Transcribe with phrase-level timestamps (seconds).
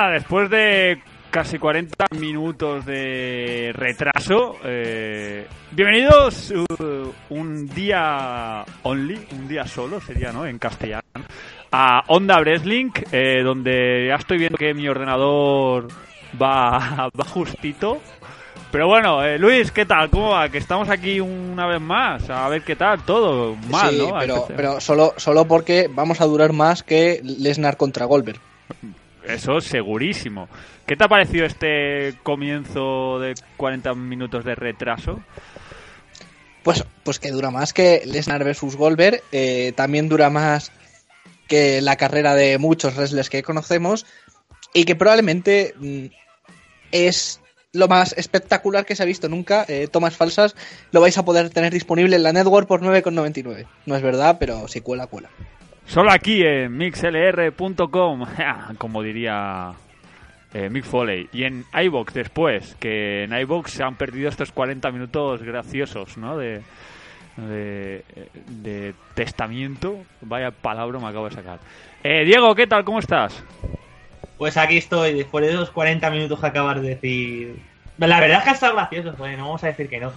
[0.00, 9.46] nada, después de casi 40 minutos de retraso, eh, bienvenidos uh, un día only, un
[9.46, 10.46] día solo sería, ¿no?
[10.46, 11.02] En castellano,
[11.70, 15.88] a Onda Breslink, eh, donde ya estoy viendo que mi ordenador
[16.40, 18.00] va, va justito.
[18.72, 20.08] Pero bueno, eh, Luis, ¿qué tal?
[20.08, 20.48] ¿Cómo va?
[20.48, 22.30] Que estamos aquí una vez más.
[22.30, 24.18] A ver qué tal, todo mal, sí, ¿no?
[24.18, 28.40] Pero, pero solo, solo porque vamos a durar más que Lesnar contra Goldberg.
[29.26, 30.48] Eso segurísimo.
[30.86, 35.20] ¿Qué te ha parecido este comienzo de 40 minutos de retraso?
[36.62, 39.22] Pues, pues que dura más que Lesnar versus Goldberg.
[39.32, 40.72] Eh, también dura más
[41.48, 44.06] que la carrera de muchos wrestlers que conocemos.
[44.72, 46.06] Y que probablemente mm,
[46.92, 47.40] es
[47.72, 49.64] lo más espectacular que se ha visto nunca.
[49.68, 50.54] Eh, tomas falsas
[50.92, 53.66] lo vais a poder tener disponible en la network por 9,99.
[53.86, 55.30] No es verdad, pero si cuela, cuela.
[55.86, 58.26] Solo aquí en mixlr.com,
[58.78, 59.72] como diría
[60.52, 61.28] eh, Mick Foley.
[61.32, 66.36] Y en iBox después, que en iBox se han perdido estos 40 minutos graciosos, ¿no?
[66.36, 66.62] De,
[67.36, 69.98] de, testamiento.
[70.20, 71.58] Vaya palabra me acabo de sacar.
[72.02, 72.84] Eh, Diego, ¿qué tal?
[72.84, 73.42] ¿Cómo estás?
[74.38, 77.56] Pues aquí estoy, después de esos 40 minutos que acabas de decir.
[77.98, 80.12] La verdad es que ha estado gracioso, pues no vamos a decir que no.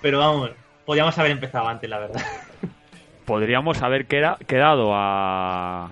[0.00, 0.50] Pero vamos,
[0.84, 2.22] podríamos haber empezado antes, la verdad.
[3.24, 5.90] Podríamos haber quedado a,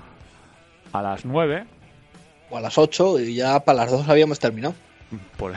[0.93, 1.65] a las 9.
[2.51, 4.75] O a las 8 y ya para las 2 habíamos terminado.
[5.37, 5.53] Por,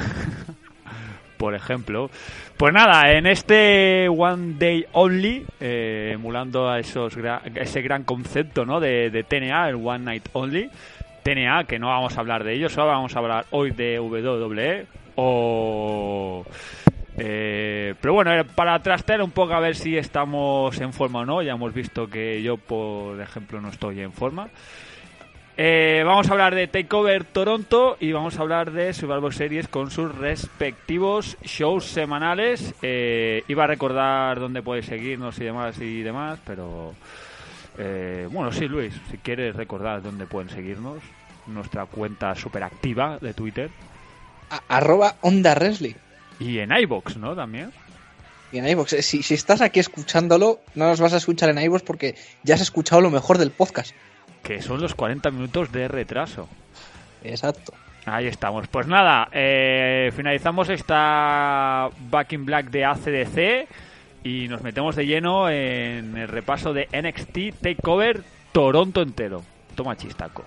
[1.38, 2.09] por ejemplo.
[2.58, 7.14] Pues nada, en este One Day Only, eh, emulando a esos
[7.55, 8.80] ese gran concepto ¿no?
[8.80, 10.70] de, de TNA, el One Night Only,
[11.23, 14.86] TNA, que no vamos a hablar de ello, solo vamos a hablar hoy de WWE
[15.16, 16.45] o...
[17.17, 21.42] Eh, pero bueno, para trastear un poco a ver si estamos en forma o no,
[21.42, 24.49] ya hemos visto que yo, por ejemplo, no estoy en forma.
[25.58, 29.89] Eh, vamos a hablar de Takeover Toronto y vamos a hablar de Survivor Series con
[29.89, 32.73] sus respectivos shows semanales.
[32.81, 36.93] Eh, iba a recordar dónde puedes seguirnos y demás y demás, pero
[37.77, 40.98] eh, bueno, sí, Luis, si quieres recordar dónde pueden seguirnos,
[41.48, 43.70] nuestra cuenta super activa de Twitter.
[44.49, 45.95] A arroba Onda Wrestling.
[46.40, 47.36] Y en iBox, ¿no?
[47.36, 47.72] También.
[48.52, 48.96] Y en iBox.
[49.06, 52.62] Si, si estás aquí escuchándolo, no nos vas a escuchar en iBox porque ya has
[52.62, 53.96] escuchado lo mejor del podcast.
[54.44, 56.48] Que son los 40 minutos de retraso.
[57.23, 57.73] Exacto.
[58.06, 58.68] Ahí estamos.
[58.68, 63.67] Pues nada, eh, finalizamos esta Back in Black de ACDC
[64.23, 69.42] y nos metemos de lleno en el repaso de NXT Takeover Toronto entero.
[69.76, 70.46] Toma chistaco.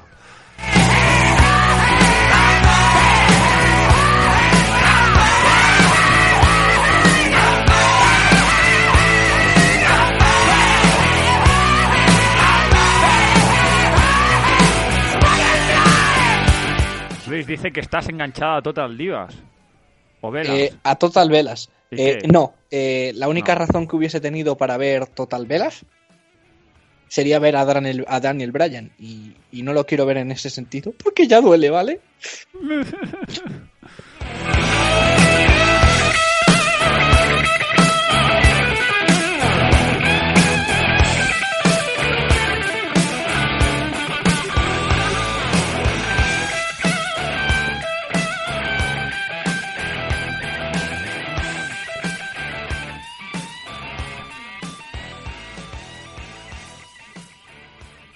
[17.38, 19.32] Luis dice que estás enganchada a Total Divas.
[20.22, 20.58] ¿O Velas?
[20.58, 21.70] Eh, a Total Velas.
[21.92, 23.60] Eh, no, eh, la única no.
[23.60, 25.86] razón que hubiese tenido para ver Total Velas
[27.06, 28.90] sería ver a Daniel, a Daniel Bryan.
[28.98, 32.00] Y, y, no lo quiero ver en ese sentido porque ya duele, ¿vale?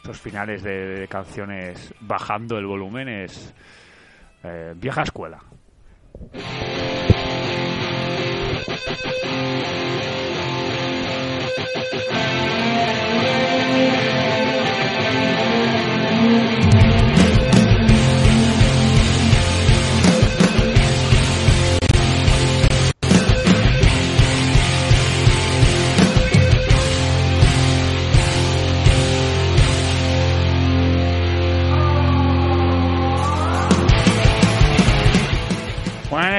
[0.03, 3.55] Estos finales de, de, canciones bajando el volumen es
[4.43, 5.39] eh, vieja escuela.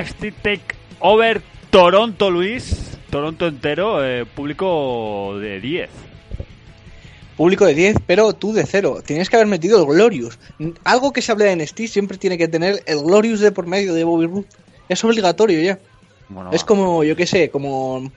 [0.04, 2.98] NXT Take Over Toronto, Luis.
[3.10, 5.90] Toronto entero, eh, público de 10.
[7.38, 9.02] Público de 10, pero tú de 0.
[9.06, 10.38] Tienes que haber metido el Glorious.
[10.84, 13.94] Algo que se hable de NXT siempre tiene que tener el Glorious de por medio
[13.94, 14.48] de Bobby Roode.
[14.90, 15.80] Es obligatorio ya.
[16.30, 18.12] Bueno, es como, yo qué sé, como...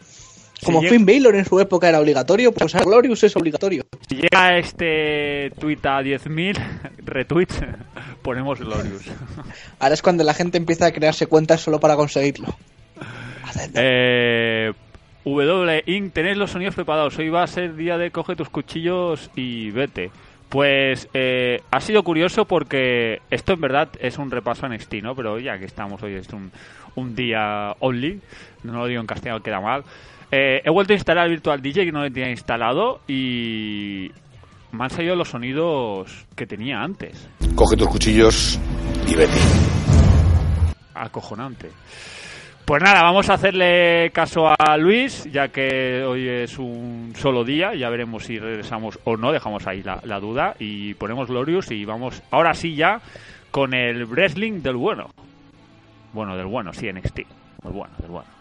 [0.65, 1.19] Como si Finn llega...
[1.19, 3.85] Balor en su época era obligatorio, pues el Glorious es obligatorio.
[4.09, 6.57] Si llega este tweet a 10.000
[7.05, 7.61] retweets,
[8.23, 9.05] ponemos Glorious.
[9.79, 12.57] Ahora es cuando la gente empieza a crearse cuentas solo para conseguirlo.
[13.75, 14.73] Eh,
[15.25, 16.13] W Inc.
[16.13, 17.19] tenéis los sonidos preparados.
[17.19, 20.11] Hoy va a ser día de coge tus cuchillos y vete.
[20.49, 25.17] Pues eh, ha sido curioso porque esto en verdad es un repaso en NXT, ¿no?
[25.17, 26.53] Pero ya que estamos hoy es un,
[26.95, 28.21] un día only,
[28.63, 29.83] no lo digo en castellano, queda mal.
[30.31, 34.11] Eh, he vuelto a instalar el Virtual DJ que no lo tenía instalado y
[34.73, 37.29] me han salido los sonidos que tenía antes.
[37.55, 38.59] Coge tus cuchillos
[39.07, 39.39] y vete.
[40.95, 41.71] Acojonante.
[42.65, 47.77] Pues nada, vamos a hacerle caso a Luis, ya que hoy es un solo día,
[47.77, 51.85] ya veremos si regresamos o no, dejamos ahí la, la duda y ponemos Glorious y
[51.85, 53.01] vamos ahora sí ya
[53.53, 55.07] con el wrestling del bueno.
[56.13, 57.21] Bueno, del bueno, sí, NXT.
[57.63, 58.36] Muy bueno, del bueno.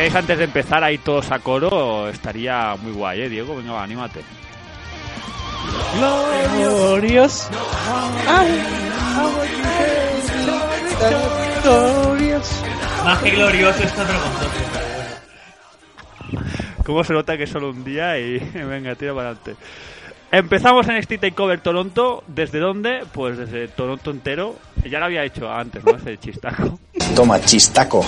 [0.00, 3.54] Si queréis antes de empezar ahí todos a coro, estaría muy guay, ¿eh, Diego?
[3.54, 4.20] Venga, va, anímate.
[6.88, 7.50] Glorious.
[13.04, 14.70] Más que glorioso otro concepto.
[16.86, 19.56] ¿Cómo se nota que es solo un día y venga, tira para adelante?
[20.32, 22.24] Empezamos en este Takeover Toronto.
[22.26, 23.04] ¿Desde dónde?
[23.12, 24.56] Pues desde Toronto entero.
[24.88, 25.94] Ya lo había hecho antes, ¿no?
[25.96, 26.80] Ese chistaco.
[27.14, 28.02] Toma, chistaco.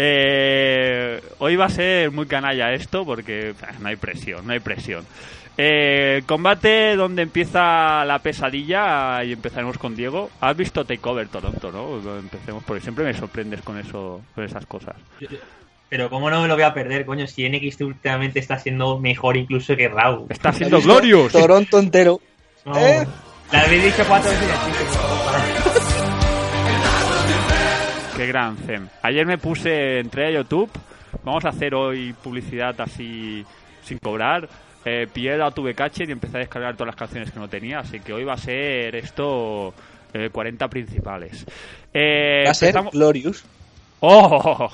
[0.00, 5.04] Eh, hoy va a ser muy canalla esto porque no hay presión, no hay presión.
[5.60, 10.30] Eh, combate donde empieza la pesadilla y empezaremos con Diego.
[10.40, 12.16] ¿Has visto Takeover Toronto, no?
[12.16, 14.94] Empecemos porque siempre me sorprendes con eso, con esas cosas.
[15.88, 19.36] Pero cómo no me lo voy a perder, coño, si NXT últimamente está siendo mejor
[19.36, 20.26] incluso que Raw.
[20.28, 21.32] Está siendo Glorious.
[21.32, 22.20] Toronto entero.
[22.64, 23.04] No, ¿Eh?
[23.50, 25.77] La habéis dicho cuatro veces
[28.18, 28.90] Qué gran Zen.
[29.02, 30.68] Ayer me puse, entré a YouTube.
[31.22, 33.44] Vamos a hacer hoy publicidad así
[33.80, 34.48] sin cobrar.
[34.84, 37.78] Eh, pillé la tuve cache y empecé a descargar todas las canciones que no tenía.
[37.78, 39.72] Así que hoy va a ser esto
[40.12, 41.46] eh, 40 principales.
[41.94, 43.44] Eh, Va a ser empezamos- Glorious.
[44.00, 44.68] ¡Oh!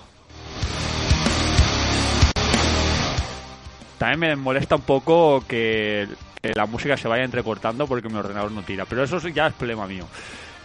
[3.98, 6.08] También me molesta un poco que,
[6.40, 8.86] que la música se vaya entrecortando porque mi ordenador no tira.
[8.86, 10.06] Pero eso ya es problema mío.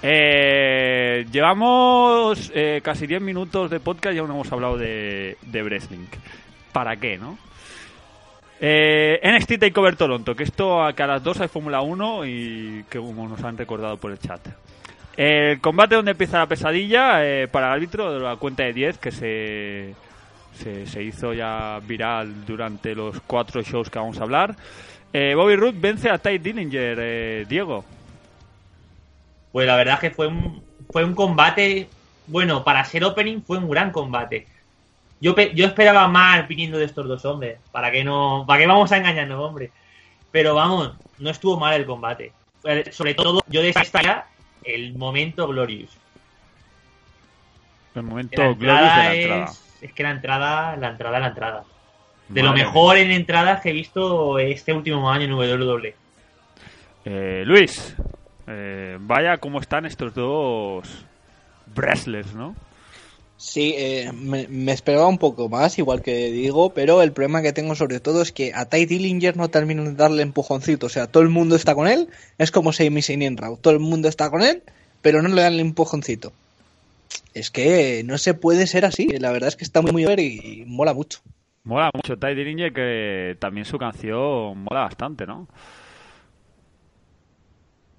[0.01, 5.81] Eh, llevamos eh, casi 10 minutos de podcast y aún no hemos hablado de, de.
[6.71, 7.37] ¿Para qué, no?
[8.61, 12.85] Eh, NXT Takeover Toronto, que esto a que a las 2 hay Fórmula 1 y
[12.89, 14.41] que como nos han recordado por el chat.
[15.15, 18.97] El combate donde empieza la pesadilla eh, para el árbitro de la cuenta de 10
[18.97, 19.95] que se,
[20.53, 24.55] se, se hizo ya viral durante los cuatro shows que vamos a hablar.
[25.11, 27.83] Eh, Bobby Roode vence a Ty Dillinger, eh, Diego.
[29.51, 31.87] Pues la verdad es que fue un, fue un combate,
[32.27, 34.47] bueno, para ser opening fue un gran combate.
[35.21, 38.91] Yo, yo esperaba más viniendo de estos dos hombres, para que no, para que vamos
[38.91, 39.71] a engañarnos, hombre.
[40.31, 42.31] Pero vamos, no estuvo mal el combate.
[42.63, 44.25] Eh, Sobre todo, yo destacaría
[44.63, 45.97] el momento Glorious.
[47.95, 51.63] El momento glorious de la entrada es, es que la entrada, la entrada, la entrada.
[52.29, 55.95] De lo mejor en entradas que he visto este último año en WWE.
[57.05, 57.95] Eh, Luis,
[58.49, 61.05] eh, vaya cómo están estos dos
[61.75, 62.55] wrestlers, ¿no?
[63.37, 67.53] Sí, eh, me, me esperaba un poco más, igual que digo, pero el problema que
[67.53, 70.87] tengo sobre todo es que a Ty Dillinger no terminan de darle empujoncito.
[70.87, 73.55] O sea, todo el mundo está con él, es como Sami Zayn en Raw.
[73.55, 74.63] Todo el mundo está con él,
[75.01, 76.33] pero no le dan el empujoncito.
[77.33, 79.07] Es que no se puede ser así.
[79.07, 81.19] La verdad es que está muy, muy y mola mucho.
[81.63, 85.47] Mola mucho Ty Dillinger, que también su canción mola bastante, ¿no?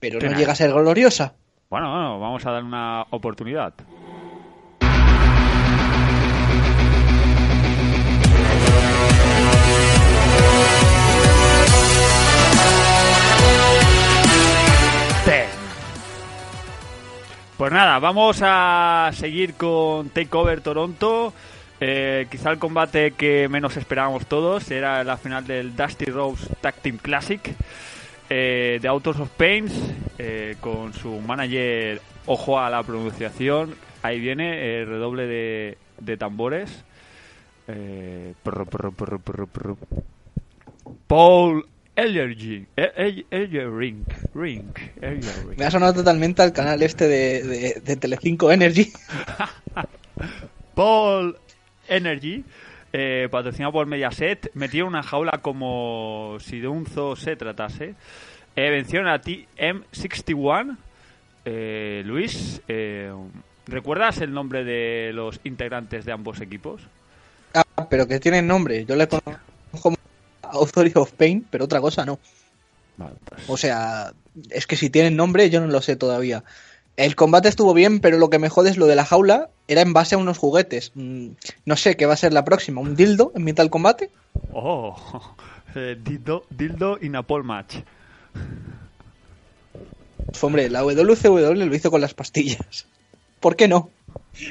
[0.00, 1.34] Pero no llega a ser gloriosa.
[1.68, 3.74] Bueno, bueno, vamos a dar una oportunidad.
[17.60, 21.34] Pues nada, vamos a seguir con Takeover Toronto.
[21.78, 26.76] Eh, quizá el combate que menos esperábamos todos era la final del Dusty Rose Tag
[26.76, 27.54] Team Classic
[28.30, 29.72] eh, de Autos of Pains
[30.18, 36.84] eh, con su manager, ojo a la pronunciación, ahí viene el redoble de, de tambores.
[37.68, 39.76] Eh, prr, prr, prr, prr, prr.
[41.06, 44.64] Paul Ellergy, El- El- Ellering, Ring.
[45.56, 48.90] Me ha sonado totalmente al canal este de, de, de Telecinco Energy.
[50.74, 51.36] Paul
[51.88, 52.44] Energy,
[52.92, 57.94] eh, patrocinado por Mediaset, metió una jaula como si de un zoo se tratase.
[58.56, 60.76] Eh, vencieron a TM61.
[61.44, 63.12] Eh, Luis, eh,
[63.66, 66.82] ¿Recuerdas el nombre de los integrantes de ambos equipos?
[67.54, 68.84] Ah, pero que tienen nombre.
[68.84, 69.38] Yo le conozco
[69.80, 69.96] como
[70.42, 72.18] Authority of Pain, pero otra cosa no.
[72.96, 74.12] Vale, pues- O sea,
[74.50, 76.42] es que si tienen nombre yo no lo sé todavía.
[76.96, 79.48] El combate estuvo bien, pero lo que me jode es lo de la jaula.
[79.68, 80.92] Era en base a unos juguetes.
[80.94, 81.28] Mm,
[81.64, 82.80] No sé qué va a ser la próxima.
[82.80, 84.10] ¿Un dildo en mitad del combate?
[84.52, 84.96] Oh,
[85.74, 87.76] eh, dildo, dildo in a pole match.
[90.26, 92.86] Pues, hombre, la WCW lo hizo con las pastillas.
[93.40, 93.90] ¿Por qué no?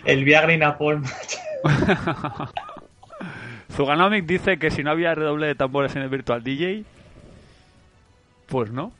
[0.06, 1.04] El Viagra y Napalm.
[3.72, 6.84] Zuganomic dice que si no había redoble de tambores en el Virtual DJ,
[8.48, 8.92] pues no.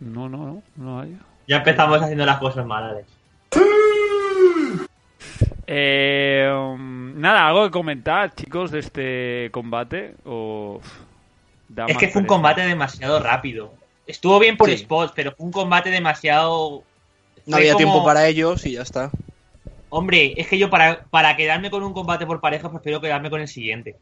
[0.00, 1.18] No, no, no, no hay.
[1.46, 3.08] Ya empezamos haciendo las cosas mal, Alex.
[5.66, 10.14] Eh, um, nada, algo que comentar, chicos, de este combate.
[10.24, 10.80] O...
[11.68, 13.72] da Es que fue un combate demasiado rápido.
[14.06, 14.78] Estuvo bien por Sí.
[14.78, 16.82] spots, pero fue un combate demasiado.
[17.46, 19.10] No había como- tiempo para ellos y ya está.
[19.88, 23.40] Hombre, es que yo para, para quedarme con un combate por pareja, prefiero quedarme con
[23.40, 23.96] el siguiente.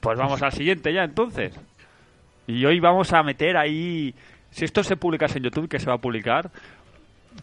[0.00, 1.52] Pues vamos al siguiente ya, entonces.
[2.46, 4.14] Y hoy vamos a meter ahí.
[4.56, 6.50] Si esto se publicase en YouTube, que se va a publicar,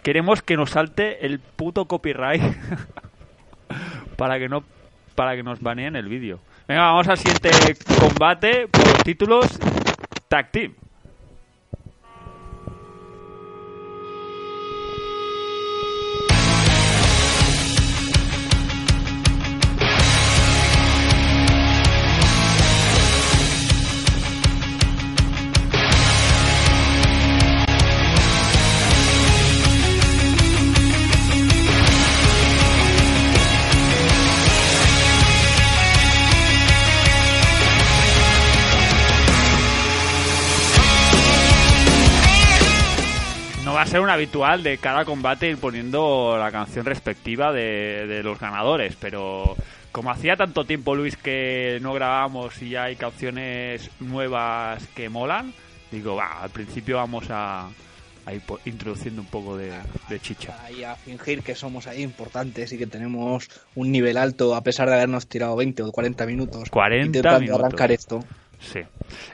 [0.02, 2.42] queremos que nos salte el puto copyright
[4.18, 4.64] para que no
[5.14, 6.40] para que nos baneen el vídeo.
[6.68, 7.52] Venga, vamos al siguiente
[8.00, 9.60] combate por los títulos
[10.28, 10.74] Tag Team.
[43.94, 48.96] Ser un habitual de cada combate ir poniendo la canción respectiva de, de los ganadores,
[49.00, 49.56] pero
[49.92, 55.54] como hacía tanto tiempo Luis que no grabamos y ya hay canciones nuevas que molan,
[55.92, 57.68] digo, va, al principio vamos a,
[58.26, 59.72] a ir introduciendo un poco de,
[60.10, 60.58] de chicha.
[60.66, 64.90] Ahí a fingir que somos ahí importantes y que tenemos un nivel alto a pesar
[64.90, 67.60] de habernos tirado 20 o 40 minutos 40 intentando minutos.
[67.64, 68.22] arrancar esto.
[68.64, 68.80] Sí.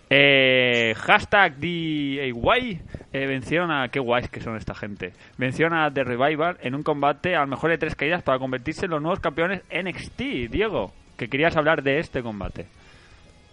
[0.09, 2.81] Eh, hashtag DIY
[3.13, 3.89] eh, vencieron a...
[3.89, 5.13] Qué guays que son esta gente.
[5.37, 9.01] Vencieron The Revival en un combate al mejor de tres caídas para convertirse en los
[9.01, 10.49] nuevos campeones NXT.
[10.49, 12.65] Diego, que querías hablar de este combate.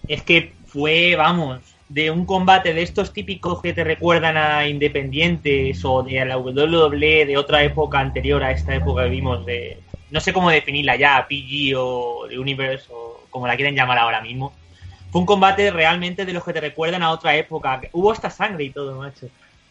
[0.08, 5.84] Es que fue, vamos, de un combate de estos típicos que te recuerdan a Independientes
[5.84, 9.78] o de la WWE de otra época anterior a esta época que vimos de...
[10.10, 14.54] No sé cómo definirla ya, PG o Universe o como la quieren llamar ahora mismo.
[15.10, 17.80] Fue un combate realmente de los que te recuerdan a otra época.
[17.92, 19.28] Hubo hasta sangre y todo, macho.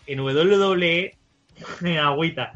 [0.08, 1.15] En WWE,
[1.82, 2.51] en agüita.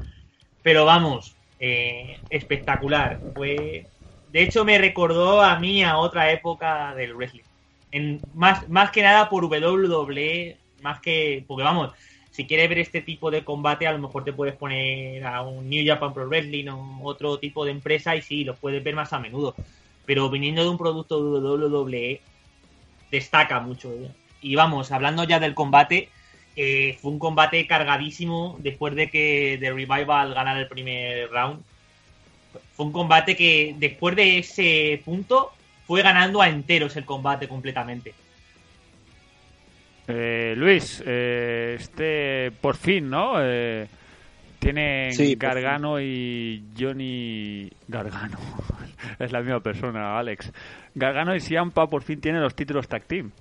[0.64, 3.20] Pero vamos, eh, espectacular.
[3.36, 3.86] Fue...
[4.32, 7.42] De hecho, me recordó a mí a otra época del wrestling.
[8.36, 11.44] Más, más que nada por WWE, más que.
[11.48, 11.94] Porque vamos,
[12.40, 15.70] si quieres ver este tipo de combate, a lo mejor te puedes poner a un
[15.70, 19.12] New Japan Pro Wrestling o otro tipo de empresa y sí, los puedes ver más
[19.12, 19.56] a menudo.
[20.06, 22.22] Pero viniendo de un producto WWE,
[23.12, 23.92] destaca mucho.
[23.94, 24.12] ¿eh?
[24.42, 26.10] Y vamos, hablando ya del combate,
[26.56, 31.62] eh, fue un combate cargadísimo después de que The Revival ganara el primer round.
[32.76, 35.52] Fue un combate que después de ese punto
[35.86, 38.14] fue ganando a enteros el combate completamente.
[40.08, 43.34] Eh, Luis, eh, este por fin, ¿no?
[43.38, 43.88] Eh,
[44.58, 48.40] tienen Sí, Gargano y Johnny Gargano.
[49.20, 50.52] es la misma persona, Alex.
[50.96, 53.32] Gargano y Siampa por fin tienen los títulos tag team.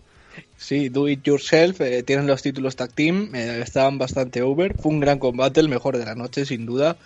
[0.57, 4.75] Sí, Do It Yourself, eh, tienen los títulos tag team, eh, estaban bastante over.
[4.79, 6.97] Fue un gran combate, el mejor de la noche, sin duda.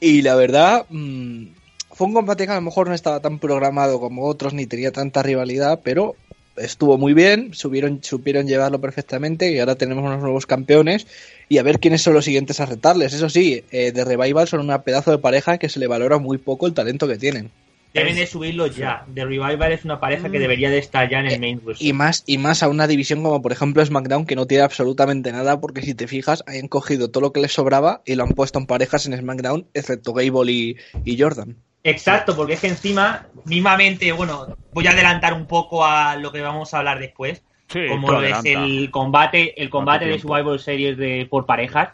[0.00, 1.46] Y la verdad, mm,
[1.90, 4.92] fue un combate que a lo mejor no estaba tan programado como otros, ni tenía
[4.92, 6.16] tanta rivalidad, pero
[6.56, 11.06] estuvo muy bien, subieron, supieron llevarlo perfectamente y ahora tenemos unos nuevos campeones
[11.48, 13.12] y a ver quiénes son los siguientes a retarles.
[13.12, 16.38] Eso sí, eh, de Revival son una pedazo de pareja que se le valora muy
[16.38, 17.50] poco el talento que tienen.
[17.94, 19.06] Deben de subirlo ya.
[19.14, 21.86] The Revival es una pareja que debería de estar ya en el main roster.
[21.86, 25.30] Y más, y más a una división como por ejemplo SmackDown que no tiene absolutamente
[25.30, 28.30] nada porque si te fijas han cogido todo lo que les sobraba y lo han
[28.30, 31.56] puesto en parejas en SmackDown excepto Gable y, y Jordan.
[31.84, 36.40] Exacto, porque es que encima, mismamente, bueno, voy a adelantar un poco a lo que
[36.40, 37.42] vamos a hablar después.
[37.68, 40.18] Sí, como lo es el combate, el combate de.
[40.18, 41.90] Survivor Series de, por parejas,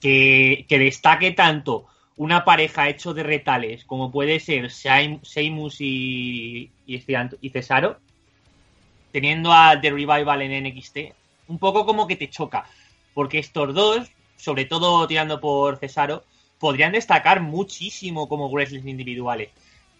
[0.00, 7.14] que, que destaque tanto una pareja hecho de retales como puede ser Sheamus y, este
[7.40, 7.98] y Cesaro,
[9.12, 10.98] teniendo a The Revival en NXT,
[11.48, 12.66] un poco como que te choca,
[13.14, 16.24] porque estos dos, sobre todo tirando por Cesaro,
[16.58, 19.50] podrían destacar muchísimo como wrestlers individuales.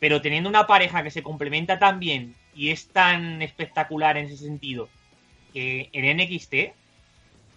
[0.00, 4.36] Pero teniendo una pareja que se complementa tan bien y es tan espectacular en ese
[4.36, 4.88] sentido,
[5.52, 6.74] que en NXT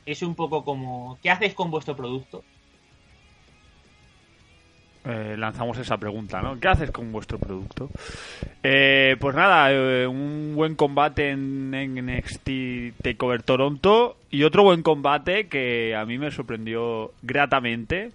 [0.05, 2.43] es un poco como, ¿qué haces con vuestro producto?
[5.07, 6.59] Eh, lanzamos esa pregunta, ¿no?
[6.59, 7.89] ¿Qué haces con vuestro producto?
[8.61, 14.81] Eh, pues nada, eh, un buen combate en, en NXT Takeover Toronto y otro buen
[14.83, 18.11] combate que a mí me sorprendió gratamente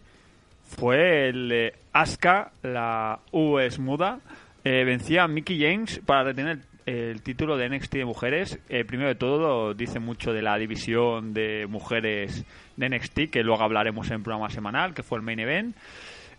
[0.77, 4.21] fue el de Asuka, la US muda,
[4.65, 8.59] eh, vencía a Mickey James para retener el título de NXT de mujeres.
[8.69, 12.45] Eh, primero de todo, dice mucho de la división de mujeres
[12.77, 15.77] de NXT, que luego hablaremos en programa semanal, que fue el main event.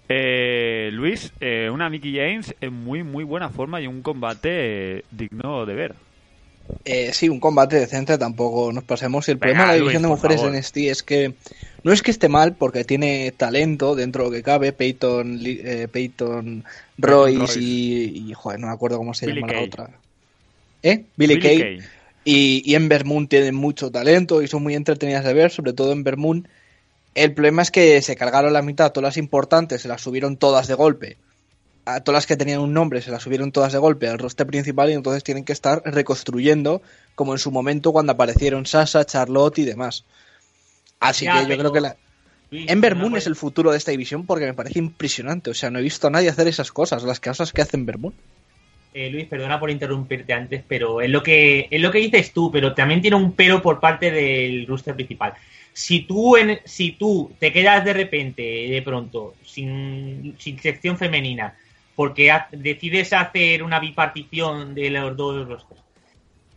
[0.10, 4.50] Eh, Luis, eh, una Mickey James en muy, muy buena forma y un combate
[5.00, 5.96] eh, digno de ver.
[6.86, 9.28] Eh, sí, un combate decente, tampoco nos pasemos.
[9.28, 10.54] Y el Venga, problema de la Luis, división de mujeres favor.
[10.54, 11.34] en NXT es que
[11.84, 14.72] no es que esté mal, porque tiene talento dentro de lo que cabe.
[14.72, 16.64] Peyton, eh, Peyton
[16.98, 17.60] Royce, Royce.
[17.60, 19.90] Y, y, joder, no me acuerdo cómo se llama la otra.
[20.82, 21.04] ¿Eh?
[21.18, 21.60] Billy, Billie Kay.
[21.60, 21.80] Kay.
[22.26, 25.92] Y, y Ember Moon tienen mucho talento y son muy entretenidas de ver, sobre todo
[25.92, 26.48] Ember Moon.
[27.16, 30.68] El problema es que se cargaron la mitad, todas las importantes, se las subieron todas
[30.68, 31.18] de golpe.
[31.86, 34.48] A todas las que tenían un nombre se las subieron todas de golpe al roster
[34.48, 36.82] principal y entonces tienen que estar reconstruyendo
[37.14, 40.06] como en su momento cuando aparecieron Sasha, Charlotte y demás.
[41.00, 41.98] Así Ya, que yo pero- creo que la...
[42.52, 45.50] Ember Moon es el futuro de esta división porque me parece impresionante.
[45.50, 47.98] O sea, no he visto a nadie hacer esas cosas, las cosas que hace Ember
[47.98, 48.14] Moon.
[48.94, 52.52] Eh, Luis, perdona por interrumpirte antes, pero es lo que es lo que dices tú,
[52.52, 55.34] pero también tiene un pero por parte del roster principal.
[55.74, 61.58] Si tú en, si tú te quedas de repente, de pronto, sin, sin sección femenina,
[61.96, 65.66] porque decides hacer una bipartición de los dos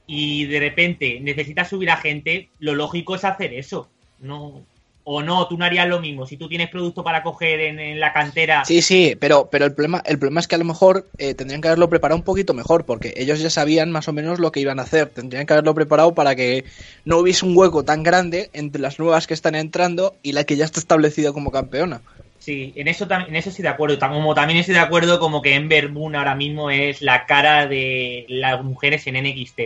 [0.07, 3.89] y de repente necesitas subir a gente, lo lógico es hacer eso.
[4.21, 4.65] No,
[5.09, 6.27] o no, tú no harías lo mismo.
[6.27, 9.73] Si tú tienes producto para coger en, en la cantera, Sí, sí, pero, pero el,
[9.73, 12.55] problema, el problema es que a lo mejor eh, tendrían que haberlo preparado un poquito
[12.55, 15.11] mejor, porque ellos ya sabían más o menos lo que iban a hacer.
[15.11, 16.65] Tendrían que haberlo preparado para que
[17.05, 20.57] no hubiese un hueco tan grande entre las nuevas que están entrando y la que
[20.57, 22.01] ya está establecida como campeona.
[22.41, 23.97] Sí, en eso, en eso estoy de acuerdo.
[24.01, 28.27] Como también estoy de acuerdo como que Ember Moon ahora mismo es la cara de
[28.29, 29.61] las mujeres en NXT.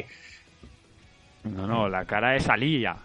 [1.44, 2.96] No, no, la cara es Alía.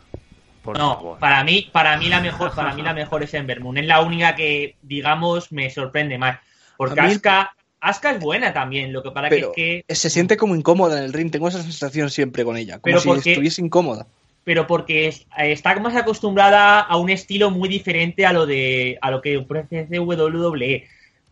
[0.66, 1.20] Por no, favor.
[1.20, 3.78] para mí, para mí la mejor, para mí la mejor es Ember Moon.
[3.78, 6.40] Es la única que, digamos, me sorprende más.
[6.76, 8.92] Porque A mí- Asuka, Asuka es buena también.
[8.92, 11.62] Lo que Pero que es que se siente como incómoda en el ring, tengo esa
[11.62, 14.08] sensación siempre con ella, como Pero si porque- estuviese incómoda.
[14.44, 19.10] pero porque es- está más acostumbrada a un estilo muy diferente a lo de a
[19.12, 20.88] lo que ofrece WWE.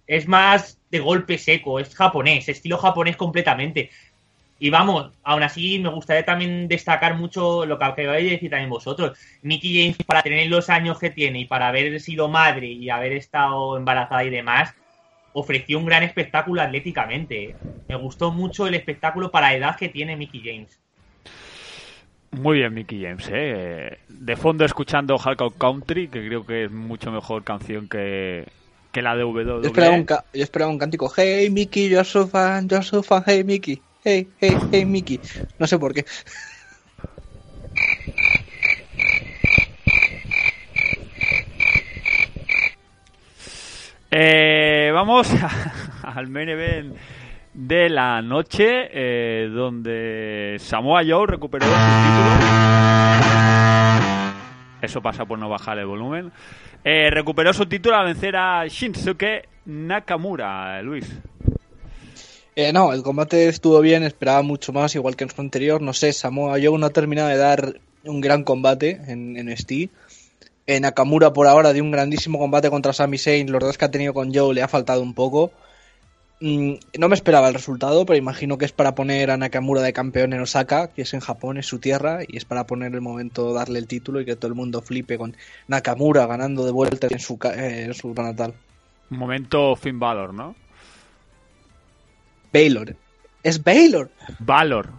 [0.08, 3.90] Es más de golpe seco, es japonés, estilo japonés completamente.
[4.64, 8.70] Y vamos, aún así me gustaría también destacar mucho lo que acabáis de decir también
[8.70, 9.18] vosotros.
[9.42, 13.12] Mickey James, para tener los años que tiene y para haber sido madre y haber
[13.12, 14.74] estado embarazada y demás,
[15.34, 17.54] ofreció un gran espectáculo atléticamente.
[17.90, 20.80] Me gustó mucho el espectáculo para la edad que tiene Mickey James.
[22.32, 23.98] Muy bien, Mickey James, ¿eh?
[24.08, 28.48] De fondo escuchando Hardcore Country, que creo que es mucho mejor canción que,
[28.94, 29.62] que la de WWE.
[29.62, 33.04] Yo esperaba, un ca- yo esperaba un cántico, hey Mickey, you're so fan, you're so
[33.04, 35.20] fan, hey Mickey, hey, hey, hey Mickey.
[35.60, 36.06] No sé por qué.
[44.12, 45.28] Eh, vamos
[46.04, 46.96] al main event
[47.54, 52.34] de la noche, eh, donde Samoa Joe recuperó su título.
[54.82, 56.32] Eso pasa por no bajar el volumen.
[56.84, 61.22] Eh, recuperó su título al vencer a Shinsuke Nakamura, Luis.
[62.56, 65.82] Eh, no, el combate estuvo bien, esperaba mucho más, igual que en su anterior.
[65.82, 69.90] No sé, Samoa Joe no ha terminado de dar un gran combate en, en ST.
[70.66, 73.52] Eh, Nakamura por ahora dio un grandísimo combate contra Sami Zayn.
[73.52, 75.52] Los dos que ha tenido con Joe le ha faltado un poco.
[76.42, 79.94] Mm, no me esperaba el resultado, pero imagino que es para poner a Nakamura de
[79.94, 83.02] campeón en Osaka, que es en Japón, es su tierra, y es para poner el
[83.02, 85.36] momento, darle el título y que todo el mundo flipe con
[85.68, 88.54] Nakamura ganando de vuelta en su, eh, en su natal.
[89.10, 90.56] Momento Finn Balor, ¿no?
[92.54, 92.96] Baylor.
[93.42, 94.10] Es Baylor.
[94.40, 94.90] Valor.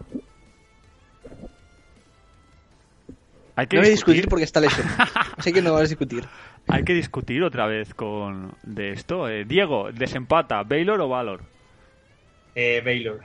[3.55, 5.09] Hay que No voy a discutir, porque está lesionado.
[5.37, 6.25] Así que no voy a discutir.
[6.67, 9.29] hay que discutir otra vez con de esto.
[9.29, 11.41] Eh, Diego, desempata, Baylor o Valor.
[12.53, 13.21] Eh, Baylor.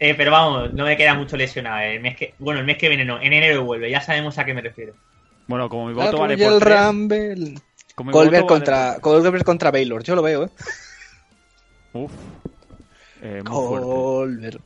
[0.00, 1.78] Eh, pero vamos, no me queda mucho lesionado.
[1.80, 4.44] El mes que, bueno, el mes que viene no, en enero vuelve, ya sabemos a
[4.44, 4.94] qué me refiero.
[5.46, 7.54] Bueno, como mi Ah, voto vale por tres, Rumble.
[7.94, 10.50] como mi Goldberg voto vale contra, Goldberg contra Baylor, yo lo veo, ¿eh?
[11.92, 12.12] Uf.
[13.22, 13.86] Eh, muy fuerte.
[13.86, 14.60] Goldberg.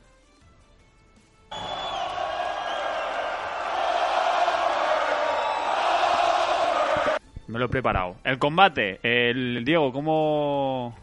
[7.47, 8.15] Me lo he preparado.
[8.23, 8.99] El combate.
[9.03, 10.95] el- Diego, ¿cómo,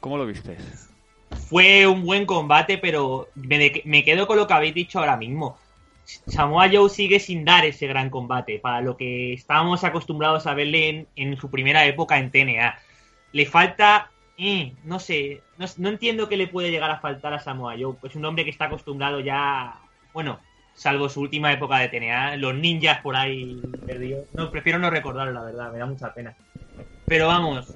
[0.00, 0.56] ¿cómo lo viste?
[1.48, 5.16] Fue un buen combate, pero me, de- me quedo con lo que habéis dicho ahora
[5.16, 5.58] mismo.
[6.04, 10.88] Samoa Joe sigue sin dar ese gran combate para lo que estábamos acostumbrados a verle
[10.88, 12.78] en, en su primera época en TNA.
[13.32, 17.38] Le falta, eh, no sé, no, no entiendo qué le puede llegar a faltar a
[17.40, 17.96] Samoa Joe.
[18.04, 19.74] Es un hombre que está acostumbrado ya,
[20.12, 20.38] bueno,
[20.74, 24.26] salvo su última época de TNA, los ninjas por ahí perdidos.
[24.34, 26.34] No, prefiero no recordarlo, la verdad, me da mucha pena.
[27.06, 27.74] Pero vamos,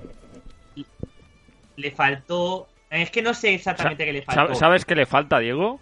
[1.77, 2.69] le faltó.
[2.91, 4.55] Es que no sé exactamente qué le faltó.
[4.55, 5.81] Sa- ¿Sabes qué le falta, Diego?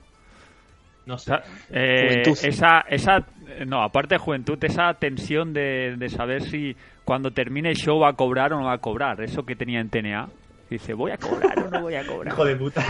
[1.06, 1.34] No sé.
[1.70, 2.38] Eh, Juventud.
[2.44, 3.26] esa, esa,
[3.66, 8.10] no, aparte de juventud, esa tensión de, de saber si cuando termine el show va
[8.10, 9.20] a cobrar o no va a cobrar.
[9.22, 10.28] Eso que tenía en TNA.
[10.70, 12.32] Dice, ¿voy a cobrar o no voy a cobrar?
[12.32, 12.84] Hijo de puta.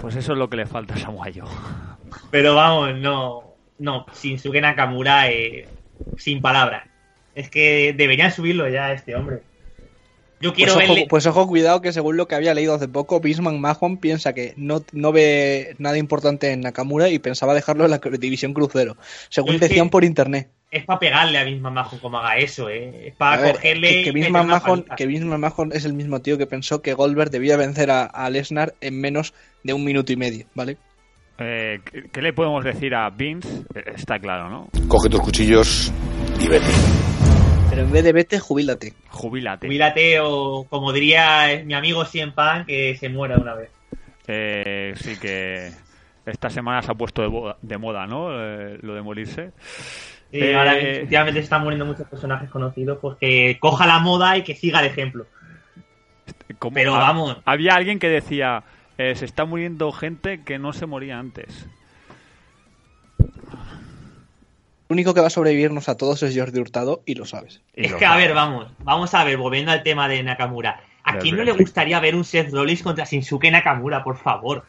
[0.00, 1.48] Pues eso es lo que le falta a Samoa Joe.
[2.32, 3.54] Pero vamos, no.
[3.78, 5.68] No, Shinsuke Nakamura, eh,
[6.18, 6.88] sin palabras.
[7.34, 9.42] Es que deberían subirlo ya este hombre.
[10.40, 13.20] Yo quiero Pues ojo, pues ojo, cuidado que según lo que había leído hace poco,
[13.20, 17.90] Bisman Mahon piensa que no, no ve nada importante en Nakamura y pensaba dejarlo en
[17.90, 18.96] la división crucero,
[19.28, 20.48] según Es que- decían por internet.
[20.70, 23.08] Es para pegarle a Bisman Mahon como haga eso, ¿eh?
[23.08, 24.02] Es para cogerle.
[24.04, 24.94] que, Bisman Mahon, paliza.
[24.96, 28.30] que Bisman Mahon es el mismo tío que pensó que Goldberg debía vencer a, a
[28.30, 30.76] Lesnar en menos de un minuto y medio, ¿vale?
[31.38, 33.48] Eh, ¿qué, qué le podemos decir a Vince?
[33.74, 34.68] Eh, Está claro, ¿no?
[34.88, 35.92] Coge tus cuchillos
[36.40, 36.66] y vete.
[37.70, 38.94] Pero en vez de vete, jubílate.
[39.10, 39.66] Jubílate.
[39.68, 43.70] Jubilate o, como diría eh, mi amigo Cien Pan, que se muera de una vez.
[44.26, 45.70] Eh, sí que
[46.26, 48.28] esta semana se ha puesto de, moda, ¿no?
[48.32, 49.52] Eh, lo de morirse.
[50.32, 54.36] Y Eh, ahora últimamente se están muriendo muchos personajes conocidos, pues que coja la moda
[54.36, 55.26] y que siga el ejemplo.
[56.74, 57.36] Pero ha- vamos.
[57.44, 58.62] Había alguien que decía,
[58.98, 61.66] eh, se está muriendo gente que no se moría antes.
[63.18, 63.26] El
[64.90, 67.60] único que va a sobrevivirnos a todos es Jordi Hurtado y lo sabes.
[67.74, 70.82] Y es lo que, a ver, vamos, vamos a ver, volviendo al tema de Nakamura.
[71.04, 74.64] ¿A quién no le gustaría ver un Seth Rollins contra Shinsuke Nakamura, por favor?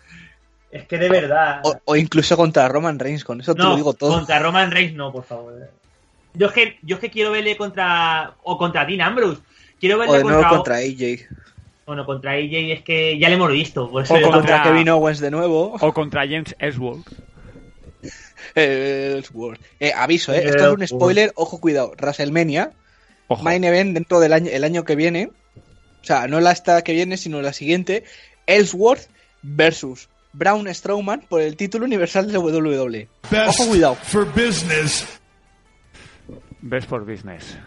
[0.72, 1.60] Es que de verdad.
[1.64, 4.14] O, o incluso contra Roman Reigns, con eso te no, lo digo todo.
[4.14, 5.54] contra Roman Reigns no, por favor.
[6.34, 8.36] Yo es que, yo es que quiero verle contra.
[8.44, 9.42] O contra Dean Ambrose.
[9.80, 10.58] Quiero O verle de nuevo contra.
[10.58, 11.28] contra AJ.
[11.86, 13.92] Bueno, contra AJ es que ya le hemos visto.
[13.92, 15.74] Por eso O contra- Kevin Owens de nuevo.
[15.82, 17.06] O contra James Ellsworth.
[18.56, 19.60] Ellsworth.
[19.80, 20.38] Eh, aviso, eh.
[20.46, 20.88] Esto es un Ellsworth.
[21.02, 21.32] spoiler.
[21.36, 21.94] Ojo, cuidado.
[21.98, 22.72] WrestleMania.
[23.28, 23.44] Ojo.
[23.44, 25.32] Main Event dentro del año, el año que viene.
[26.02, 28.04] O sea, no la esta que viene, sino la siguiente.
[28.48, 29.10] Ellsworth
[29.44, 33.08] versus Braun Strowman por el título universal de WWE.
[33.48, 33.96] Ojo, cuidado.
[33.96, 35.06] for business.
[36.62, 37.58] Best for Business.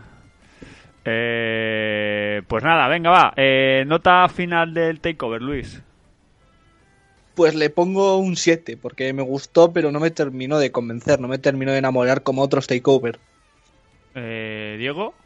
[1.05, 3.33] Eh, pues nada, venga, va.
[3.37, 5.81] Eh, nota final del takeover, Luis.
[7.35, 11.29] Pues le pongo un 7, porque me gustó, pero no me terminó de convencer, no
[11.29, 13.21] me terminó de enamorar como otros takeover.
[14.15, 15.21] Eh, Diego.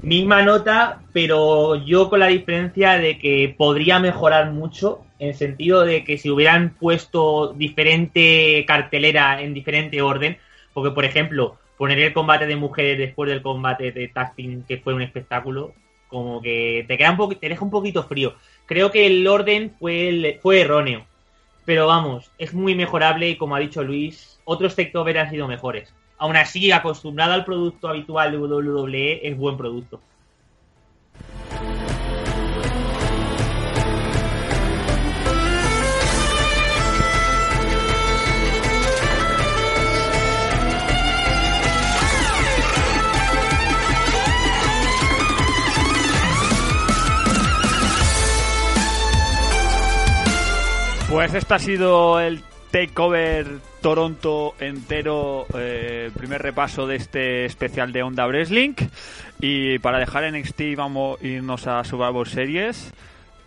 [0.00, 5.84] Misma nota, pero yo con la diferencia de que podría mejorar mucho, en el sentido
[5.84, 10.38] de que si hubieran puesto diferente cartelera en diferente orden,
[10.72, 14.78] porque por ejemplo, poner el combate de mujeres después del combate de tag team, que
[14.78, 15.76] fue un espectáculo,
[16.06, 18.36] como que te queda un te deja un poquito frío.
[18.66, 21.07] Creo que el orden fue, el- fue erróneo,
[21.68, 25.92] pero vamos, es muy mejorable y como ha dicho Luis, otros takeover han sido mejores.
[26.16, 30.00] Aún así, acostumbrado al producto habitual de WWE, es buen producto.
[51.08, 53.46] Pues este ha sido el takeover
[53.80, 58.74] Toronto entero, eh, primer repaso de este especial de Onda Wrestling.
[59.40, 62.92] Y para dejar NXT vamos a irnos a Survivor Series.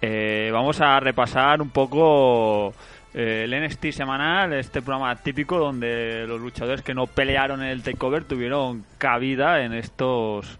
[0.01, 2.73] Eh, vamos a repasar un poco
[3.13, 7.83] eh, el NXT semanal, este programa típico donde los luchadores que no pelearon en el
[7.83, 10.57] takeover tuvieron cabida en estos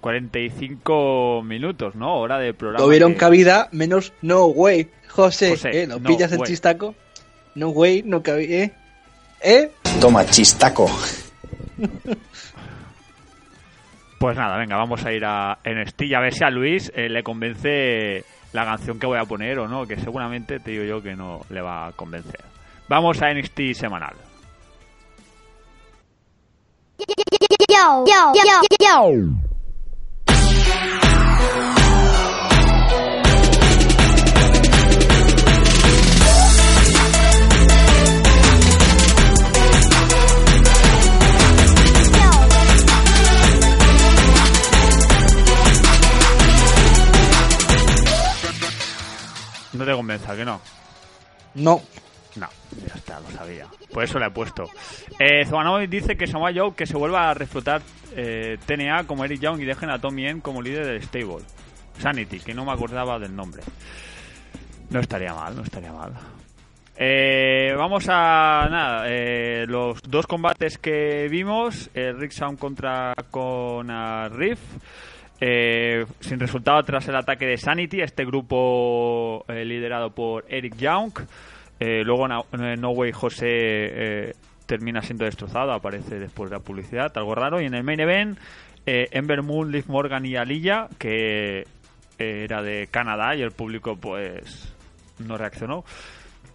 [0.00, 2.18] 45 minutos, ¿no?
[2.18, 2.84] Hora de programa.
[2.84, 4.88] Tuvieron que- cabida menos No Way.
[5.08, 5.86] José, José, ¿eh?
[5.86, 6.94] ¿Lo no pillas el chistaco?
[7.54, 8.64] No Way, no cabía.
[8.64, 8.72] ¿Eh?
[9.42, 9.70] ¿Eh?
[10.00, 10.86] Toma, chistaco.
[14.18, 17.08] Pues nada, venga, vamos a ir a NXT y a ver si a Luis eh,
[17.08, 21.02] le convence la canción que voy a poner o no, que seguramente te digo yo
[21.02, 22.40] que no le va a convencer.
[22.88, 24.14] Vamos a NXT semanal.
[27.68, 28.32] yo, yo,
[28.78, 29.12] yo,
[49.72, 49.96] yo.
[49.96, 50.60] convenza, que no.
[51.54, 51.82] No.
[52.36, 52.48] No,
[52.86, 53.66] ya está, lo sabía.
[53.92, 54.70] Por eso le he puesto.
[55.18, 57.82] Eh, Zobanovic dice que Samoa Joe que se vuelva a reflotar
[58.14, 61.44] eh, TNA como Eric Young y dejen a Tommy End como líder del stable.
[61.98, 63.62] Sanity, que no me acordaba del nombre.
[64.90, 66.12] No estaría mal, no estaría mal.
[67.02, 73.88] Eh, vamos a nada, eh, los dos combates que vimos, eh, Rick Sound contra con
[74.32, 74.60] Riff,
[75.40, 81.12] eh, sin resultado tras el ataque de Sanity, este grupo eh, liderado por Eric Young.
[81.78, 84.34] Eh, luego No, eh, no Way José
[84.66, 87.60] termina siendo destrozado, aparece después de la publicidad, algo raro.
[87.60, 88.38] Y en el main event,
[88.84, 91.64] Ember Moon, Liv Morgan y Aliyah, que
[92.18, 94.72] era de Canadá y el público pues
[95.26, 95.84] no reaccionó.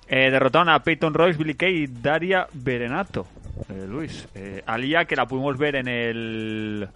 [0.08, 3.26] Derrotaron a Peyton Royce, Billy Kay y Daria Berenato.
[3.90, 4.30] Luis,
[4.66, 6.88] Aliyah que la pudimos ver en el...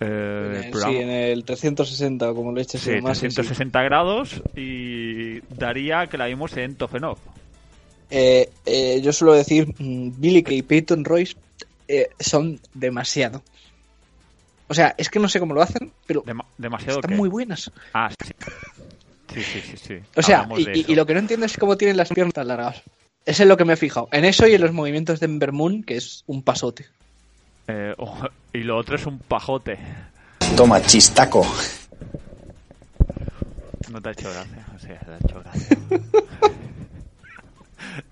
[0.00, 3.18] eh, Eh, programa- sí, en el 360, como le eches Sí, más.
[3.18, 3.34] sí, sí.
[3.36, 7.18] 360 grados y Daría que la vimos en Tofenov.
[8.10, 11.36] Eh, eh, yo suelo decir, mm, Billy Kay y Peyton Royce
[11.86, 13.42] eh, son demasiado.
[14.68, 17.70] O sea, es que no sé cómo lo hacen, pero Dema- demasiado están muy buenas.
[17.92, 18.32] Ah, sí.
[19.34, 19.94] Sí, sí, sí, sí.
[20.16, 22.82] O sea, y, lo que no entiendo es cómo tienen las piernas tan largas.
[23.24, 24.08] Eso es lo que me he fijado.
[24.12, 26.86] En eso y en los movimientos de Ember Moon, que es un pasote.
[27.72, 28.18] Eh, oh,
[28.52, 29.78] y lo otro es un pajote.
[30.56, 31.46] Toma, chistaco.
[33.90, 34.66] No te ha hecho gracia.
[34.74, 35.76] O sea, te ha hecho gracia.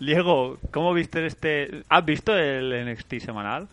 [0.00, 1.82] Diego, ¿cómo viste este...?
[1.88, 3.68] ¿Has visto el NXT semanal?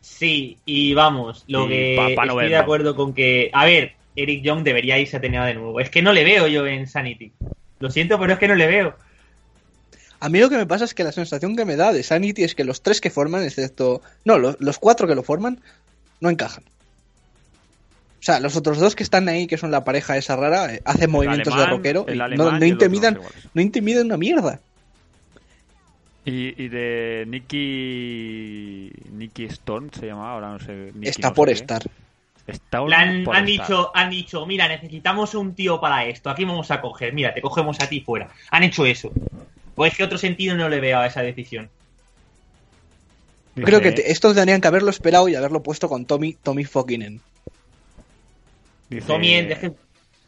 [0.00, 3.64] Sí, y vamos, lo Y que pa- pa no estoy de acuerdo con que, a
[3.66, 5.80] ver, Eric Young debería irse a TNA de nuevo.
[5.80, 7.32] Es que no le veo yo en Sanity.
[7.80, 8.96] Lo siento, pero es que no le veo.
[10.20, 12.42] A mí lo que me pasa es que la sensación que me da de Sanity
[12.42, 14.02] es que los tres que forman, excepto.
[14.24, 15.60] No, los, los cuatro que lo forman,
[16.20, 16.64] no encajan.
[18.18, 20.82] O sea, los otros dos que están ahí, que son la pareja esa rara, eh,
[20.84, 23.20] hacen movimientos alemán, de rockero y no, intimidan,
[23.54, 24.60] no intimidan una mierda.
[26.24, 28.92] Y, y de Nicky...
[29.12, 30.90] Nicky Stone se llamaba, ahora no sé...
[30.94, 31.82] Nicky Está no por estar.
[32.46, 33.66] Está han, por han estar.
[33.66, 36.28] dicho, han dicho, mira, necesitamos un tío para esto.
[36.28, 38.28] Aquí vamos a coger, mira, te cogemos a ti fuera.
[38.50, 39.12] Han hecho eso.
[39.78, 41.70] Pues que otro sentido no le veo a esa decisión.
[43.54, 47.20] Creo que te- estos tendrían que haberlo esperado y haberlo puesto con Tommy, Tommy Fuckinen.
[48.90, 49.72] dice- Tommy Endeje,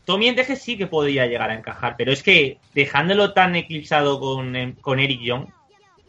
[0.05, 4.55] Tommy Endeje sí que podría llegar a encajar, pero es que dejándolo tan eclipsado con,
[4.55, 5.47] em, con Eric Young,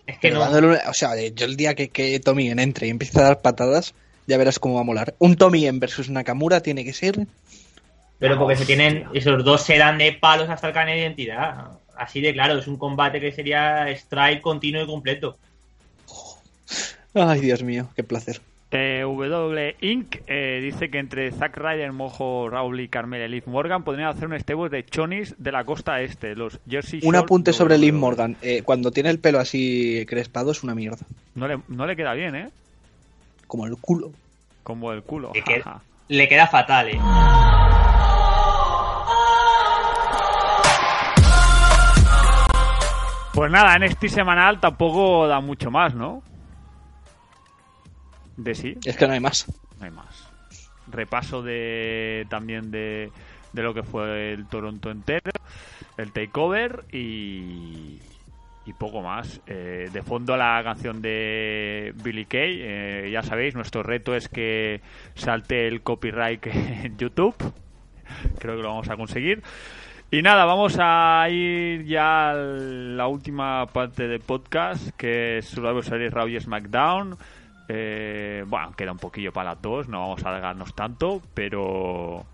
[0.05, 0.41] es que Pero no.
[0.51, 3.41] dándole o sea, yo el día que, que Tommy en entre y empiece a dar
[3.41, 3.93] patadas,
[4.27, 5.15] ya verás cómo va a molar.
[5.17, 7.25] Un Tommy en versus Nakamura tiene que ser.
[8.19, 9.19] Pero porque se tienen, hostia.
[9.19, 11.71] esos dos se dan de palos hasta el carnet de identidad.
[11.97, 15.37] Así de claro, es un combate que sería strike continuo y completo.
[17.13, 18.41] Ay, Dios mío, qué placer.
[18.73, 20.15] Eh, W Inc.
[20.27, 24.29] eh, dice que entre Zack Ryder, Mojo, Raúl y Carmela y Liv Morgan podrían hacer
[24.29, 27.77] un stable de chonis de la costa este, los Jersey Un apunte sobre.
[27.77, 28.37] Liv Morgan.
[28.41, 31.05] Eh, cuando tiene el pelo así crespado es una mierda.
[31.35, 32.49] No le, no le queda bien, ¿eh?
[33.45, 34.13] Como el culo.
[34.63, 35.31] Como el culo.
[35.33, 35.81] Le, que- jaja.
[36.07, 36.99] le queda fatal, eh.
[43.33, 46.21] Pues nada, en este semanal tampoco da mucho más, ¿no?
[48.37, 49.45] De sí, Es que no hay más.
[49.79, 50.27] no hay más.
[50.87, 53.11] Repaso de también de,
[53.53, 55.31] de lo que fue el Toronto entero,
[55.97, 57.99] el takeover y,
[58.65, 59.39] y poco más.
[59.47, 62.59] Eh, de fondo la canción de Billy Kay.
[62.61, 64.81] eh, ya sabéis, nuestro reto es que
[65.15, 67.35] salte el copyright en YouTube.
[68.39, 69.41] Creo que lo vamos a conseguir.
[70.13, 75.85] Y nada, vamos a ir ya a la última parte del podcast, que es Survivor
[75.85, 77.15] Series Raw y SmackDown.
[77.69, 82.25] Eh, bueno, queda un poquillo para las dos, no vamos a alargarnos tanto, pero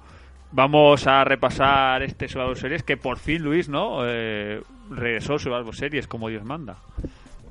[0.51, 3.99] vamos a repasar este Survivor Series que por fin, Luis, ¿no?
[4.07, 4.59] Eh,
[4.89, 6.77] regresó Survivor Series como Dios manda.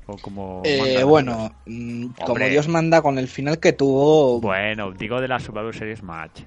[0.07, 2.37] O como Eh, bueno, mm, como.
[2.39, 6.41] Dios manda con el final que tuvo, Bueno, digo de la Survivor Series match.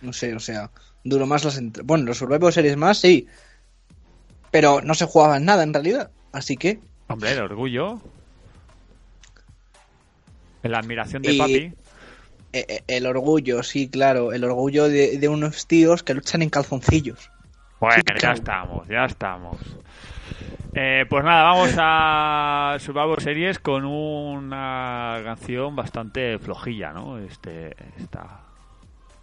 [0.00, 0.70] no sé, o sea,
[1.08, 1.82] duró más las entre...
[1.82, 3.26] Bueno, los Survivor Series más, sí.
[4.50, 6.10] Pero no se jugaba en nada en realidad.
[6.32, 8.00] Así que, Hombre, el orgullo.
[10.62, 11.54] La admiración de Y- papi.
[12.52, 16.50] eh, eh, el orgullo, sí, claro, el orgullo de, de unos tíos que luchan en
[16.50, 17.30] calzoncillos.
[17.78, 19.56] Bueno, Sí, ya estamos, ya estamos.
[20.74, 27.18] Eh, pues nada, vamos a Survivor Series con una canción bastante flojilla, ¿no?
[27.18, 28.40] Este, esta.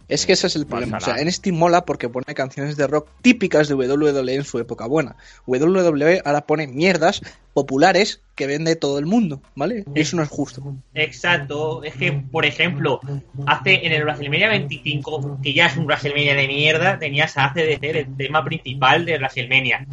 [0.08, 0.98] Es que ese es el problema.
[0.98, 4.58] O sea, en este mola porque pone canciones de rock típicas de WWE en su
[4.58, 5.16] época buena.
[5.46, 7.22] WWE ahora pone mierdas
[7.54, 9.84] populares que vende todo el mundo, ¿vale?
[9.94, 10.62] Eso no es justo.
[10.94, 13.00] Exacto, es que, por ejemplo,
[13.46, 17.82] hace en el WrestleMania 25, que ya es un WrestleMania de mierda, tenías a ACDC,
[17.84, 19.86] el tema principal de WrestleMania.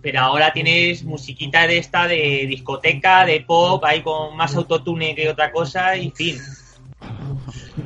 [0.00, 5.28] pero ahora tienes musiquita de esta de discoteca, de pop, ahí con más autotune que
[5.28, 6.38] otra cosa, y fin.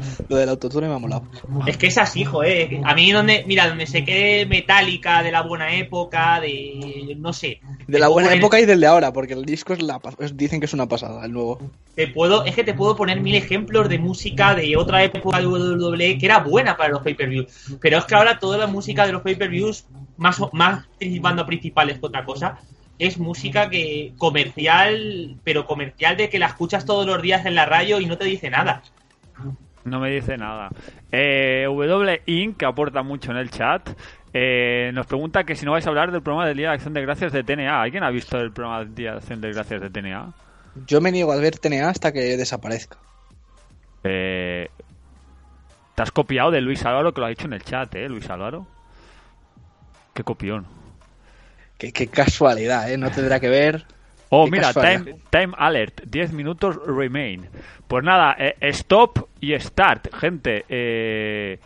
[0.29, 1.25] Lo del autotune me ha molado.
[1.67, 2.81] Es que es así, joder.
[2.85, 7.61] A mí donde, mira, donde se quede metálica de la buena época, de no sé.
[7.87, 10.01] De la buena época y del de ahora, porque el disco es la
[10.35, 11.59] dicen que es una pasada, el nuevo.
[11.95, 15.47] Te puedo, es que te puedo poner mil ejemplos de música de otra época de
[15.47, 17.77] WWE que era buena para los pay-per-views.
[17.81, 20.87] Pero es que ahora toda la música de los pay-per-views, más, más
[21.21, 22.59] bandas principales que otra cosa,
[22.99, 27.67] es música que comercial, pero comercial de que la escuchas todos los días en la
[27.67, 28.83] radio y no te dice nada.
[29.85, 30.71] No me dice nada.
[31.11, 33.91] Eh, W Inc., que aporta mucho en el chat,
[34.35, 36.95] eh, nos pregunta que si no vais a hablar del programa del Día de Acción
[36.95, 37.83] de Gracias de TNA.
[37.83, 40.33] ¿Alguien ha visto el programa del Día de Acción de Gracias de TNA?
[40.87, 42.97] Yo me niego a ver TNA hasta que desaparezca.
[44.05, 44.69] Eh,
[45.95, 48.09] te has copiado de Luis Álvaro, que lo ha dicho en el chat, ¿eh?
[48.09, 48.67] Luis Álvaro.
[50.15, 50.67] Qué copión.
[51.77, 52.97] Qué, qué casualidad, ¿eh?
[52.97, 53.85] No tendrá que ver.
[54.35, 57.51] Oh, mira, time, time alert, 10 minutos remain.
[57.87, 60.65] Pues nada, eh, stop y start, gente.
[60.71, 61.59] Eh,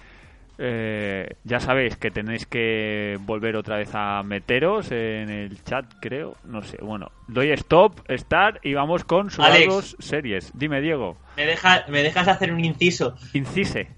[0.59, 6.35] eh, ya sabéis que tenéis que volver otra vez a meteros en el chat, creo.
[6.43, 10.51] No sé, bueno, doy stop, start y vamos con sus series.
[10.53, 13.15] Dime, Diego, Me, deja, me dejas hacer un inciso.
[13.33, 13.91] incise.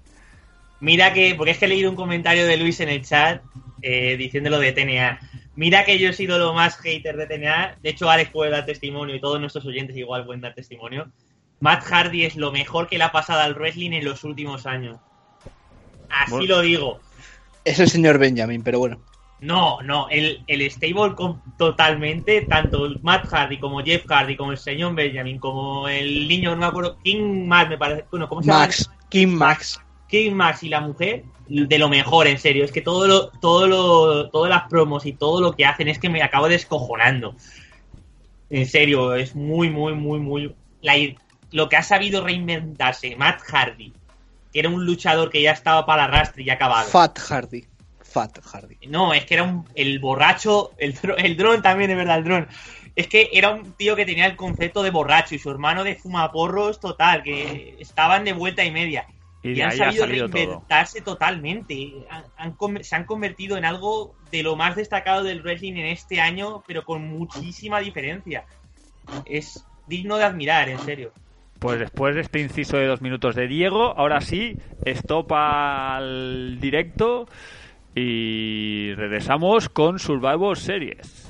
[0.81, 3.41] Mira que, porque es que he leído un comentario de Luis en el chat
[3.81, 5.19] eh, diciéndolo de TNA.
[5.55, 7.77] Mira que yo he sido lo más hater de TNA.
[7.81, 11.11] De hecho, Alex puede dar testimonio y todos nuestros oyentes igual pueden dar testimonio.
[11.59, 14.97] Matt Hardy es lo mejor que le ha pasado al wrestling en los últimos años.
[16.09, 16.47] Así Bueno.
[16.47, 16.99] lo digo.
[17.65, 19.01] Es el señor Benjamin, pero bueno.
[19.41, 24.57] No, no, el, el stable com- totalmente, tanto Matt Hardy como Jeff Hardy, como el
[24.57, 28.47] señor Benjamin, como el niño, no me acuerdo, King Max me parece, bueno, ¿cómo se
[28.47, 28.59] llama?
[28.61, 29.79] Max, King Max.
[30.09, 32.65] King Max y la mujer de lo mejor, en serio.
[32.65, 35.99] Es que todo lo, todo lo, todas las promos y todo lo que hacen es
[35.99, 37.35] que me acabo descojonando.
[38.49, 40.55] En serio, es muy, muy, muy, muy.
[40.81, 40.95] la
[41.51, 43.93] lo que ha sabido reinventarse Matt Hardy,
[44.53, 46.89] que era un luchador que ya estaba para el arrastre y ya acabado.
[46.89, 47.65] Fat Hardy.
[48.01, 48.77] Fat Hardy.
[48.87, 52.47] No, es que era un, el borracho, el, el dron también, es verdad, el dron.
[52.95, 55.95] Es que era un tío que tenía el concepto de borracho y su hermano de
[55.95, 59.07] fumaporros total, que estaban de vuelta y media.
[59.41, 60.13] Y han sabido todo.
[60.13, 61.93] reinventarse totalmente.
[62.09, 65.85] Han- han com- se han convertido en algo de lo más destacado del wrestling en
[65.87, 68.45] este año, pero con muchísima diferencia.
[69.25, 71.11] Es digno de admirar, en serio.
[71.59, 77.27] Pues después de este inciso de dos minutos de Diego, ahora sí, stop al directo
[77.95, 81.27] y regresamos con Survivor Series.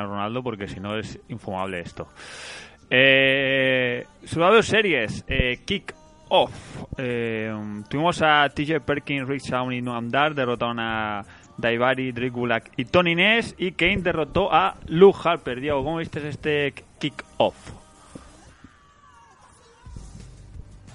[0.00, 2.08] Cristiano Ronaldo porque si no es infumable esto.
[2.88, 5.94] Eh, Survivor Series, eh, Kick
[6.28, 6.52] Off.
[6.96, 7.52] Eh,
[7.88, 11.24] tuvimos a TJ Perkins, Rick Shawn y Noam Dar, derrotaron a
[11.56, 13.54] Daivari, Drake Gulak y Tony Ness.
[13.58, 15.60] Y Kane derrotó a Luke Harper.
[15.60, 17.56] Diego, ¿cómo viste este Kick Off?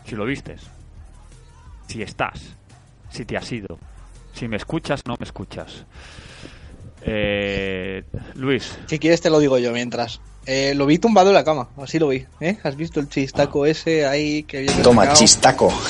[0.05, 0.69] Si lo vistes.
[1.87, 2.55] Si estás.
[3.09, 3.79] Si te has ido.
[4.33, 5.85] Si me escuchas, no me escuchas.
[7.07, 8.03] Eh,
[8.35, 10.19] Luis, Si quieres te lo digo yo mientras.
[10.47, 12.25] Eh, lo vi tumbado en la cama, así lo vi.
[12.39, 12.57] ¿eh?
[12.63, 15.19] ¿Has visto el chistaco ese ahí que bien Toma, sacado?
[15.19, 15.73] chistaco.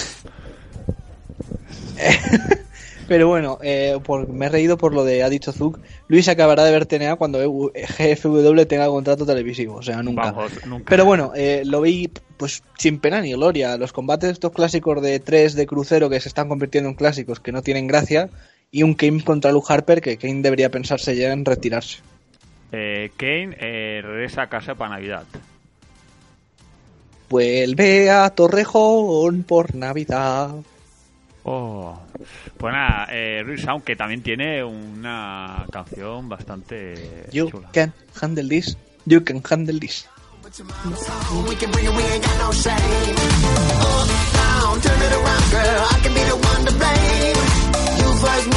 [3.07, 5.80] Pero bueno, eh, por- me he reído por lo de ha dicho Zug.
[6.07, 10.32] Luis acabará de ver TNA cuando GFW tenga contrato televisivo, o sea, nunca.
[10.32, 10.86] vamos, nunca.
[10.89, 13.78] Pero bueno, eh, lo vi pues sin pena ni gloria.
[13.78, 17.51] Los combates estos clásicos de tres de crucero que se están convirtiendo en clásicos que
[17.51, 18.30] no tienen gracia.
[18.76, 21.99] Y un Kane contra Luke Harper que Kane debería pensarse ya en retirarse.
[22.73, 25.23] Eh, Kane eh, regresa a casa para Navidad.
[27.30, 30.55] Vuelve a Torrejón por Navidad.
[31.43, 31.97] Oh.
[32.57, 37.69] Pues nada, eh, Ruiz Sound, que también tiene una canción bastante You chula.
[37.71, 38.78] can handle this.
[39.05, 40.05] You can handle this.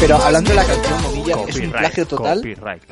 [0.01, 2.37] Pero hablando de la canción, es un plagio total.
[2.39, 2.83] copyright.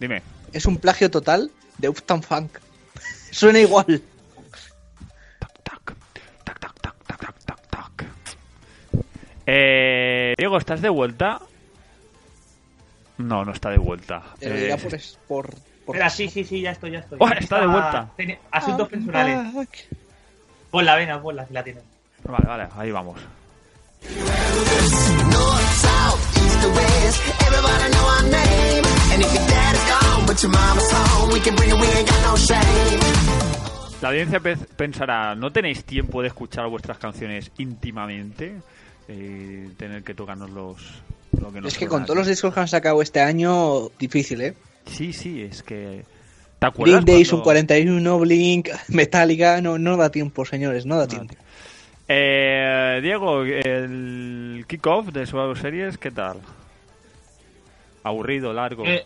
[0.00, 0.22] Dime.
[0.52, 2.58] Es un plagio total de Uptown Funk.
[3.30, 4.02] Suena igual.
[9.46, 11.40] Eh, Diego, ¿estás de vuelta?
[13.18, 14.22] No, no está de vuelta.
[14.38, 15.46] Te lo Eh, por, es- por,
[15.84, 17.18] por- Espera, sí, sí, sí, ya estoy, ya estoy.
[17.20, 18.10] Oh, está de vuelta.
[18.16, 19.54] Tiene asuntos personales.
[19.54, 19.86] Back.
[20.70, 21.84] Pon la vena, ponla, si la tienes.
[22.24, 23.20] Vale, vale, ahí vamos.
[34.02, 38.54] La audiencia pe- pensará, ¿no tenéis tiempo de escuchar vuestras canciones íntimamente?
[39.08, 40.76] Y tener que tocarnos los...
[41.40, 44.40] Lo que nos Es que con todos los discos que han sacado este año, difícil,
[44.42, 44.54] ¿eh?
[44.86, 46.04] Sí, sí, es que...
[46.58, 50.96] ¿Te acuerdas Green Day, cuando- Sub 41, Blink, Metallica, no, no da tiempo, señores, no
[50.96, 51.34] da tiempo.
[52.08, 56.40] Eh, Diego, el kickoff de Survivor Series, ¿qué tal?
[58.04, 58.84] Aburrido, largo.
[58.86, 59.04] Eh,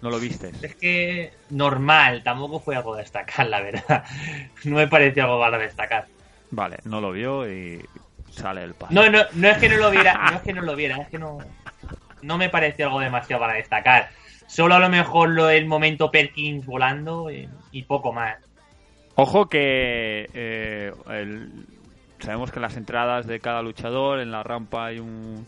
[0.00, 0.62] ¿No lo vistes?
[0.62, 4.04] es que normal, tampoco fue algo a destacar, la verdad.
[4.64, 6.06] No me pareció algo para destacar.
[6.50, 7.84] Vale, no lo vio y
[8.30, 8.94] sale el paso.
[8.94, 11.08] No, no, no es que no lo viera, no es que no lo viera, es
[11.08, 11.38] que no,
[12.22, 14.08] no me pareció algo demasiado para destacar.
[14.46, 18.36] Solo a lo mejor lo del momento Perkins volando y, y poco más.
[19.16, 21.66] Ojo que eh, el-
[22.20, 25.46] sabemos que en las entradas de cada luchador, en la rampa hay un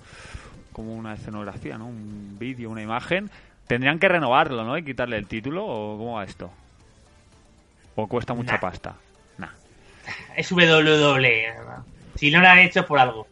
[0.73, 1.87] como una escenografía, ¿no?
[1.87, 3.31] Un vídeo, una imagen.
[3.67, 4.77] Tendrían que renovarlo, ¿no?
[4.77, 6.51] Y quitarle el título o cómo va esto.
[7.95, 8.61] O cuesta mucha Nah.
[8.61, 8.95] pasta.
[9.39, 9.49] Nah.
[10.37, 11.55] Es WWE.
[12.17, 13.27] Si no lo han hecho es por algo.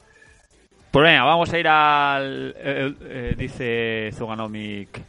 [0.90, 2.54] Pues venga, vamos a ir al...
[2.56, 5.02] eh, eh, dice Zuganomic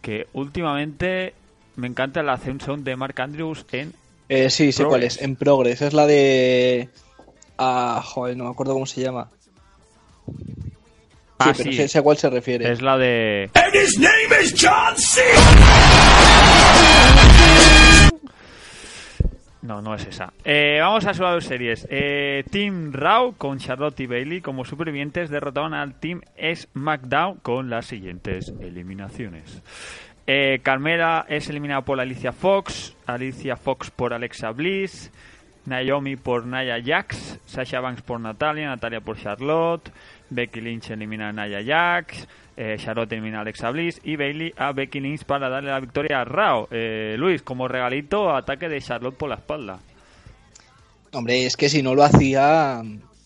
[0.00, 1.34] que últimamente
[1.76, 3.92] me encanta la ascensión de Mark Andrews en...
[4.28, 6.88] Eh, sí, sé cuál es, en Progress, es la de...
[7.62, 9.28] Ah, joder, no me acuerdo cómo se llama.
[11.38, 11.76] Ah, sí, pero sí.
[11.76, 12.72] sé, sé a cuál se refiere.
[12.72, 13.50] Es la de...
[19.60, 20.32] No, no es esa.
[20.42, 21.86] Eh, vamos a Survivor Series.
[21.90, 27.84] Eh, Team Raw con Charlotte y Bailey como supervivientes derrotaron al Team SmackDown con las
[27.84, 29.62] siguientes eliminaciones.
[30.26, 35.10] Eh, Carmela es eliminada por Alicia Fox, Alicia Fox por Alexa Bliss,
[35.70, 39.92] Naomi por Naya Jax, Sasha Banks por Natalia, Natalia por Charlotte,
[40.28, 44.72] Becky Lynch elimina a Naya Jax, eh, Charlotte elimina a Alexa Bliss y Bailey a
[44.72, 46.66] Becky Lynch para darle la victoria a Raw.
[46.72, 49.78] Eh, Luis, como regalito, ataque de Charlotte por la espalda.
[51.12, 52.82] Hombre, es que si no lo hacía,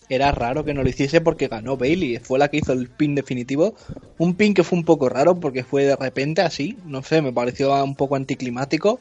[0.07, 2.19] era raro que no lo hiciese porque ganó Bailey.
[2.19, 3.75] Fue la que hizo el pin definitivo.
[4.19, 6.77] Un pin que fue un poco raro porque fue de repente así.
[6.85, 8.99] No sé, me pareció un poco anticlimático.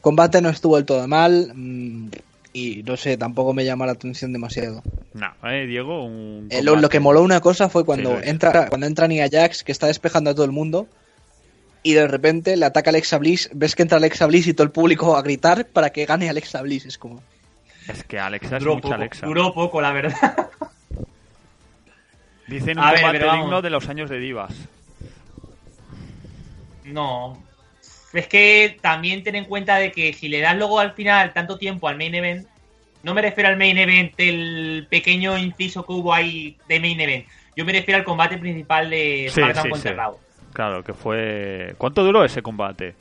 [0.00, 1.52] Combate no estuvo del todo mal.
[2.52, 4.82] Y no sé, tampoco me llama la atención demasiado.
[5.14, 8.86] No, eh, Diego, un Eh, lo, que moló una cosa fue cuando Sí, entra cuando
[8.88, 10.88] entra Nia Jax, que está despejando a todo el mundo.
[11.82, 13.48] Y de repente le ataca Alexa Bliss.
[13.54, 16.60] Ves que entra Alexa Bliss y todo el público a gritar para que gane Alexa
[16.62, 16.86] Bliss.
[16.86, 17.22] Es como.
[17.88, 19.26] Es que Alexa es Duró mucha poco, Alexa.
[19.26, 20.48] duró poco, la verdad.
[22.48, 23.44] Dicen un A ver, combate vamos.
[23.44, 24.52] digno de los años de divas.
[26.84, 27.40] No.
[28.12, 31.58] Es que también ten en cuenta de que si le das luego al final tanto
[31.58, 32.46] tiempo al main event,
[33.02, 37.26] no me refiero al main event, el pequeño inciso que hubo ahí de main event.
[37.56, 39.96] Yo me refiero al combate principal de Sí, SmackDown sí, contra sí.
[39.96, 40.18] Raw.
[40.52, 41.74] Claro, que fue...
[41.78, 42.94] ¿Cuánto duró ese combate?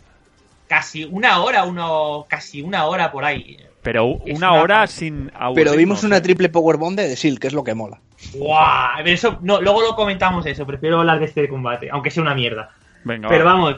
[0.68, 3.58] Casi una hora, uno, casi una hora por ahí.
[3.82, 7.64] Pero una una hora sin Pero vimos una triple powerbomb de Shield, que es lo
[7.64, 8.00] que mola.
[8.34, 9.02] ¡Guau!
[9.06, 12.72] Eso, no, luego lo comentamos eso, prefiero hablar de este combate, aunque sea una mierda.
[13.04, 13.54] Venga, Pero va.
[13.54, 13.76] vamos,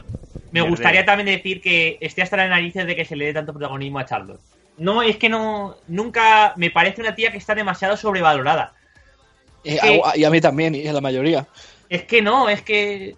[0.52, 3.52] me gustaría también decir que esté hasta las narices de que se le dé tanto
[3.52, 4.40] protagonismo a Charlotte.
[4.78, 8.74] No, es que no, nunca, me parece una tía que está demasiado sobrevalorada.
[9.64, 11.46] Eh, a- y a mí también, y a la mayoría.
[11.88, 13.14] Es que no, es que,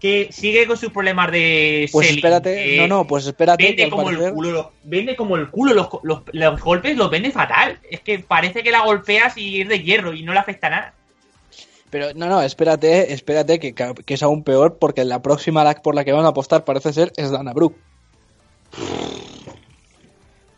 [0.00, 3.62] que sigue con sus problemas de Pues selling, espérate, no, no, pues espérate.
[3.64, 7.10] vende como parecer- el culo, los- vende como el culo los, los, los golpes los
[7.10, 7.78] vende fatal.
[7.90, 10.94] Es que parece que la golpeas y es de hierro y no le afecta nada.
[11.94, 15.94] Pero no, no, espérate, espérate, que, que es aún peor, porque la próxima lag por
[15.94, 17.78] la que van a apostar parece ser es Dana Brooke.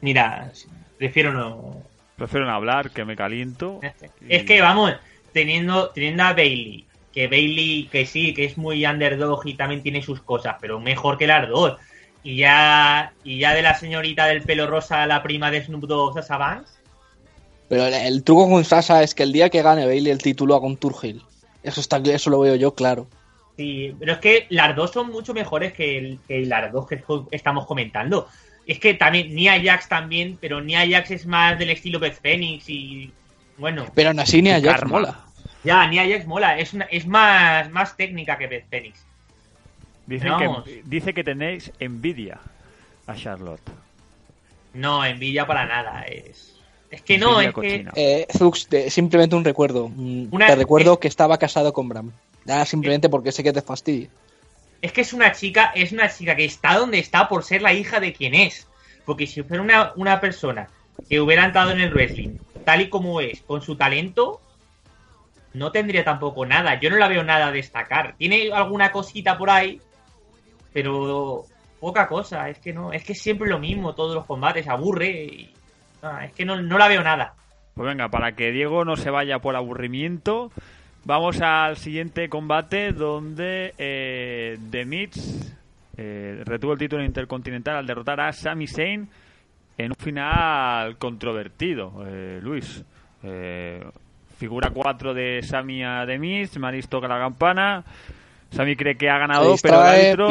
[0.01, 0.51] Mira,
[0.97, 1.83] prefiero no,
[2.17, 3.81] Prefiero no hablar, que me caliento.
[4.31, 4.95] Es que vamos,
[5.35, 10.01] teniendo, teniendo a Bailey, que Bailey, que sí, que es muy underdog y también tiene
[10.01, 11.77] sus cosas, pero mejor que las dos.
[12.23, 16.15] Y ya, y ya de la señorita del pelo rosa, la prima de Snoop Dogg,
[16.15, 16.76] Sasha Banks,
[17.69, 20.55] Pero el, el truco con Sasha es que el día que gane Bailey el título
[20.55, 21.23] haga un Tour Hill.
[21.63, 23.07] Eso, está, eso lo veo yo claro.
[23.57, 27.03] Sí, pero es que las dos son mucho mejores que, el- que las dos que
[27.31, 28.29] estamos comentando.
[28.67, 32.69] Es que también Nia Jax también, pero Nia Jax es más del estilo Beth Phoenix
[32.69, 33.11] y
[33.59, 35.21] bueno, Pero aún así ni a Jax mola.
[35.65, 38.99] ya Nia Jax mola, es una, es más más técnica que Beth Phoenix.
[40.07, 42.39] Dicen que, dice que tenéis envidia
[43.07, 43.63] a Charlotte.
[44.75, 46.56] No, envidia para nada, es
[46.91, 47.87] es que no, es que.
[47.97, 49.89] Eh, Zux, te- simplemente un recuerdo.
[49.89, 52.13] Mm, Una- te recuerdo es- que estaba casado con Bram.
[52.45, 54.09] Nada, simplemente porque sé que te fastidia.
[54.83, 57.73] es que es una chica, es una chica que está donde está por ser la
[57.73, 58.67] hija de quien es.
[59.05, 60.69] Porque si fuera una, una persona
[61.09, 64.41] que hubiera entrado en el wrestling tal y como es, con su talento,
[65.55, 66.79] no tendría tampoco nada.
[66.79, 68.15] Yo no la veo nada a destacar.
[68.17, 69.81] Tiene alguna cosita por ahí,
[70.73, 71.45] pero
[71.81, 72.49] poca cosa.
[72.51, 75.25] Es que no, es que es siempre lo mismo, todos los combates, aburre.
[75.25, 75.53] y-
[76.07, 77.35] ah, es que no, no la veo nada.
[77.75, 80.51] Pues venga, para que Diego no se vaya por aburrimiento,
[81.05, 85.57] vamos al siguiente combate donde eh, The Miz
[85.97, 89.09] eh, retuvo el título intercontinental al derrotar a Sami Zayn
[89.79, 91.93] en un final controvertido.
[92.07, 92.85] Eh, Luis,
[93.23, 93.85] eh,
[94.39, 97.85] figura 4 de Sami a The Miz, Maris toca la campana.
[98.51, 100.29] Sami cree que ha ganado, pero el árbitro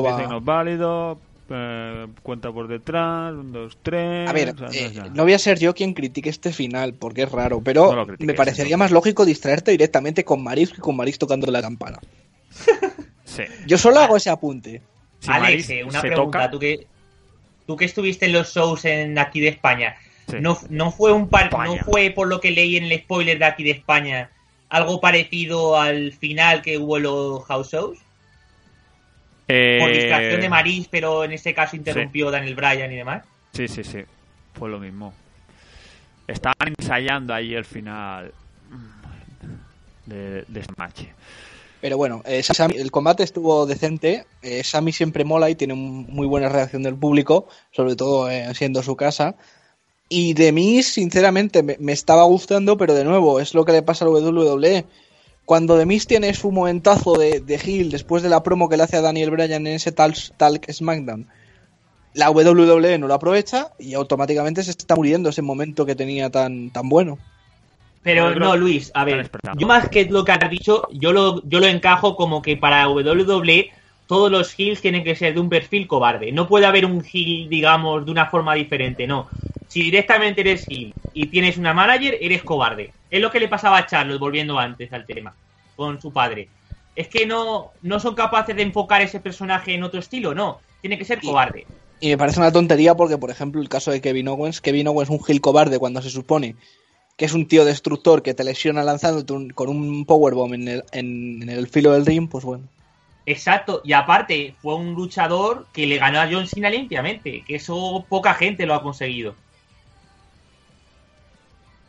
[0.00, 1.18] dice que no es válido.
[1.50, 4.28] Eh, cuenta por detrás, un, dos, tres.
[4.28, 6.94] A ver, o sea, no eh, no voy a ser yo quien critique este final,
[6.94, 10.72] porque es raro, pero No lo critiques, me parecería más lógico distraerte directamente con Maris
[10.72, 11.98] que con Maris tocando la campana.
[13.24, 13.42] Sí.
[13.66, 14.80] Yo solo hago ese apunte.
[15.20, 16.24] Si Alex, Maris eh, una pregunta.
[16.24, 16.86] toca, Tú, que,
[17.66, 19.96] tú que estuviste en los shows en aquí de España,
[20.28, 20.36] Sí.
[20.40, 21.76] ¿no, no fue un par, España.
[21.76, 24.30] no fue por lo que leí en el spoiler de aquí de España
[24.70, 27.98] algo parecido al final que hubo en los house shows?
[29.48, 33.24] Eh, Por distracción de Maris, pero en este caso interrumpió Daniel Bryan y demás.
[33.52, 34.00] Sí, sí, sí.
[34.52, 35.14] Fue lo mismo.
[36.26, 38.32] Estaban ensayando ahí el final
[40.06, 41.02] de, de este match.
[41.80, 42.42] Pero bueno, eh,
[42.74, 44.26] el combate estuvo decente.
[44.42, 48.52] Eh, Sami siempre mola y tiene un- muy buena reacción del público, sobre todo eh,
[48.54, 49.36] siendo su casa.
[50.08, 53.82] Y de mí, sinceramente, me, me estaba gustando, pero de nuevo, es lo que le
[53.82, 54.84] pasa a la WWE.
[55.48, 58.82] Cuando The Miz tiene su momentazo de, de heel después de la promo que le
[58.82, 61.26] hace a Daniel Bryan en ese tal, Talk SmackDown,
[62.12, 66.68] la WWE no lo aprovecha y automáticamente se está muriendo ese momento que tenía tan,
[66.68, 67.16] tan bueno.
[68.02, 71.60] Pero no, Luis, a ver, yo más que lo que has dicho, yo lo, yo
[71.60, 73.70] lo encajo como que para WWE
[74.08, 76.32] todos los heels tienen que ser de un perfil cobarde.
[76.32, 79.28] No puede haber un heel, digamos, de una forma diferente, no.
[79.68, 82.94] Si directamente eres heel y tienes una manager, eres cobarde.
[83.10, 85.38] Es lo que le pasaba a Charlotte, volviendo antes al tema,
[85.76, 86.52] con su padre.
[86.94, 90.64] Es que no, no son capaces de enfocar ese personaje en otro estilo, no.
[90.80, 91.68] Tiene que ser cobarde.
[92.00, 95.10] Y me parece una tontería porque, por ejemplo, el caso de Kevin Owens, Kevin Owens
[95.10, 96.56] es un gil cobarde cuando se supone
[97.16, 100.84] que es un tío destructor que te lesiona lanzándote un- con un powerbomb en el,
[100.92, 102.68] en, en el filo del ring, pues bueno.
[103.30, 108.06] Exacto, y aparte fue un luchador que le ganó a John Cena limpiamente, que eso
[108.08, 109.34] poca gente lo ha conseguido.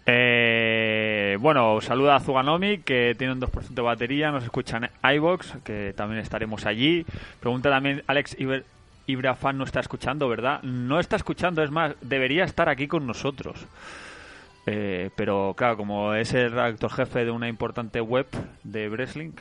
[0.06, 5.54] Eh, bueno, saluda a Zuganomi, que tiene un 2% de batería, nos escucha en iVox,
[5.64, 7.06] que también estaremos allí.
[7.40, 8.36] Pregunta también, Alex
[9.08, 10.62] Ibrafan no está escuchando, ¿verdad?
[10.64, 13.66] No está escuchando, es más, debería estar aquí con nosotros.
[14.66, 18.28] Eh, pero claro, como es el redactor jefe de una importante web
[18.64, 19.32] de Wrestling,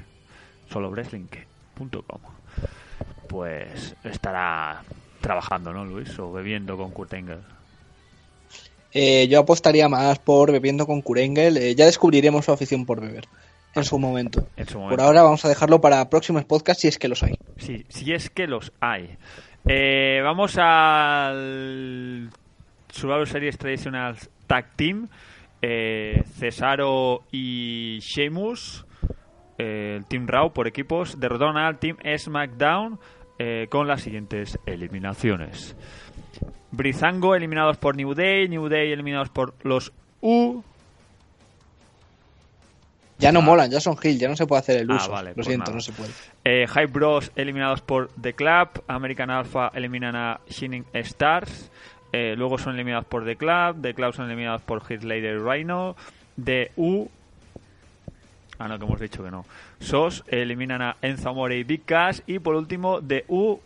[0.71, 0.93] solo
[3.29, 4.83] pues estará
[5.21, 6.19] trabajando, ¿no, Luis?
[6.19, 7.39] O bebiendo con Kurt Angle.
[8.93, 11.57] Eh, yo apostaría más por bebiendo con Kurengel.
[11.59, 13.29] eh, ya descubriremos su afición por beber
[13.75, 14.47] en su momento.
[14.57, 17.35] En su Por ahora vamos a dejarlo para próximos podcasts si es que los hay.
[17.59, 19.17] Sí, si es que los hay.
[19.67, 22.31] Eh, vamos al
[22.91, 24.17] Survivor Series Traditional
[24.47, 25.09] Tag Team.
[25.61, 28.87] Eh, Cesaro y Sheamus,
[29.59, 32.99] eh, el Team Raw por equipos, derrotaron al Team SmackDown
[33.39, 35.77] eh, con las siguientes eliminaciones.
[36.71, 40.63] Brizango eliminados por New Day, New Day eliminados por los U.
[43.21, 45.11] Ya no molan, ya son Gil, ya no se puede hacer el Ah, uso.
[45.11, 45.75] vale, Lo pues siento, nada.
[45.75, 46.11] no se puede.
[46.45, 48.69] Eh, Hype Bros eliminados por The Club.
[48.87, 51.71] American Alpha eliminan a Shining Stars.
[52.13, 53.83] Eh, luego son eliminados por The Club.
[53.83, 55.97] The Club son eliminados por Heath Slater y Rhino.
[56.43, 57.09] The U.
[58.59, 59.45] Ah, no, que hemos dicho que no.
[59.81, 62.21] SOS eliminan a Enzo Amore y Big Cash.
[62.27, 63.61] Y por último, The U.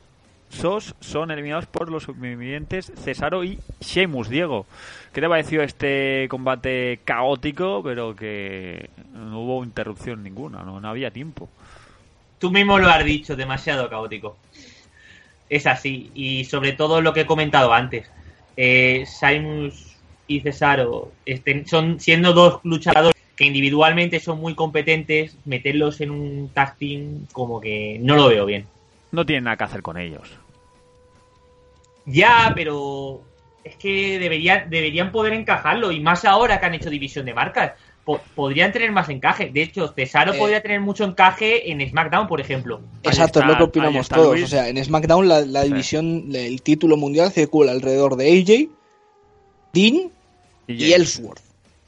[0.50, 4.28] SOS son eliminados por los supervivientes Cesaro y Sheamus.
[4.28, 4.66] Diego,
[5.14, 10.62] ¿qué te pareció este combate caótico, pero que no hubo interrupción ninguna?
[10.62, 11.48] No, no había tiempo.
[12.38, 14.36] Tú mismo lo has dicho, demasiado caótico.
[15.48, 18.10] Es así, y sobre todo lo que he comentado antes.
[18.56, 19.06] Eh,
[20.26, 26.48] y Cesaro estén, son siendo dos luchadores que individualmente son muy competentes, meterlos en un
[26.54, 28.66] tag team como que no lo veo bien.
[29.10, 30.30] No tienen nada que hacer con ellos.
[32.06, 33.20] Ya, pero
[33.64, 37.72] es que deberían, deberían poder encajarlo y más ahora que han hecho división de marcas.
[38.04, 39.50] Po- podrían tener más encaje.
[39.52, 40.38] De hecho, Cesaro Eh.
[40.38, 42.80] podría tener mucho encaje en SmackDown, por ejemplo.
[43.04, 44.32] Exacto, está- es lo que opinamos está todos.
[44.34, 44.44] Luis.
[44.44, 45.68] O sea, en SmackDown la, la Sí.
[45.68, 48.68] división, el título mundial circula alrededor de AJ,
[49.72, 50.10] Dean
[50.66, 50.92] y James.
[50.94, 51.40] Ellsworth.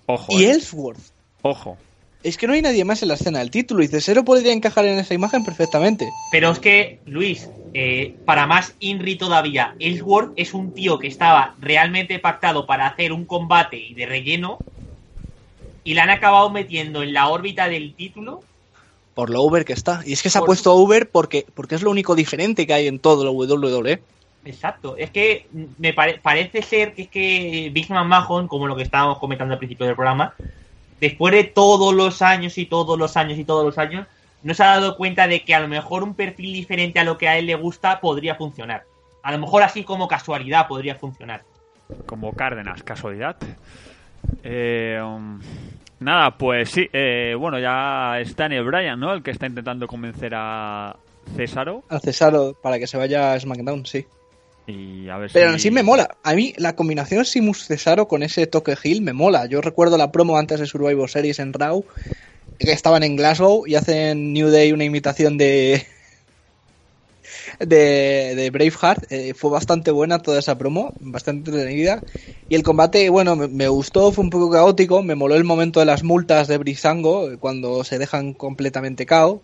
[0.07, 0.27] Ojo.
[0.39, 0.51] Y eh.
[0.51, 1.01] Ellsworth.
[1.45, 1.77] Ojo.
[2.23, 4.87] Es que no hay nadie más en la escena del título y Cesaro podría encajar
[4.87, 6.15] en esa imagen perfectamente.
[6.31, 11.55] Pero es que, Luis, eh, para más Inri todavía, Ellsworth es un tío que estaba
[11.61, 14.63] realmente pactado para hacer un combate y de relleno
[15.85, 18.43] y la han acabado metiendo en la órbita del título.
[19.13, 20.01] Por lo over que está.
[20.07, 22.87] Y es que se ha puesto over porque, porque es lo único diferente que hay
[22.87, 23.33] en todo lo.
[23.33, 24.01] WWE.
[24.47, 25.47] Exacto, es que
[25.79, 29.53] me pare- parece ser que es que Big Man Mahon, como lo que estábamos comentando
[29.53, 30.35] al principio del programa,
[31.01, 34.07] después de todos los años y todos los años y todos los años,
[34.43, 37.17] no se ha dado cuenta de que a lo mejor un perfil diferente a lo
[37.17, 38.85] que a él le gusta podría funcionar.
[39.23, 41.43] A lo mejor así como casualidad podría funcionar.
[42.07, 43.37] Como Cárdenas, casualidad.
[44.43, 45.41] Eh, um,
[46.01, 46.89] nada, pues sí.
[46.93, 49.13] eh, bueno, ya es Daniel Bryan, ¿no?
[49.13, 50.95] El que está intentando convencer a
[51.37, 51.85] Césaro.
[51.89, 54.07] Al Cesaro para que se vaya a SmackDown, sí.
[54.67, 55.57] Y a ver Pero si...
[55.57, 56.17] así me mola.
[56.23, 59.47] A mí la combinación Simus Cesaro con ese toque Hill me mola.
[59.47, 61.85] Yo recuerdo la promo antes de Survivor Series en Raw,
[62.59, 65.85] que estaban en Glasgow y hacen New Day una imitación de
[67.61, 69.13] de, de Braveheart.
[69.13, 72.03] Eh, fue bastante buena toda esa promo, bastante entretenida.
[72.49, 75.03] Y el combate, bueno, me, me gustó, fue un poco caótico.
[75.03, 79.43] Me moló el momento de las multas de Brisango, eh, cuando se dejan completamente cao.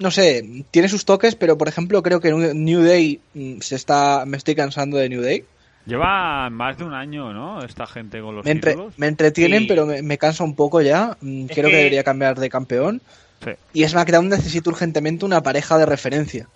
[0.00, 4.24] No sé, tiene sus toques, pero por ejemplo creo que New Day mm, se está,
[4.26, 5.44] me estoy cansando de New Day.
[5.86, 7.62] Lleva más de un año, ¿no?
[7.62, 9.66] Esta gente con los Me, entre- me entretienen, Sí.
[9.68, 11.16] pero me, me cansa un poco ya.
[11.20, 11.70] Mm, Es Creo que...
[11.72, 13.00] que- debería cambiar de campeón.
[13.44, 13.50] Sí.
[13.72, 16.48] Y SmackDown necesita urgentemente una pareja de referencia.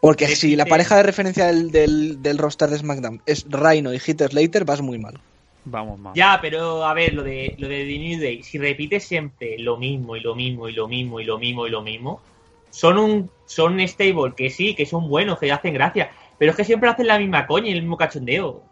[0.00, 0.70] Porque Sí, si sí, la sí.
[0.70, 4.80] pareja de referencia del, del, del roster de SmackDown es Rhino y Heath Slater, vas
[4.82, 5.18] muy mal.
[5.64, 6.14] Vamos más.
[6.14, 9.76] Ya, pero a ver, lo de lo de The New Day, si repites siempre lo
[9.78, 12.20] mismo y lo mismo y lo mismo y lo mismo y lo mismo,
[12.74, 16.64] son un son stable que sí, que son buenos, que hacen gracia, pero es que
[16.64, 18.64] siempre hacen la misma coña y el mismo cachondeo.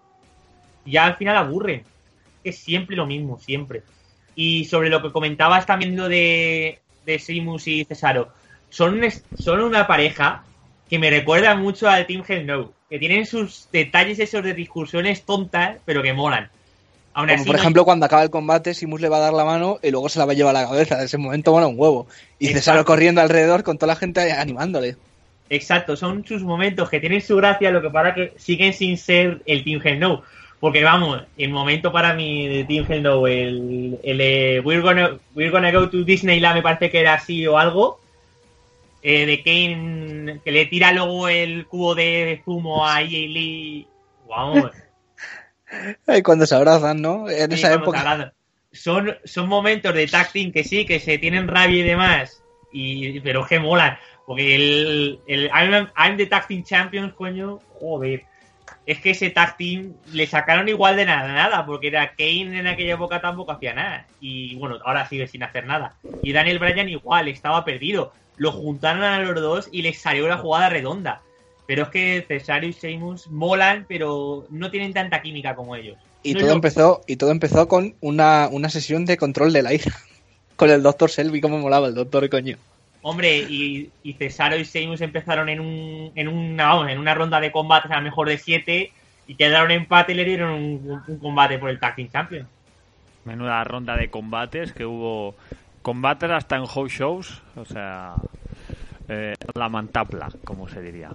[0.84, 1.84] Ya al final aburren.
[2.42, 3.82] Es siempre lo mismo, siempre.
[4.34, 8.32] Y sobre lo que comentabas también lo de, de Simus y Cesaro,
[8.70, 9.00] son,
[9.38, 10.42] son una pareja
[10.90, 15.22] que me recuerda mucho al Team Hell No, que tienen sus detalles esos de discusiones
[15.24, 16.50] tontas, pero que molan.
[17.14, 19.32] Aún Como así, por no- ejemplo cuando acaba el combate, Simus le va a dar
[19.34, 20.98] la mano y luego se la va a llevar a la cabeza.
[20.98, 22.06] En ese momento mola un huevo.
[22.38, 22.58] Y Exacto.
[22.60, 24.96] Cesaro corriendo alrededor con toda la gente animándole.
[25.50, 29.42] Exacto, son sus momentos que tienen su gracia, lo que para que siguen sin ser
[29.44, 30.22] el Team Hell No.
[30.60, 35.18] Porque vamos, el momento para mí de Team Hell No, el, el eh, we're, gonna,
[35.34, 37.98] we're gonna go to Disneyland, me parece que era así o algo,
[39.02, 43.86] eh, de Kane que le tira luego el cubo de zumo a Lee.
[44.28, 44.70] Vamos,
[46.08, 47.28] Y cuando se abrazan, ¿no?
[47.28, 48.34] En sí, esa época.
[48.72, 52.42] Son, son momentos de tag team que sí, que se tienen rabia y demás,
[52.72, 53.98] y, pero que molan.
[54.26, 58.24] Porque el, el I'm, I'm the Tag Team Champions, coño, joder.
[58.86, 62.66] Es que ese tag team le sacaron igual de nada, nada, porque era Kane en
[62.66, 64.06] aquella época tampoco hacía nada.
[64.20, 65.94] Y bueno, ahora sigue sin hacer nada.
[66.22, 68.12] Y Daniel Bryan igual, estaba perdido.
[68.36, 71.20] Lo juntaron a los dos y les salió una jugada redonda.
[71.66, 75.96] Pero es que Cesaro y Sheamus molan, pero no tienen tanta química como ellos.
[76.22, 79.66] Y No, todo yo- empezó, y todo empezó con una, una sesión de control del
[79.66, 79.84] aire.
[80.56, 81.10] con el Dr.
[81.10, 82.56] Selby, como molaba el doctor, coño.
[83.04, 87.40] Hombre, y, y Cesaro y Sheamus empezaron en un, en una, vamos, en una ronda
[87.40, 88.92] de combates a lo mejor de 7
[89.26, 92.46] y quedaron empate y le dieron un, un combate por el Tag Team Champion.
[93.24, 95.34] Menuda ronda de combates que hubo.
[95.82, 97.42] Combates hasta en house shows.
[97.56, 98.14] O sea.
[99.12, 101.10] Eh, la mantapla, como se diría.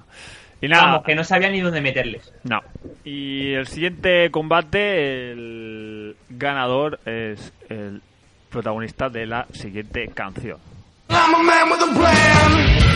[0.62, 0.86] Y nada.
[0.86, 2.32] Vamos, que no sabían ni dónde meterles.
[2.44, 2.62] No.
[3.04, 8.02] Y el siguiente combate, el ganador es el
[8.50, 10.58] protagonista de la siguiente canción.
[11.10, 12.87] I'm a man with a plan.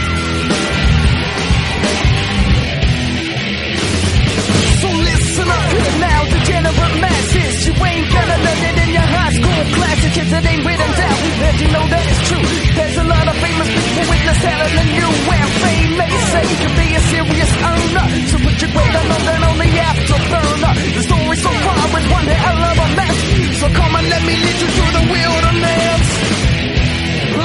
[5.71, 7.55] Here now, degenerate masses.
[7.67, 10.11] You ain't gonna learn it in your high school classes.
[10.15, 11.17] Kids, it ain't written down.
[11.41, 12.45] Let you know that it's true.
[12.77, 15.07] There's a lot of famous people witness telling than you.
[15.31, 18.05] And fame may say you can be a serious earner.
[18.31, 20.73] So put your weight on London on the afterburner.
[20.97, 23.17] The story so far is one hell of a mess.
[23.59, 26.03] So come and let me lead you through the wilderness.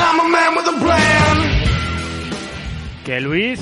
[0.07, 1.36] I'm a man with a plan.
[3.04, 3.61] Que Luis,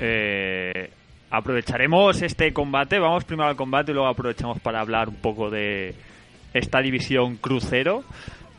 [0.00, 0.88] eh,
[1.36, 2.98] aprovecharemos este combate.
[2.98, 5.94] Vamos primero al combate y luego aprovechamos para hablar un poco de
[6.52, 8.04] esta división crucero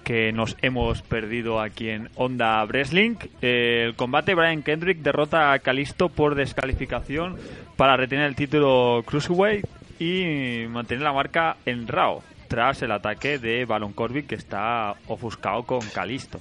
[0.03, 3.15] que nos hemos perdido aquí en Onda Wrestling.
[3.41, 7.37] El combate Brian Kendrick derrota a Calisto por descalificación
[7.75, 9.65] para retener el título Cruiserweight
[9.99, 15.63] y mantener la marca en Raw tras el ataque de Baron Corbin que está ofuscado
[15.63, 16.39] con Calisto.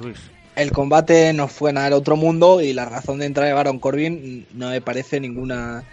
[0.00, 0.30] Luis.
[0.60, 3.78] El combate no fue nada del otro mundo y la razón de entrar de Baron
[3.78, 5.84] Corbin no me parece ninguna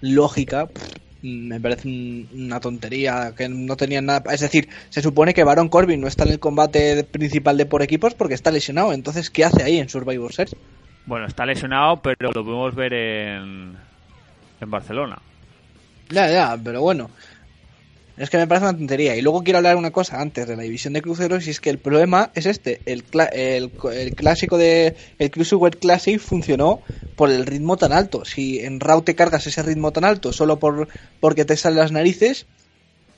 [0.00, 0.68] lógica.
[1.22, 4.32] Me parece un- una tontería que no tenía nada.
[4.32, 7.82] Es decir, se supone que Baron Corbin no está en el combate principal de por
[7.82, 8.92] equipos porque está lesionado.
[8.92, 10.56] Entonces, ¿qué hace ahí en Survivor Series?
[11.06, 13.76] Bueno, está lesionado, pero lo podemos ver en,
[14.60, 15.18] en Barcelona.
[16.10, 17.10] Ya, ya, pero bueno.
[18.16, 19.14] Es que me parece una tontería.
[19.14, 21.68] Y luego quiero hablar una cosa antes de la división de cruceros y es que
[21.70, 22.80] el problema es este.
[22.86, 24.96] El, cla- el, el clásico de...
[25.18, 26.80] El Cruiserweight Classic funcionó
[27.14, 28.24] por el ritmo tan alto.
[28.24, 30.88] Si en Raw te cargas ese ritmo tan alto solo por
[31.20, 32.46] porque te salen las narices,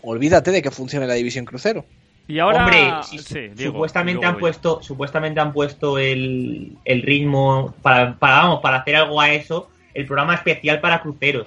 [0.03, 1.85] olvídate de que funcione la división crucero.
[2.27, 7.75] Y ahora, Hombre, si- sí, digo, supuestamente han puesto, supuestamente han puesto el, el ritmo
[7.81, 11.47] para, para, vamos, para hacer algo a eso, el programa especial para cruceros.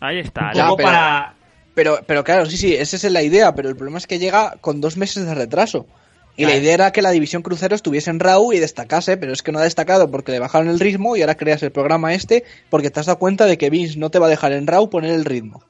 [0.00, 0.48] Ahí está.
[0.48, 1.34] Un Ya, poco pero- para,
[1.76, 4.56] Pero, pero claro, sí, sí, esa es la idea, pero el problema es que llega
[4.62, 5.86] con dos meses de retraso.
[6.34, 9.42] Y la idea era que la división crucero estuviese en RAW y destacase, pero es
[9.42, 12.44] que no ha destacado porque le bajaron el ritmo y ahora creas el programa este
[12.70, 14.88] porque te has dado cuenta de que Vince no te va a dejar en RAW
[14.88, 15.62] poner el ritmo.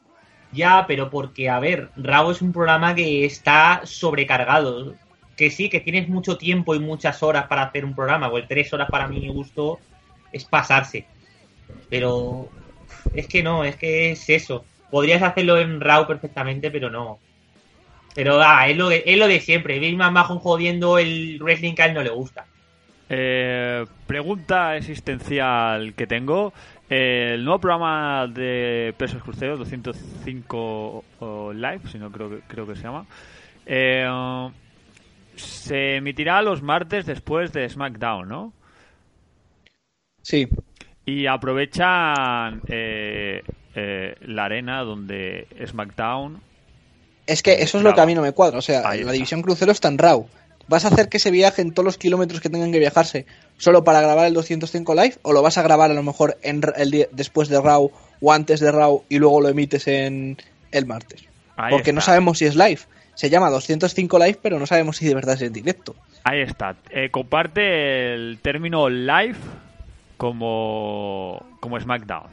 [0.53, 4.95] Ya, pero porque, a ver, Raw es un programa que está sobrecargado.
[5.37, 8.31] Que sí, que tienes mucho tiempo y muchas horas para hacer un programa.
[8.31, 9.81] Pues tres horas para mi gusto
[10.33, 11.05] es pasarse.
[11.91, 12.49] Pero
[13.13, 14.65] es que no, es que es eso.
[14.97, 17.19] Podrías hacerlo en Raw perfectamente, pero no.
[18.15, 19.79] Pero ah, es lo de, es lo de siempre.
[19.79, 22.47] Big Man Mahon jodiendo el wrestling que a él no le gusta.
[23.11, 26.55] Eh, pregunta existencial que tengo.
[26.89, 32.67] Eh, el nuevo programa de Pesos Cruceros, 205 oh, Live, si no creo que, creo
[32.67, 33.05] que se llama,
[33.67, 34.09] eh,
[35.35, 38.55] se emitirá los martes después de SmackDown, ¿no?
[40.23, 40.49] Sí.
[41.05, 42.63] Y aprovechan
[43.77, 46.41] eh, la arena donde SmackDown.
[47.27, 48.59] Es que eso es lo que a mí no me cuadra.
[48.59, 50.27] O sea, la división crucero está en RAW.
[50.69, 53.25] ¿Vas a hacer que se viajen todos los kilómetros que tengan que viajarse
[53.57, 55.15] solo para grabar el 205 live?
[55.23, 58.33] ¿O lo vas a grabar a lo mejor en, el día- después de RAW o
[58.33, 60.37] antes de RAW y luego lo emites en
[60.73, 61.25] el martes?
[61.57, 62.81] Ahí Porque no sabemos si es live.
[63.15, 65.95] Se llama 205 live, pero no sabemos si de verdad es en directo.
[66.25, 66.77] Ahí está.
[66.91, 69.37] Eh, comparte el término live
[70.17, 72.27] como, como SmackDown.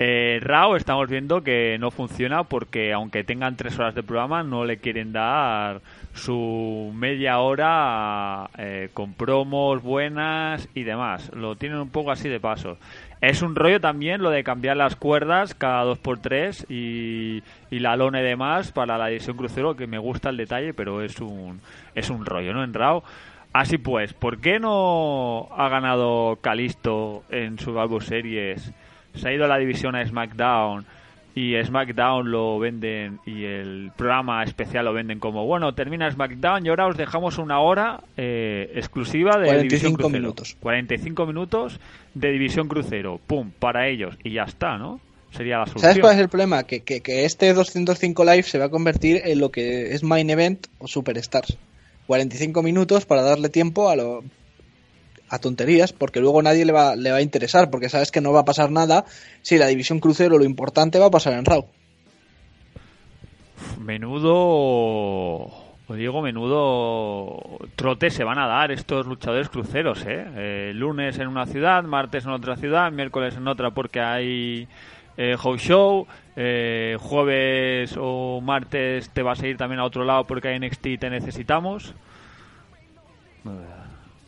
[0.00, 4.64] Eh, Raw estamos viendo que no funciona porque aunque tengan tres horas de programa no
[4.64, 5.82] le quieren dar
[6.14, 11.30] su media hora eh, con promos buenas y demás.
[11.34, 12.76] Lo tienen un poco así de paso.
[13.20, 17.78] Es un rollo también lo de cambiar las cuerdas cada dos por tres y, y
[17.78, 21.20] la lona y demás para la edición crucero que me gusta el detalle pero es
[21.20, 21.60] un
[21.94, 22.64] es un rollo, ¿no?
[22.64, 23.04] En Raw.
[23.52, 28.74] Así pues, ¿por qué no ha ganado Calisto en su Survivor Series?
[29.14, 30.84] Se ha ido a la división a SmackDown
[31.34, 36.68] y SmackDown lo venden y el programa especial lo venden como bueno, termina SmackDown y
[36.68, 40.20] ahora os dejamos una hora eh, exclusiva de 45 División Crucero.
[40.20, 40.56] minutos.
[40.60, 41.80] 45 minutos
[42.14, 45.00] de División Crucero, pum, para ellos y ya está, ¿no?
[45.32, 45.90] Sería la solución.
[45.90, 46.62] ¿Sabes cuál es el problema?
[46.62, 50.30] Que, que, que este 205 live se va a convertir en lo que es Main
[50.30, 51.58] Event o Superstars.
[52.06, 54.22] 45 minutos para darle tiempo a lo
[55.34, 58.32] a tonterías, porque luego nadie le va, le va a interesar, porque sabes que no
[58.32, 59.04] va a pasar nada
[59.42, 61.66] si la división crucero lo importante va a pasar en Raw.
[63.80, 65.42] Menudo,
[65.86, 70.24] os digo, menudo trote se van a dar estos luchadores cruceros, ¿eh?
[70.36, 74.68] Eh, lunes en una ciudad, martes en otra ciudad, miércoles en otra porque hay
[75.16, 76.06] eh, house show,
[76.36, 80.86] eh, jueves o martes te vas a ir también a otro lado porque hay NXT
[80.86, 81.94] y te necesitamos.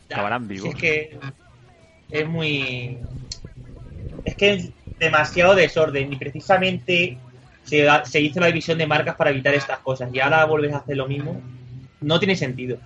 [0.09, 0.69] Acabarán vivos.
[0.69, 1.17] Es que
[2.11, 2.97] es muy.
[4.25, 7.17] Es que es demasiado desorden y precisamente
[7.63, 10.77] se, se hizo la división de marcas para evitar estas cosas y ahora vuelves a
[10.77, 11.41] hacer lo mismo.
[12.01, 12.77] No tiene sentido.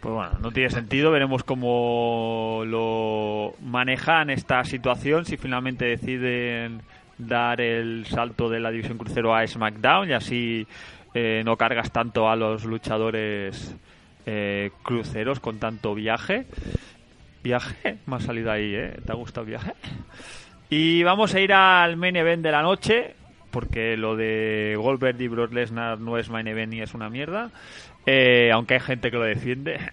[0.00, 1.12] Pues bueno, no tiene sentido.
[1.12, 5.24] Veremos cómo lo manejan esta situación.
[5.24, 6.82] Si finalmente deciden
[7.18, 10.66] dar el salto de la división crucero a SmackDown y así
[11.14, 13.76] eh, no cargas tanto a los luchadores
[14.26, 16.46] eh, cruceros con tanto viaje.
[17.42, 18.96] Viaje, me ha salido ahí, ¿eh?
[19.04, 19.72] ¿Te ha gustado viaje?
[20.70, 23.14] Y vamos a ir al main event de la noche,
[23.50, 27.50] porque lo de Goldberg y Brock Lesnar no es main event ni es una mierda.
[28.06, 29.78] Eh, aunque hay gente que lo defiende.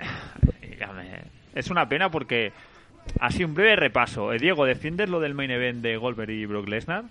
[1.56, 2.54] Es una pena porque
[3.20, 4.32] así un breve repaso.
[4.32, 7.04] Eh, Diego, ¿defiendes lo del main event de Goldberg y Brock Lesnar?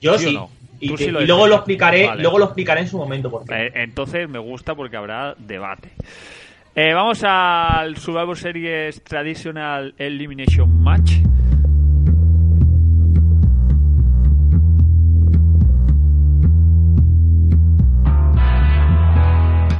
[0.00, 0.50] Yo ¿Sí no?
[0.80, 2.22] Y, Tú te- sí lo y luego lo explicaré, Vale.
[2.22, 3.66] luego lo explicaré en su momento por qué.
[3.66, 5.90] Eh, entonces me gusta porque habrá debate.
[6.74, 11.12] Eh, vamos al Survivor Series Traditional Elimination Match.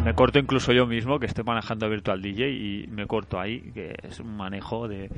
[0.04, 3.94] Me corto incluso yo mismo, que estoy manejando Virtual DJ y me corto ahí, que
[4.02, 5.08] es un manejo de,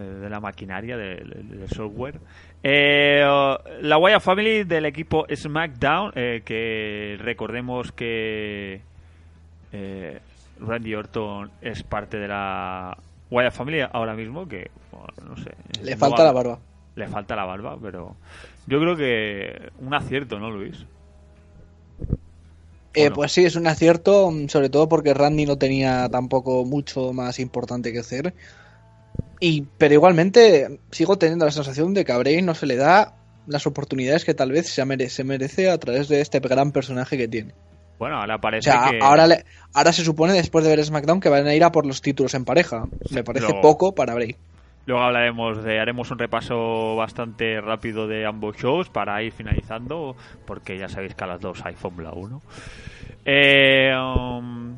[0.00, 2.18] de la maquinaria, de- de- del software.
[2.62, 8.80] Eh, oh, la Wyatt Family del equipo SmackDown, eh, que recordemos que
[9.72, 10.18] eh,
[10.60, 12.96] Randy Orton es parte de la
[13.30, 15.50] Wyatt Family ahora mismo, que bueno, no sé.
[15.82, 16.58] Le falta la barba.
[16.94, 18.14] Le falta la barba, pero
[18.66, 20.84] yo creo que un acierto, ¿no, Luis?
[22.94, 23.14] Eh, no?
[23.14, 27.38] Pues sí, es un acierto, mm, sobre todo porque Randy no tenía tampoco mucho más
[27.38, 28.34] importante que hacer.
[29.44, 33.16] Y, pero igualmente sigo teniendo la sensación de que a Bray no se le da
[33.48, 37.18] las oportunidades que tal vez se mere- se merece a través de este gran personaje
[37.18, 37.52] que tiene.
[37.98, 39.00] Bueno, ahora O parece sea, que...
[39.02, 41.86] ahora, le- ahora se supone después de ver SmackDown que van a ir a por
[41.86, 42.84] los títulos en pareja.
[43.10, 44.36] Me parece luego- poco para Bray.
[44.86, 50.16] Luego hablaremos de, haremos un repaso bastante rápido de ambos shows para ir finalizando,
[50.46, 52.42] porque ya sabéis que a las dos hay Fórmula 1.
[53.24, 54.76] Eh, um,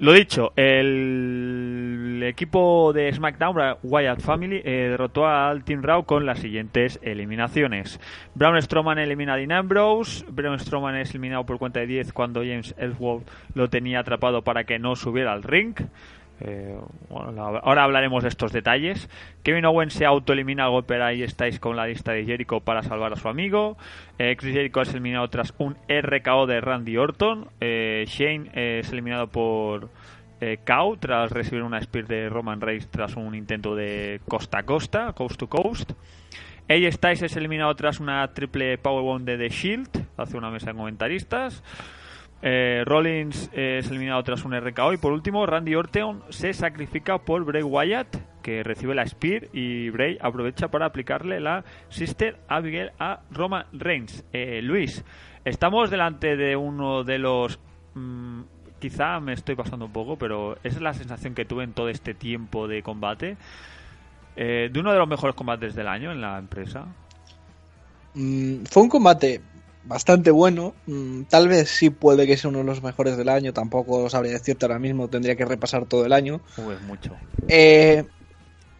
[0.00, 6.38] lo dicho, el equipo de SmackDown, Wyatt Family, eh, derrotó al Team Raw con las
[6.38, 8.00] siguientes eliminaciones.
[8.34, 12.40] Braun Strowman elimina a Dean Ambrose, Braun Strowman es eliminado por cuenta de 10 cuando
[12.40, 15.74] James Ellsworth lo tenía atrapado para que no subiera al ring.
[16.40, 16.76] Eh,
[17.10, 19.08] ahora hablaremos de estos detalles.
[19.42, 23.12] Kevin Owens se autoelimina al golpe ahí estáis con la lista de Jericho para salvar
[23.12, 23.76] a su amigo.
[24.18, 27.48] Eh, Chris Jericho es eliminado tras un RKO de Randy Orton.
[27.60, 29.90] Eh, Shane es eliminado por
[30.64, 35.12] KO tras recibir una spear de Roman Reigns tras un intento de costa a costa,
[35.12, 35.92] coast to coast.
[36.70, 40.76] AJ Styles es eliminado tras una triple powerbomb de The Shield hace una mesa de
[40.76, 41.62] comentaristas.
[42.42, 47.44] Eh, Rollins es eliminado tras un RKO y por último Randy Orton se sacrifica por
[47.44, 53.20] Bray Wyatt que recibe la Spear y Bray aprovecha para aplicarle la Sister Abigail a
[53.30, 54.24] Roman Reigns.
[54.32, 55.04] Eh, Luis,
[55.44, 57.60] estamos delante de uno de los...
[57.94, 58.40] mm,
[58.78, 61.90] quizá me estoy pasando un poco, pero esa es la sensación que tuve en todo
[61.90, 63.36] este tiempo de combate.
[64.36, 66.86] eh, de uno de los mejores combates del año en la empresa.
[68.14, 69.40] Mm, fue un combate
[69.84, 70.74] bastante bueno.
[70.86, 73.52] Mm, tal vez sí puede que sea uno de los mejores del año.
[73.52, 75.08] Tampoco sabría decirte ahora mismo.
[75.08, 76.40] Tendría que repasar todo el año.
[76.56, 77.16] Uy, mucho.
[77.48, 78.04] Eh,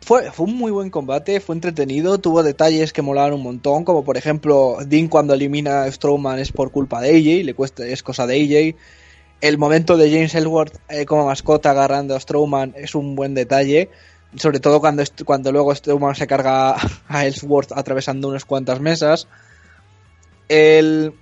[0.00, 4.02] fue, fue un muy buen combate, fue entretenido, tuvo detalles que molaban un montón, como
[4.02, 8.02] por ejemplo, Dean cuando elimina a Strowman es por culpa de AJ, le cuesta, es
[8.02, 8.76] cosa de AJ.
[9.40, 13.90] El momento de James Ellsworth eh, como mascota agarrando a Strowman es un buen detalle,
[14.36, 16.76] sobre todo cuando, cuando luego Strowman se carga
[17.08, 19.28] a Ellsworth atravesando unas cuantas mesas.
[20.50, 21.14] El,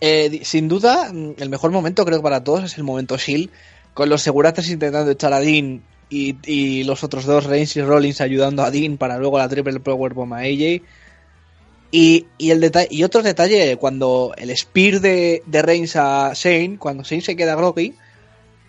[0.00, 3.50] eh, sin duda, mm, el mejor momento creo que para todos es el momento Shield,
[3.92, 8.62] con los seguratas intentando echar a Dean y, los otros dos, Reigns y Rollins, ayudando
[8.62, 10.82] a Dean para luego la triple powerbomb a AJ.
[11.90, 16.78] Y, y, el detalle, y otro detalle, cuando el spear de, de Reigns a Shane,
[16.78, 17.94] cuando Shane se queda groggy,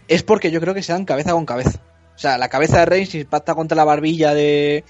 [0.10, 1.80] es porque yo creo que se dan cabeza con cabeza.
[2.18, 4.84] O sea, la cabeza de Reigns impacta contra la barbilla de,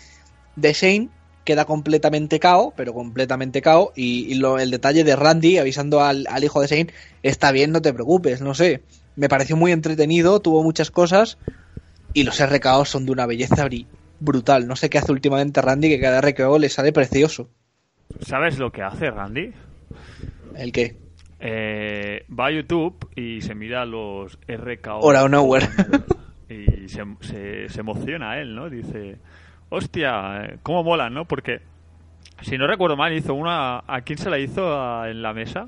[0.55, 1.09] de Shane,
[1.47, 3.93] queda completamente cao, pero completamente cao.
[3.95, 6.93] Y, y lo, el detalle de Randy avisando al, al hijo de Shane,
[7.23, 8.81] está bien, no te preocupes, no sé.
[9.15, 11.37] Me pareció muy entretenido, tuvo muchas cosas.
[12.13, 13.65] Y los RKO son de una belleza
[14.19, 14.67] brutal.
[14.67, 17.49] No sé qué hace últimamente Randy, que cada RKO le sale precioso.
[18.19, 19.53] ¿Sabes lo que hace Randy?
[20.55, 20.97] ¿El qué?
[21.39, 24.99] Eh, va a YouTube y se mira los RKO.
[24.99, 25.67] Hora o nowhere.
[26.49, 28.69] Y se, se, se emociona él, ¿no?
[28.69, 29.17] Dice,
[29.69, 31.25] hostia, eh, cómo mola, ¿no?
[31.25, 31.61] Porque,
[32.41, 33.83] si no recuerdo mal, hizo una...
[33.87, 35.67] ¿A quién se la hizo a- en la mesa?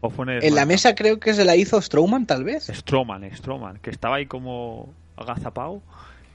[0.00, 2.66] ¿O fue en, el En la mesa creo que se la hizo Strowman, tal vez.
[2.66, 5.82] Strowman, Strowman, que estaba ahí como agazapado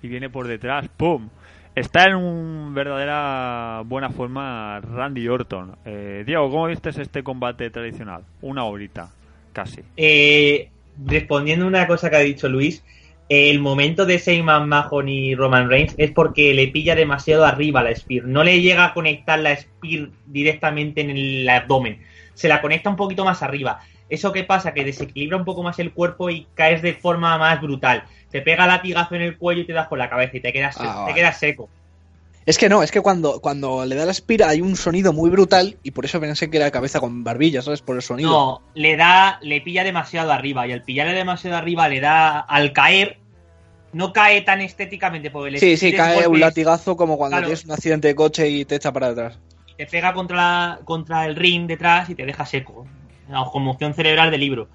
[0.04, 1.30] y viene por detrás, ¡pum!
[1.74, 5.76] Está en un verdadera buena forma Randy Orton.
[5.84, 8.24] Eh, Diego, ¿cómo viste este combate tradicional?
[8.42, 9.10] Una horita,
[9.52, 9.82] casi.
[9.98, 10.70] Eh,
[11.06, 12.82] respondiendo a una cosa que ha dicho Luis,
[13.30, 17.96] el momento de Seyman Mahon y Roman Reigns es porque le pilla demasiado arriba la
[17.96, 18.26] Spear.
[18.26, 22.04] No le llega a conectar la Spear directamente en el abdomen.
[22.36, 23.80] Se la conecta un poquito más arriba.
[24.10, 24.74] ¿Eso qué pasa?
[24.74, 28.04] Que desequilibra un poco más el cuerpo y caes de forma más brutal.
[28.30, 30.76] Te pega latigazo en el cuello y te das con la cabeza y te quedas,
[30.80, 31.14] Ah, te vale.
[31.16, 31.70] quedas seco.
[32.46, 35.32] Es que no, es que cuando, cuando le da la espira hay un sonido muy
[35.32, 37.82] brutal y por eso pensé que era cabeza con barbilla, ¿sabes?
[37.82, 38.30] Por el sonido.
[38.30, 42.72] No, le da, le pilla demasiado arriba y al pillarle demasiado arriba le da, al
[42.72, 43.18] caer,
[43.94, 47.48] no cae tan estéticamente porque le sí, sí, cae un latigazo como cuando Claro.
[47.48, 49.40] tienes un accidente de coche y te echa para atrás.
[49.78, 52.86] te pega contra, la- contra el ring detrás y te deja seco.
[53.28, 54.70] La conmoción cerebral del libro.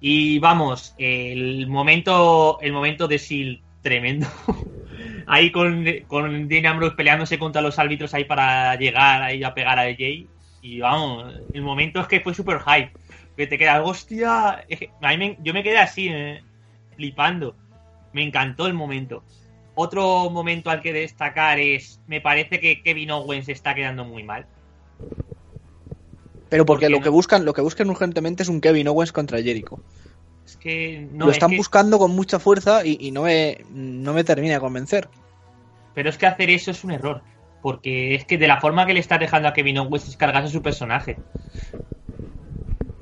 [0.00, 4.26] Y vamos, el momento, el momento de Seal tremendo.
[5.26, 9.78] ahí con, con Dean Ambrose peleándose contra los árbitros ahí para llegar ahí a pegar
[9.78, 10.28] a Jay.
[10.62, 12.92] Y vamos, el momento es que fue super hype.
[13.36, 14.64] Que te quedas, hostia.
[14.68, 16.42] Es que a mí me- yo me quedé así, eh,
[16.96, 17.56] flipando.
[18.12, 19.24] Me encantó el momento.
[19.74, 24.46] Otro momento al que destacar es, me parece que Kevin Owens está quedando muy mal.
[26.50, 27.02] Pero porque ¿Por qué lo no?
[27.02, 29.80] que buscan, lo que buscan urgentemente es un Kevin Owens contra Jericho.
[30.52, 33.64] Es que no lo es están que- buscando con mucha fuerza y, y no me
[33.70, 35.08] no me termina de convencer.
[35.94, 37.22] Pero es que hacer eso es un error.
[37.62, 40.52] Porque es que de la forma que le está dejando a Kevin Owens es cargarse
[40.52, 41.16] su personaje.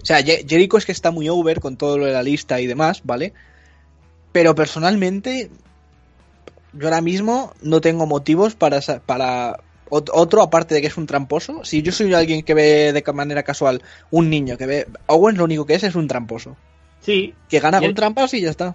[0.03, 2.67] O sea, Jericho es que está muy over con todo lo de la lista y
[2.67, 3.33] demás, ¿vale?
[4.33, 5.51] Pero personalmente,
[6.73, 11.07] yo ahora mismo no tengo motivos para, para ot- otro, aparte de que es un
[11.07, 11.65] tramposo.
[11.65, 15.45] Si yo soy alguien que ve de manera casual un niño que ve Owens, lo
[15.45, 16.57] único que es es un tramposo.
[17.01, 18.75] Sí, Que gana el- con trampas y ya está.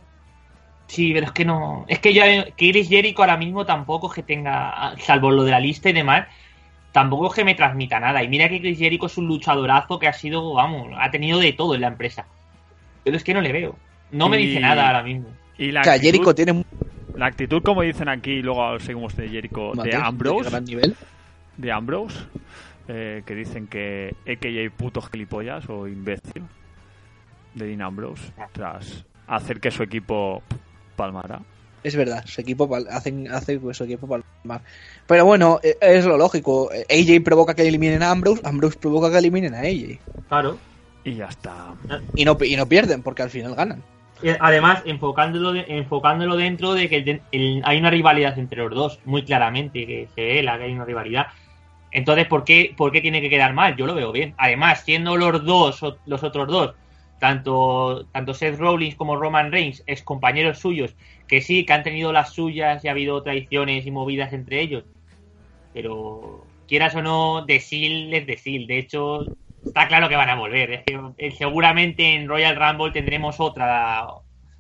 [0.87, 1.85] sí, pero es que no.
[1.87, 5.51] Es que ya que Chris Jericho ahora mismo tampoco es que tenga, salvo lo de
[5.51, 6.27] la lista y demás,
[6.91, 8.23] tampoco es que me transmita nada.
[8.23, 11.53] Y mira que Chris Jericho es un luchadorazo que ha sido, vamos, ha tenido de
[11.53, 12.25] todo en la empresa.
[13.03, 13.75] Pero es que no le veo.
[14.11, 15.27] No me Y- dice nada ahora mismo.
[15.57, 16.65] Y la O sea, actitud, Jericho tiene un
[17.15, 20.95] la actitud, como dicen aquí, luego seguimos de Jericho, de Ambrose, gran nivel.
[21.55, 22.25] de Ambrose,
[22.89, 26.43] eh, que dicen que AKA puto gilipollas o imbécil
[27.55, 30.43] de Dean Ambrose, tras hacer que su equipo
[30.95, 31.39] palmara.
[31.83, 34.61] Es verdad, su equipo pal- hacen, hace su equipo palmar.
[35.07, 36.69] Pero bueno, eh, es lo lógico.
[36.71, 39.99] AJ provoca que eliminen a Ambrose, Ambrose provoca que eliminen a AJ.
[40.27, 40.57] Claro.
[41.03, 41.75] Y ya está.
[42.15, 43.83] Y no, y no pierden, porque al final ganan.
[44.39, 48.73] Además, enfocándolo, de- enfocándolo dentro de que el de- el- hay una rivalidad entre los
[48.73, 51.27] dos, muy claramente, que se ve la que hay una rivalidad.
[51.91, 53.75] Entonces, ¿por qué, ¿por qué tiene que quedar mal?
[53.75, 54.33] Yo lo veo bien.
[54.37, 56.73] Además, siendo los dos, los otros dos,
[57.25, 60.95] tanto, tanto Seth Rollins como Roman Reigns, ex compañeros suyos,
[61.27, 64.83] que sí, que han tenido las suyas y ha habido traiciones y movidas entre ellos,
[65.73, 68.67] pero quieras o no, de Seal es de Seal.
[68.67, 69.25] De hecho,
[69.65, 70.71] está claro que van a volver.
[70.71, 74.05] Es que eh, seguramente en Royal Rumble tendremos otra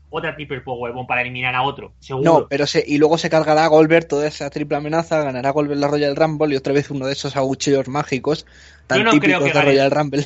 [0.09, 1.93] otra triple powerbomb para eliminar a otro.
[1.99, 2.23] Seguro.
[2.23, 5.87] No, pero se, y luego se cargará Goldberg toda esa triple amenaza, ganará Goldberg la
[5.87, 8.47] Royal Rumble y otra vez uno de esos aguchillos mágicos
[8.87, 9.65] tan no creo típicos que de.
[9.65, 10.25] Royal Rumble.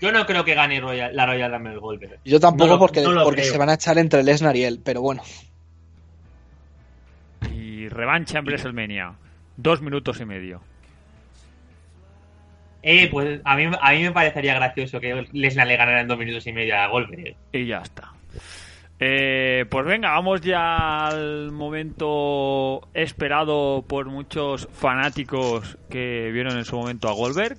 [0.00, 2.20] Yo no creo que gane Royal- la Royal Rumble Goldberg.
[2.24, 3.52] Yo tampoco No lo- porque, no lo porque creo.
[3.52, 5.22] se van a echar entre Lesnar y él, pero bueno.
[7.52, 9.12] Y revancha en WrestleMania.
[9.56, 10.60] Dos minutos y medio.
[12.82, 16.18] Eh, pues a mí, a mí me parecería gracioso que Lesnar le ganara en dos
[16.18, 17.34] minutos y medio a Goldberg.
[17.52, 18.12] Y ya está.
[19.00, 26.76] Eh, pues venga, vamos ya al momento esperado por muchos fanáticos que vieron en su
[26.76, 27.58] momento a Goldberg.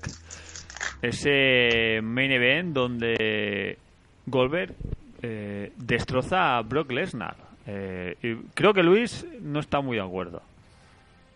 [1.01, 3.77] Ese main event donde
[4.25, 4.73] Goldberg
[5.21, 7.36] eh, destroza a Brock Lesnar.
[7.67, 10.41] Eh, y creo que Luis no está muy de acuerdo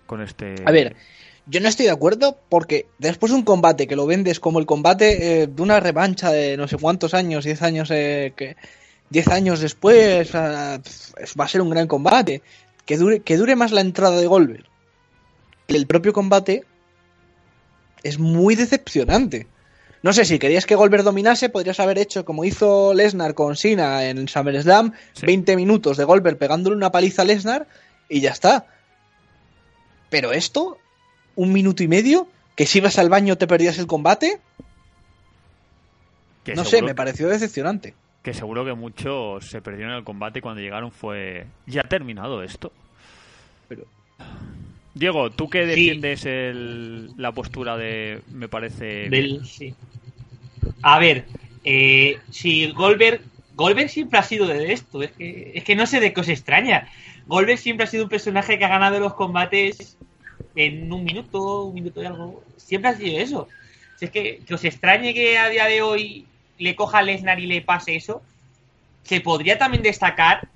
[0.05, 0.55] con este.
[0.65, 0.95] A ver,
[1.45, 4.65] yo no estoy de acuerdo porque después de un combate que lo vendes como el
[4.65, 8.55] combate eh, de una revancha de no sé cuántos años, 10 años, eh, que
[9.09, 12.41] 10 años después, va a ser un gran combate.
[12.85, 14.65] Que dure, que dure más la entrada de Goldberg.
[15.67, 16.65] El propio combate
[18.03, 19.47] es muy decepcionante.
[20.01, 24.03] No sé, si querías que Goldberg dominase, podrías haber hecho como hizo Lesnar con Cena
[24.05, 25.25] en SummerSlam, Sí.
[25.25, 27.67] 20 minutos de Goldberg pegándole una paliza a Lesnar
[28.09, 28.67] y ya está.
[30.09, 30.77] Pero esto,
[31.35, 34.39] un minuto y medio, que si ibas al baño te perdías el combate,
[36.43, 37.93] que no sé, me pareció decepcionante.
[38.21, 41.45] Que seguro que muchos se perdieron el combate y cuando llegaron fue.
[41.65, 42.71] ¿Ya ha terminado esto?
[43.69, 43.85] Pero-
[44.93, 45.67] Diego, ¿tú que Sí.
[45.69, 48.21] defiendes el- la postura de.
[48.31, 49.09] Me parece.
[49.09, 49.73] Del, sí.
[50.81, 51.25] A ver,
[51.63, 53.21] eh, si Goldberg,
[53.55, 56.29] Goldberg siempre ha sido de esto, es que, es que no sé de qué os
[56.29, 56.89] extraña.
[57.27, 59.97] Goldberg siempre ha sido un personaje que ha ganado los combates
[60.55, 62.43] en un minuto, un minuto y algo.
[62.57, 63.47] Siempre ha sido eso.
[63.97, 66.25] Si es que, que os extrañe que a día de hoy
[66.59, 68.21] le coja a Lesnar y le pase eso,
[69.03, 70.47] se podría también destacar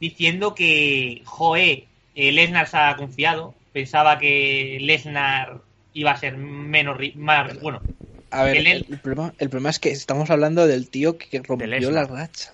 [0.00, 5.60] diciendo que, joe, eh, Lesnar se ha confiado, pensaba que Lesnar
[5.92, 7.82] iba a ser menos, ri- más, bueno,
[8.30, 11.42] A ver, El- el, el problema, el problema es que estamos hablando del tío que
[11.42, 12.52] rompió la racha.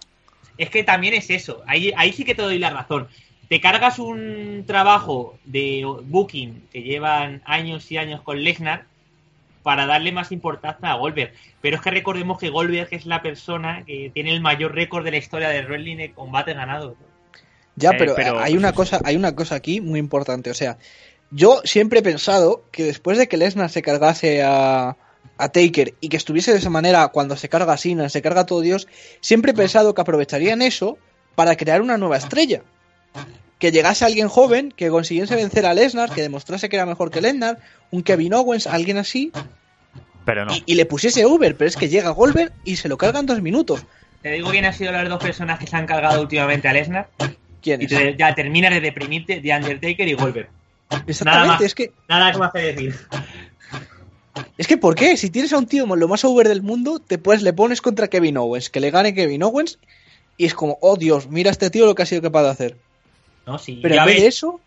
[0.59, 1.63] Es que también es eso.
[1.67, 3.09] Ahí, ahí sí que te doy la razón.
[3.49, 8.85] Te cargas un trabajo de booking que llevan años y años con Lesnar
[9.63, 11.33] para darle más importancia a Goldberg.
[11.61, 15.11] Pero es que recordemos que Goldberg es la persona que tiene el mayor récord de
[15.13, 16.95] la historia de wrestling de combates ganados.
[17.77, 20.51] Ya, Eh, pero, pero- hay una cosa, hay una cosa aquí muy importante.
[20.51, 20.77] O sea,
[21.33, 24.97] Yo siempre he pensado que después de que Lesnar se cargase a,
[25.39, 28.41] a Taker y que estuviese de esa manera cuando se carga a Cena, se carga
[28.41, 28.89] a todo Dios,
[29.21, 30.99] siempre he pensado que aprovecharían eso
[31.37, 32.63] para crear una nueva estrella.
[33.61, 37.21] Que llegase alguien joven, que consiguiese vencer a Lesnar, que demostrase que era mejor que
[37.21, 37.59] Lesnar,
[37.93, 39.31] un Kevin Owens, alguien así,
[40.25, 40.53] Pero no.
[40.57, 43.27] y, y le pusiese Uber, pero es que llega Goldberg y se lo carga en
[43.27, 43.85] dos minutos.
[44.23, 47.09] Te digo quién ha sido las dos personas que se han cargado últimamente a Lesnar.
[47.63, 47.91] ¿Quién Y es?
[47.91, 50.49] te- ya terminas de deprimirte de Undertaker y Goldberg.
[50.91, 51.09] Nada más.
[51.09, 52.95] Exactamente, es que, Nada que me hace decir.
[54.59, 55.17] es que ¿por qué?
[55.17, 58.09] Si tienes a un tío lo más Uber del mundo, te puedes, le pones contra
[58.09, 59.79] Kevin Owens, que le gane Kevin Owens,
[60.37, 62.49] y es como, oh Dios, mira a este tío lo que ha sido capaz de
[62.51, 62.77] hacer.
[63.47, 63.79] No, sí.
[63.83, 64.61] Pero ves, de eso,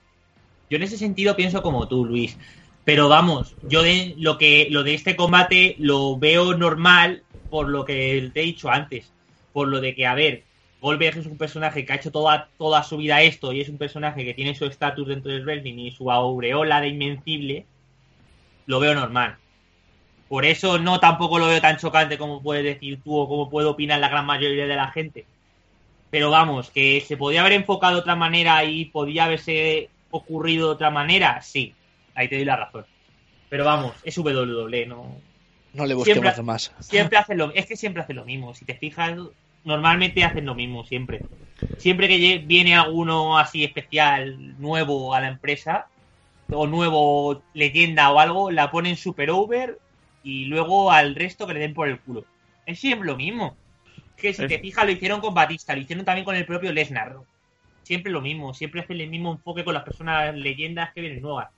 [0.70, 2.38] Yo en ese sentido pienso como tú, Luis.
[2.86, 7.86] Pero vamos, yo de lo que lo de este combate lo veo normal por lo
[7.86, 9.06] que te he dicho antes.
[9.54, 10.44] Por lo de que, a ver,
[10.84, 13.78] Goldberg es un personaje que ha hecho toda, toda su vida esto y es un
[13.78, 17.66] personaje que tiene su estatus dentro del wrestling y su aureola de invencible.
[18.66, 19.38] Lo veo normal.
[20.28, 23.68] Por eso no tampoco lo veo tan chocante como puedes decir tú o como puede
[23.68, 25.26] opinar la gran mayoría de la gente.
[26.12, 30.74] Pero vamos, que se podía haber enfocado de otra manera y podía haberse ocurrido de
[30.74, 31.74] otra manera, sí.
[32.14, 32.86] Ahí te doy la razón.
[33.48, 35.16] Pero vamos, es WWE, no.
[35.72, 36.74] no le busquemos Siempre- más.
[36.82, 38.54] Siempre hacen lo es que siempre hacen lo mismo.
[38.54, 39.18] Si te fijas,
[39.64, 41.22] normalmente hacen lo mismo, siempre.
[41.78, 45.88] Siempre que viene alguno así especial, nuevo a la empresa,
[46.51, 49.80] o nuevo leyenda o algo, la ponen super over
[50.24, 52.26] y luego al resto que le den por el culo.
[52.66, 53.55] Es siempre lo mismo.
[54.18, 56.72] Que si Es- te fijas, lo hicieron con Batista, lo hicieron también con el propio
[56.72, 57.16] Lesnar.
[57.84, 61.49] Siempre lo mismo, siempre hacen el mismo enfoque con las personas leyendas que vienen nuevas.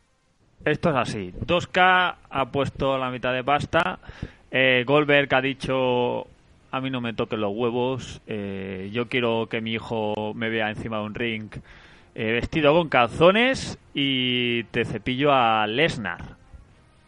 [0.63, 1.31] Esto es así.
[1.45, 3.99] 2K ha puesto la mitad de pasta.
[4.49, 6.27] Eh, Goldberg ha dicho:
[6.75, 8.19] A mí no me toquen los huevos.
[8.27, 11.49] eh, yo quiero que mi hijo me vea encima de un ring
[12.15, 16.35] eh, vestido con calzones y te cepillo a Lesnar.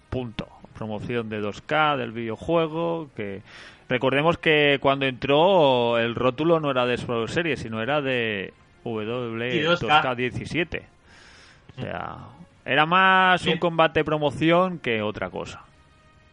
[0.09, 0.47] Punto.
[0.73, 3.09] Promoción de 2K del videojuego.
[3.13, 3.41] Que
[3.89, 8.53] recordemos que cuando entró el rótulo no era de Survivor Series, sino era de
[8.85, 10.01] Y W 2K.
[10.15, 10.81] 2K17.
[11.77, 12.19] O sea,
[12.63, 15.66] era más un combate promoción que otra cosa.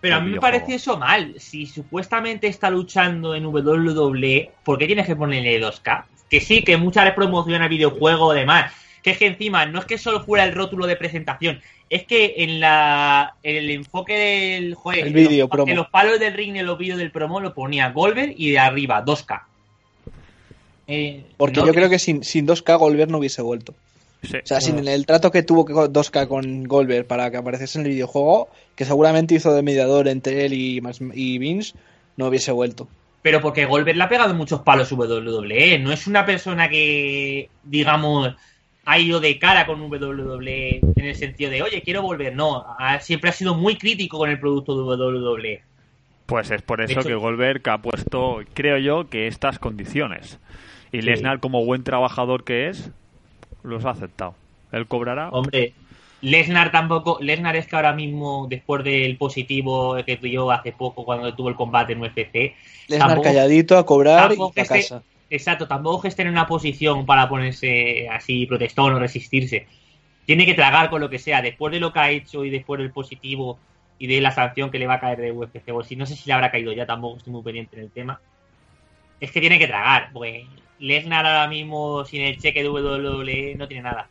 [0.05, 1.35] Pero a mí me parece eso mal.
[1.39, 6.05] Si supuestamente está luchando en WWE, ¿por qué tienes que ponerle 2K?
[6.29, 8.71] Que sí, que muchas veces promociona el videojuego o demás.
[9.03, 12.35] Que es que encima no es que solo fuera el rótulo de presentación, es que
[12.37, 15.71] en la en el enfoque del joder, El en los, promo.
[15.71, 18.59] en los palos del ring, en los vídeos del promo, lo ponía Goldberg y de
[18.59, 19.41] arriba 2K.
[20.87, 21.67] Eh, Porque ¿no?
[21.67, 23.75] yo creo que sin, sin 2K Goldberg no hubiese vuelto.
[24.25, 24.37] Sí.
[24.39, 27.87] O sea, sin el trato que tuvo que- 2K con Goldberg para que apareciese en
[27.87, 31.75] el videojuego, que seguramente hizo de mediador entre él y, Vince,
[32.17, 32.89] no hubiese vuelto.
[33.23, 35.79] Pero porque Goldberg le ha pegado muchos palos a WWE.
[35.79, 38.35] No es una persona que, digamos,
[38.85, 42.35] ha ido de cara con WWE en el sentido de, oye, quiero volver.
[42.37, 45.63] No, ha- siempre ha sido muy crítico con el producto de WWE.
[46.27, 50.39] Pues es por eso hecho- que Goldberg ha puesto, creo yo, que estas condiciones.
[50.93, 51.03] Y Sí.
[51.07, 52.91] Lesnar, como buen trabajador que es,
[53.65, 54.35] los ha aceptado.
[54.73, 55.29] Él cobrará.
[55.31, 55.73] Hombre,
[56.21, 57.19] Lesnar tampoco.
[57.21, 61.55] Lesnar es que ahora mismo, después del positivo que tuvo hace poco cuando tuvo el
[61.55, 62.55] combate en UFC,
[62.89, 65.03] Lesnar Tampoco- calladito a cobrar y a casa.
[65.31, 69.67] Exacto, tampoco es que esté en una posición para ponerse así protestón o resistirse.
[70.27, 71.43] Tiene que tragar con lo que sea.
[71.43, 73.59] Después de lo que ha hecho y después del positivo
[73.99, 76.15] y de la sanción que le va a caer de UFC, o si no sé
[76.17, 78.21] si le habrá caído ya, tampoco estoy muy pendiente en el tema.
[79.21, 80.47] Es que tiene que tragar, porque
[80.79, 84.09] Lesnar ahora mismo sin el cheque de WWE no tiene nada.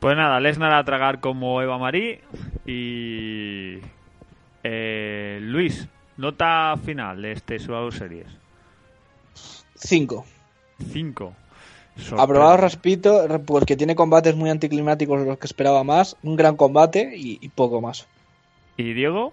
[0.00, 2.20] Pues nada, Lesnar a tragar como Eva Marí.
[2.66, 3.78] Y.
[4.62, 8.26] eh, Luis, nota final de este Survivor Series:
[9.74, 10.24] 5.
[10.92, 11.34] 5.
[12.16, 16.16] Aprobado Raspito, porque tiene combates muy anticlimáticos de los que esperaba más.
[16.22, 18.06] Un gran combate y, y poco más.
[18.76, 19.32] ¿Y Diego?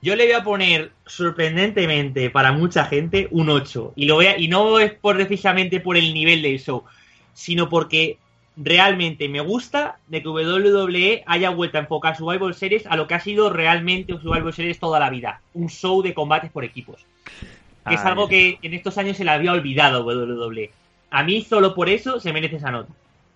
[0.00, 3.92] Yo le voy a poner, sorprendentemente para mucha gente, un 8.
[3.96, 6.84] Y, lo voy a- y no es por precisamente por el nivel del show,
[7.34, 8.18] sino porque
[8.56, 13.14] realmente me gusta de que WWE haya vuelto a enfocar Survivor Series a lo que
[13.14, 15.40] ha sido realmente un Survivor Series toda la vida.
[15.54, 17.04] Un show de combates por equipos.
[17.86, 20.70] Que es algo que en estos años se le había olvidado WWE.
[21.10, 22.92] A mí solo por eso se merece esa nota.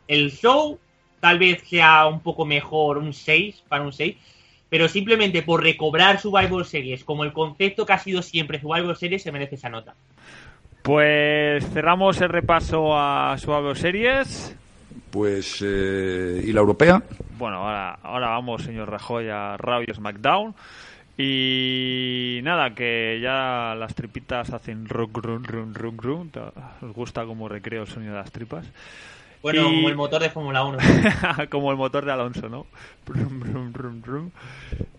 [0.09, 0.79] El show
[1.21, 4.17] tal vez sea un poco mejor, un 6 para un 6,
[4.73, 9.23] pero simplemente por recobrar Survivor Series como el concepto que ha sido siempre Survivor Series
[9.23, 9.95] se merece esa nota.
[10.81, 14.57] Pues cerramos el repaso a Survivor Series.
[15.11, 17.03] Pues, eh, ¿y la europea?
[17.37, 20.55] Bueno, ahora, ahora vamos, señor Rajoy, a y SmackDown.
[21.19, 26.31] Y nada, que ya las tripitas hacen run, run, run, run, run.
[26.81, 28.65] Os gusta como recreo el sonido de las tripas.
[29.43, 30.79] Bueno, Y- como el motor de Fórmula 1.
[31.51, 32.67] como el motor de Alonso, ¿no?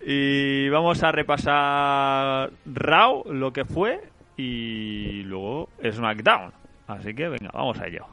[0.05, 4.01] Y vamos a repasar Raw, lo que fue,
[4.37, 6.51] y luego SmackDown.
[6.87, 8.05] Así que venga, vamos a ello.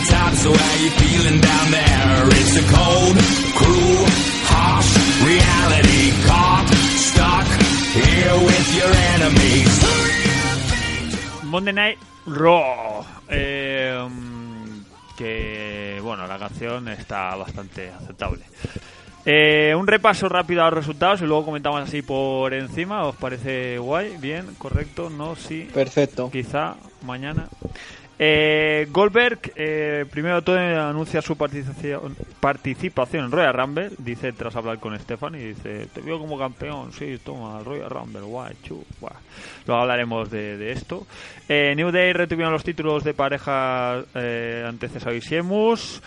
[0.00, 2.28] The top, so how you feeling down there?
[2.40, 3.16] It's a cold,
[3.58, 4.06] cruel,
[4.52, 4.90] harsh
[5.24, 6.12] reality.
[6.26, 6.68] Caught,
[7.08, 7.46] stuck
[7.92, 9.74] here with your enemies.
[11.44, 13.04] Monday Night Raw.
[13.28, 14.08] Eh,
[15.16, 18.44] que, bueno, la canción está bastante aceptable.
[19.26, 23.04] Eh, un repaso rápido a los resultados y luego comentamos así por encima.
[23.04, 24.16] ¿Os parece guay?
[24.18, 24.54] ¿Bien?
[24.56, 25.10] ¿Correcto?
[25.10, 25.36] ¿No?
[25.36, 25.68] ¿Sí?
[25.74, 26.30] Perfecto.
[26.30, 27.46] quizá mañana.
[28.22, 33.90] Eh, Goldberg, eh, primero de todo, anuncia su participación, participación en Royal Rumble.
[33.96, 36.92] Dice, tras hablar con Stefan, y dice: Te veo como campeón.
[36.92, 39.14] Sí, toma, Royal Rumble, guay, chu, guay.
[39.66, 41.06] Luego hablaremos de, esto.
[41.48, 46.02] Eh, New Day retuvieron los títulos de pareja eh, ante Cesaro y Sheamus.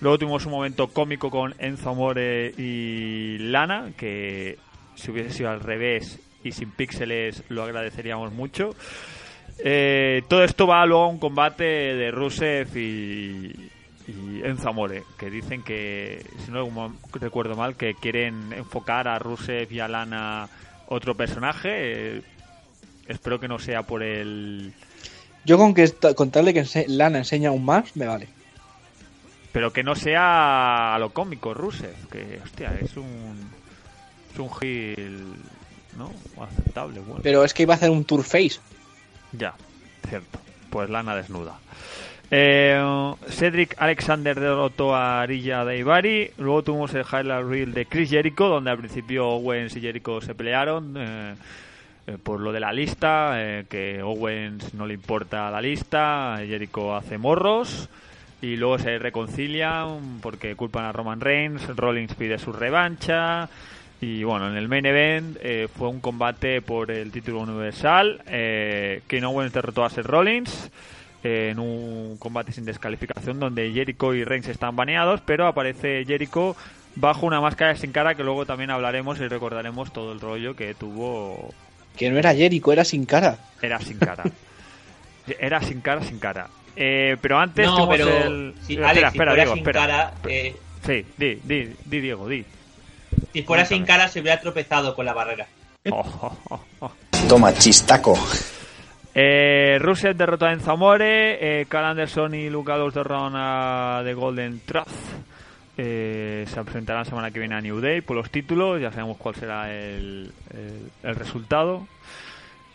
[0.00, 4.56] Luego tuvimos un momento cómico con Enzo Amore y Lana, que
[4.94, 8.70] si hubiese sido al revés y sin píxeles lo agradeceríamos mucho.
[9.58, 13.70] Eh, todo esto va luego a un combate de Rusev y,
[14.06, 19.72] y Enzo Amore, que dicen que, si no recuerdo mal, que quieren enfocar a Rusev
[19.72, 20.48] y a Lana
[20.88, 21.68] otro personaje.
[22.16, 22.22] Eh,
[23.08, 24.72] espero que no sea por el...
[25.44, 28.28] Yo con que esta- con tal de que ense- Lana enseña aún más, me vale.
[29.52, 33.48] Pero que no sea a lo cómico Rusev, que, hostia, es un...
[34.34, 35.22] Es un heel,
[35.96, 36.12] ¿no?
[36.44, 37.20] Aceptable, bueno.
[37.22, 38.60] Pero es que iba a hacer un tour face.
[39.38, 39.54] Ya,
[40.08, 40.38] cierto.
[40.70, 41.58] Pues lana desnuda.
[42.30, 46.32] Eh, Cedric Alexander derrotó a Arilla Daivari.
[46.38, 50.34] Luego tuvimos el highlight reel de Chris Jericho, donde al principio Owens y Jericho se
[50.34, 51.34] pelearon eh,
[52.08, 56.94] eh, por lo de la lista, eh, que Owens no le importa la lista, Jericho
[56.94, 57.88] hace morros.
[58.42, 63.48] Y luego se reconcilian porque culpan a Roman Reigns, Rollins pide su revancha.
[64.00, 68.22] Y bueno, en el main event eh, fue un combate por el título universal.
[68.26, 70.70] Eh, Kane Owens derrotó a Seth Rollins
[71.24, 76.54] eh, en un combate sin descalificación donde Jericho y Reigns están baneados, pero aparece Jericho
[76.94, 80.74] bajo una máscara sin cara que luego también hablaremos y recordaremos todo el rollo que
[80.74, 81.52] tuvo.
[81.96, 83.38] Que no era Jericho, era sin cara.
[83.62, 84.24] Era sin cara.
[85.40, 86.46] Era sin cara, sin cara.
[86.76, 88.06] Eh, pero antes no, pero.
[88.08, 88.54] el...
[88.60, 89.80] Si, espera, Alex, espera, si Diego, sin espera.
[89.80, 90.14] cara.
[90.28, 90.56] eh,
[90.86, 92.44] Sí, di, di, di, Diego, di.
[93.32, 95.46] Si fuera sin cara, se hubiera tropezado con la barrera.
[95.88, 96.92] Oh, oh, oh.
[97.28, 98.14] Toma, chistaco.
[99.14, 104.12] Eh, Rusev derrotó a Enzo Amore, eh, Carl Anderson y Luke Gallows derrotaron a The
[104.14, 104.88] Golden Truth.
[105.78, 109.16] Eh, se enfrentarán la semana que viene a New Day por los títulos, ya sabemos
[109.16, 111.86] cuál será el, el- el resultado.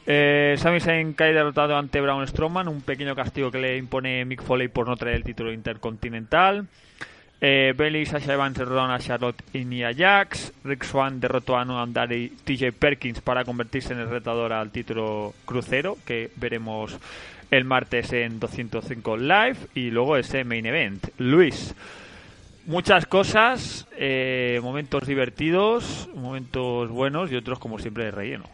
[0.07, 4.41] Eh, Sami Zayn cae derrotado ante Braun Strowman, un pequeño castigo que le impone Mick
[4.41, 6.67] Foley por no traer el título intercontinental.
[7.43, 10.53] Eh, Bailey Sasha Evans derrotaron a Charlotte y Nia Jax.
[10.63, 14.71] Rick Swan derrotó a Noam Dar y TJ Perkins para convertirse en el retador al
[14.71, 16.95] título crucero, que veremos
[17.49, 19.57] el martes en 205 Live.
[19.73, 21.07] Y luego ese main event.
[21.17, 21.73] Luis,
[22.67, 28.45] muchas cosas, eh, momentos divertidos, momentos buenos y otros, como siempre, de relleno.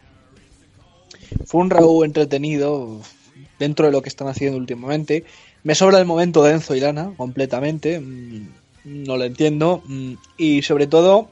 [1.44, 3.02] Fue un Raúl entretenido
[3.58, 5.24] dentro de lo que están haciendo últimamente.
[5.62, 8.00] Me sobra el momento de Enzo y Lana completamente.
[8.84, 9.82] No lo entiendo.
[9.86, 11.30] mm, Y sobre todo,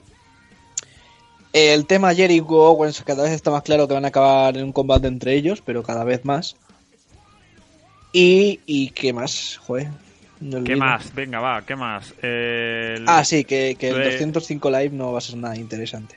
[1.52, 4.72] el tema Jericho Owens cada vez está más claro que van a acabar en un
[4.72, 6.56] combate entre ellos, pero cada vez más.
[8.12, 9.88] Y, y qué más, joder.
[10.40, 11.14] no ¿Qué más?
[11.14, 12.14] Venga, va, ¿qué más?
[12.22, 16.16] El- Ah, sí, que, que el de- 205 Live no va a ser nada interesante.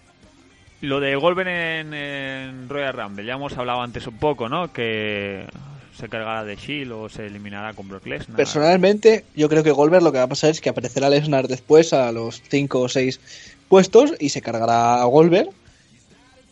[0.81, 4.71] Lo de Goldberg en, en Royal Rumble, ya hemos hablado antes un poco, ¿no?
[4.71, 5.45] Que
[5.99, 8.37] se cargará de Shield o se eliminará con Brock Lesnar.
[8.37, 11.91] Personalmente, yo creo que Goldberg lo que va a pasar es que aparecerá Lesnar después
[11.91, 13.19] a los 5 o 6
[13.67, 15.49] puestos y se cargará a Goldberg.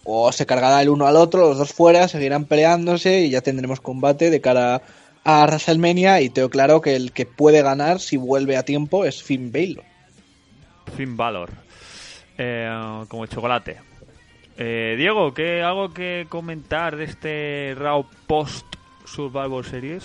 [0.03, 3.81] O se cargará el uno al otro, los dos fuera, seguirán peleándose y ya tendremos
[3.81, 4.81] combate de cara
[5.25, 6.21] a WrestleMania.
[6.21, 9.83] Y tengo claro que el que puede ganar si vuelve a tiempo es Finn Balor.
[10.95, 11.49] Finn Balor.
[12.37, 13.77] Eh, como chocolate.
[14.57, 18.76] Eh, Diego, ¿qué, ¿algo que comentar de este Raw post
[19.07, 20.03] Survivor Series?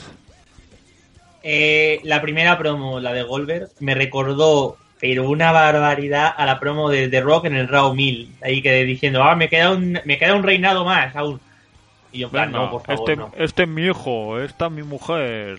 [1.42, 6.88] Eh, la primera promo, la de Goldberg, me recordó, pero una barbaridad, a la promo
[6.88, 8.36] de The Rock en el Raw 1000.
[8.42, 11.40] Ahí que diciendo, ah, me queda un, me queda un reinado más aún.
[12.12, 13.32] Y yo en plan, Venga, no, por favor, este, no.
[13.36, 15.58] este es mi hijo, esta es mi mujer.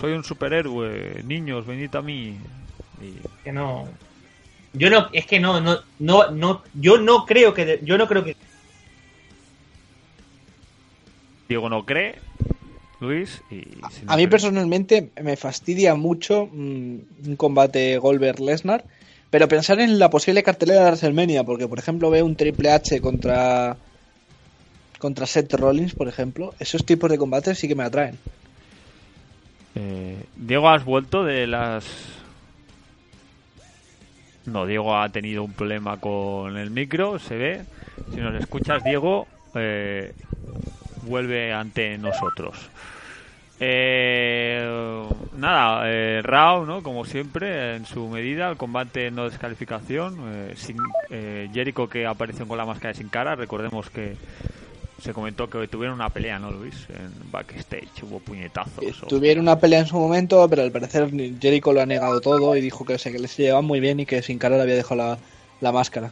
[0.00, 1.22] Soy un superhéroe.
[1.24, 2.36] Niños, venid a mí.
[3.00, 3.14] Y
[3.44, 3.86] Que no.
[4.72, 8.24] Yo no, es que no, no, no, no, yo no creo que, yo no creo
[8.24, 8.36] que
[11.48, 12.14] Diego no cree.
[13.00, 13.42] Luis.
[13.50, 16.96] Y si no A mí personalmente me fastidia mucho mm,
[17.26, 18.84] un combate Goldberg-Lesnar,
[19.30, 23.00] pero pensar en la posible cartelera de WrestleMania, porque por ejemplo veo un Triple H
[23.00, 23.76] contra
[25.00, 28.18] contra Seth Rollins, por ejemplo, esos tipos de combates sí que me atraen.
[29.74, 31.86] Eh, Diego, ¿has vuelto de las...?
[34.44, 37.62] No, Diego ha tenido un problema con el micro, se ve.
[38.12, 40.12] Si nos escuchas, Diego, eh,
[41.02, 42.56] vuelve ante nosotros.
[43.62, 45.06] Eh,
[45.36, 46.82] nada, eh, Rao, ¿no?
[46.82, 50.16] Como siempre, en su medida, el combate no descalificación.
[50.28, 50.78] eh, sin,
[51.10, 54.14] eh, Jericho que apareció con la máscara de sin cara, recordemos que
[55.02, 56.86] se comentó que tuvieron una pelea, ¿no, Luis?
[56.90, 58.82] En backstage, hubo puñetazos.
[58.82, 61.10] Eh, o- Tuvieron una pelea en su momento, pero al parecer
[61.40, 64.06] Jericho lo ha negado todo y dijo que se, que les llevaban muy bien y
[64.06, 65.18] que sin cara le había dejado la,
[65.60, 66.10] la máscara.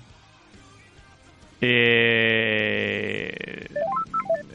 [1.61, 3.67] Eh,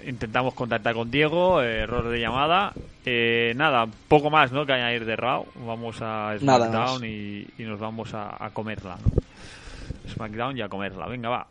[0.07, 2.73] intentamos contactar con Diego, eh, error de llamada.
[3.05, 4.65] Eh, nada, poco más ¿no?
[4.65, 5.45] que añadir de Raw.
[5.65, 8.97] Vamos a SmackDown y, y nos vamos a, a comerla.
[9.03, 10.11] ¿no?
[10.13, 11.07] SmackDown y a comerla.
[11.07, 11.47] Venga, va.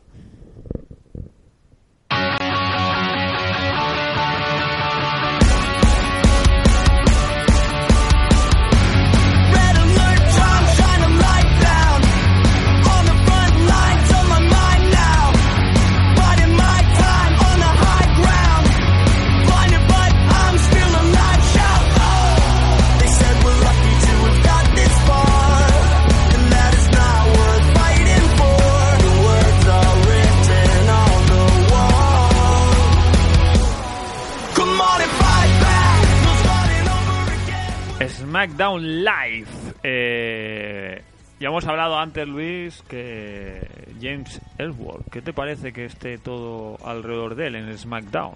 [38.42, 39.46] SmackDown Live.
[39.84, 41.00] Eh,
[41.38, 43.60] ya hemos hablado antes, Luis, que
[44.00, 45.08] James Ellsworth.
[45.12, 48.32] ¿Qué te parece que esté todo alrededor de él en SmackDown?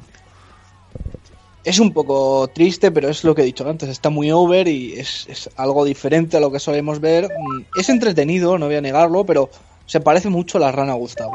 [1.64, 4.92] Es un poco triste, pero es lo que he dicho antes, está muy over y
[4.92, 7.24] es, es algo diferente a lo que solemos ver.
[7.24, 9.50] Mm, Es entretenido, no voy a negarlo, pero
[9.86, 11.32] se parece mucho a la rana Gustavo.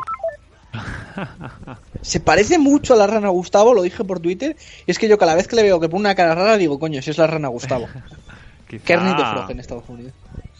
[2.01, 4.55] Se parece mucho a la rana Gustavo, lo dije por Twitter,
[4.87, 6.79] y es que yo cada vez que le veo que pone una cara rara digo,
[6.79, 7.87] coño, si es la rana Gustavo.
[8.71, 10.13] Quizá, Kermit de Frog en Estados Unidos.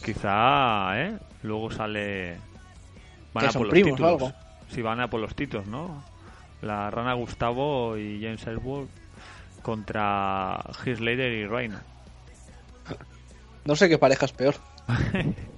[0.03, 1.17] Quizá, ¿eh?
[1.43, 2.37] Luego sale.
[3.33, 4.33] Van a son por los primos o algo.
[4.67, 6.03] Sí, van a por los títulos, ¿no?
[6.61, 8.89] La Rana Gustavo y James Ellsworth
[9.61, 11.79] contra Heath Slater y Reino.
[13.63, 14.55] No sé qué pareja es peor.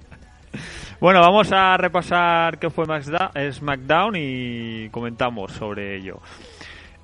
[1.00, 2.86] Bueno, vamos a repasar qué fue
[3.34, 6.20] eh, SmackDown y comentamos sobre ello.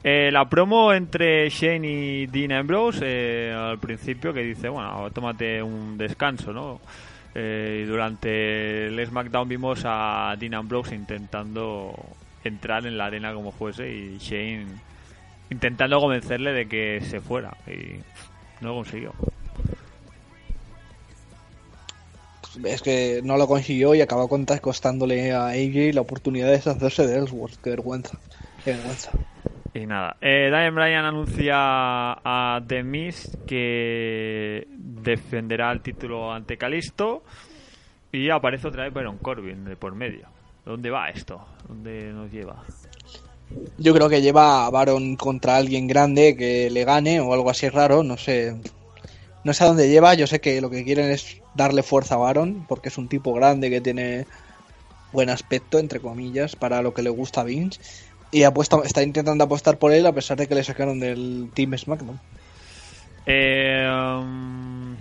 [0.02, 5.62] Eh, la promo entre Shane y Dean Ambrose eh, al principio que dice, bueno, tómate
[5.62, 6.80] un descanso, ¿no?
[7.34, 11.94] Eh, y durante el SmackDown vimos a Dean Ambrose intentando
[12.42, 14.66] entrar en la arena como fuese y Shane
[15.50, 18.00] intentando convencerle de que se fuera y
[18.62, 19.12] no lo consiguió.
[22.64, 27.18] Es que no lo consiguió y acabó costándole a AJ la oportunidad de deshacerse de
[27.18, 27.60] Ellsworth.
[27.62, 28.18] Qué vergüenza.
[28.64, 29.12] Qué vergüenza.
[29.72, 37.22] Y nada, eh, Daniel Bryan anuncia a The Miz que defenderá el título ante Calisto
[38.10, 40.26] y aparece otra vez Baron Corbin de por medio.
[40.64, 41.46] ¿Dónde va esto?
[41.68, 42.64] ¿Dónde nos lleva?
[43.78, 47.68] Yo creo que lleva a Baron contra alguien grande que le gane o algo así
[47.68, 48.56] raro, no sé.
[49.44, 52.18] No sé a dónde lleva, yo sé que lo que quieren es darle fuerza a
[52.18, 54.26] Baron, porque es un tipo grande que tiene
[55.12, 57.80] buen aspecto, entre comillas, para lo que le gusta a Vince.
[58.32, 61.76] Y apuesta, está intentando apostar por él a pesar de que le sacaron del Team
[61.76, 62.20] SmackDown.
[63.26, 63.88] Eh,
[64.20, 64.94] um,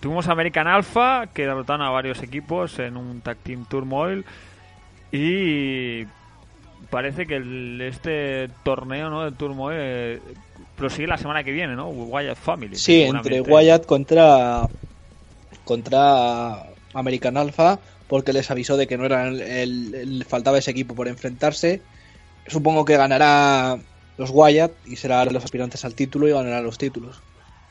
[0.00, 4.24] tuvimos American Alpha que derrotaron a varios equipos en un Tag Team Turmoil
[5.10, 6.04] y
[6.90, 9.24] parece que el- este torneo ¿no?
[9.24, 10.20] de Turmoil eh,
[10.76, 11.88] prosigue la semana que viene, ¿no?
[11.88, 12.76] Wyatt Family.
[12.76, 14.68] Sí, entre Wyatt contra
[15.64, 20.70] contra American Alpha, porque les avisó de que no era el, el- el- faltaba ese
[20.70, 21.80] equipo por enfrentarse.
[22.46, 23.78] Supongo que ganará
[24.18, 27.22] los Wyatt y será los aspirantes al título y ganará los títulos.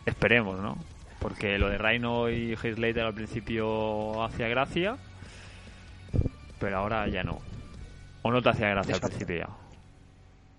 [0.06, 0.78] Esperemos, ¿no?
[1.20, 4.98] Porque lo de Rhino y Slater al principio hacía gracia,
[6.60, 7.40] pero ahora ya no.
[8.24, 9.50] ¿O no te hacía gracia al principio ya?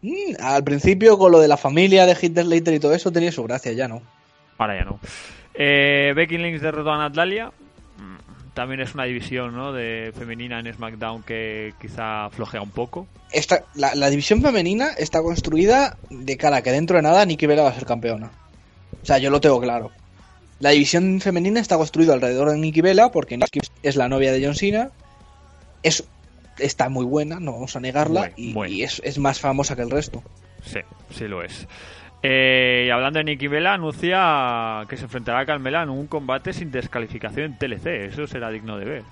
[0.02, 3.32] Mm, al principio con lo de la familia de Hitler Slater y todo eso tenía
[3.32, 4.02] su gracia, ya no.
[4.56, 5.00] Ahora ya no.
[5.54, 7.52] Eh, Becky Lynch derrotó a Natalia.
[8.54, 9.72] También es una división ¿no?
[9.72, 13.06] de femenina en SmackDown que quizá flojea un poco.
[13.32, 17.46] Esta, la, la división femenina está construida de cara a que dentro de nada Nikki
[17.46, 18.30] Bella va a ser campeona.
[19.02, 19.90] O sea, yo lo tengo claro.
[20.60, 24.44] La división femenina está construida alrededor de Nikki Bella porque Nikki es la novia de
[24.44, 24.90] John Cena.
[25.82, 26.04] Es,
[26.58, 28.30] está muy buena, no vamos a negarla.
[28.36, 30.22] Y y es, es más famosa que el resto.
[30.64, 31.66] Sí, sí lo es.
[32.26, 36.54] Eh, y hablando de Nikki Bella, anuncia que se enfrentará a Carmela en un combate
[36.54, 38.06] sin descalificación en TLC.
[38.06, 39.02] Eso será digno de ver.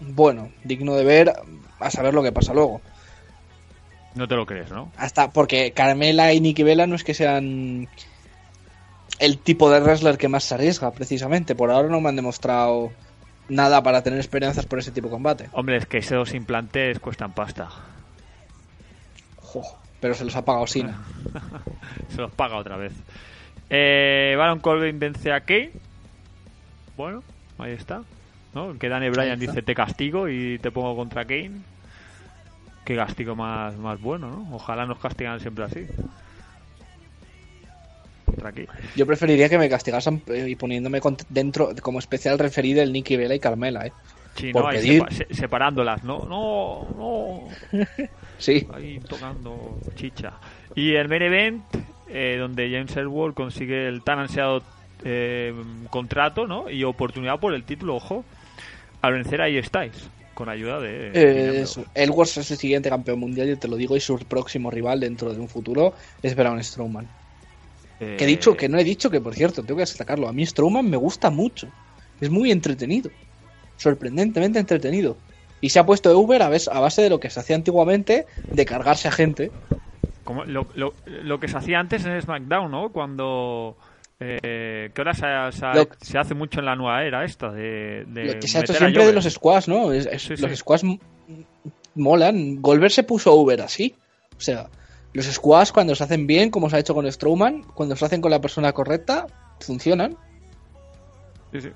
[0.00, 1.32] Bueno, digno de ver
[1.80, 2.82] a saber lo que pasa luego.
[4.14, 4.92] No te lo crees, ¿no?
[4.98, 7.88] Hasta porque Carmela y Nikki Bella no es que sean
[9.18, 11.54] el tipo de wrestler que más se arriesga, precisamente.
[11.54, 12.92] Por ahora no me han demostrado
[13.48, 15.48] nada para tener esperanzas por ese tipo de combate.
[15.52, 17.70] Hombre, es que esos implantes cuestan pasta.
[19.40, 19.62] Jo,
[20.02, 21.00] pero se los ha pagado Sina.
[22.08, 22.92] Se los paga otra vez.
[23.70, 25.70] Eh, Baron Corbin vence a Kane.
[26.96, 27.22] Bueno,
[27.56, 28.02] ahí está.
[28.52, 28.76] ¿no?
[28.78, 31.62] Que Daniel Bryan dice te castigo y te pongo contra Kane.
[32.84, 34.56] Qué castigo más, más bueno, ¿no?
[34.56, 35.86] Ojalá nos castigan siempre así.
[38.26, 38.68] Contra Kane.
[38.96, 43.36] Yo preferiría que me castigasen eh, y poniéndome dentro como especial referido el Nikki Bella
[43.36, 43.92] y Carmela, ¿eh?
[44.36, 44.68] Sí, Por ¿no?
[44.68, 45.02] Ahí pedir.
[45.02, 46.24] sepa- se- separándolas, ¿no?
[46.24, 47.78] No, no.
[48.38, 48.66] Sí.
[48.74, 50.32] Ahí tocando chicha.
[50.74, 51.62] Y el main event,
[52.08, 54.62] eh, donde James Ellsworth consigue el tan ansiado
[55.04, 55.54] eh,
[55.90, 56.68] contrato, ¿no?
[56.68, 58.24] Y oportunidad por el título, ojo,
[59.00, 59.92] al vencer a estáis
[60.34, 61.12] con ayuda de...
[61.14, 61.84] Eh, eso.
[61.94, 65.32] Ellsworth es el siguiente campeón mundial, yo te lo digo, y su próximo rival dentro
[65.32, 67.06] de un futuro es Braun Strowman.
[68.00, 70.26] Eh, Que he dicho, que no he dicho que, por cierto, tengo que destacarlo.
[70.28, 71.68] A mí Strowman me gusta mucho.
[72.20, 73.10] Es muy entretenido.
[73.82, 75.16] Sorprendentemente entretenido.
[75.60, 78.26] Y se ha puesto Uber a, ves- a base de lo que se hacía antiguamente,
[78.52, 79.50] de cargarse a gente.
[80.24, 82.90] como lo, lo- lo que se hacía antes en SmackDown, ¿no?
[82.92, 83.76] Cuando...
[84.20, 88.04] Eh, que ahora se, se- Lo- se hace mucho en la nueva era esta de,
[88.06, 89.92] de lo que se ha hecho siempre de los squash, ¿no?
[89.92, 91.00] Es- es- Sí, los sí.
[91.96, 92.62] molan.
[92.62, 93.96] Goldberg se puso Uber así.
[94.36, 94.68] O sea,
[95.12, 98.20] los squash cuando se hacen bien, como se ha hecho con Strowman, cuando se hacen
[98.20, 99.26] con la persona correcta,
[99.60, 100.16] funcionan.
[101.52, 101.68] Sí, sí.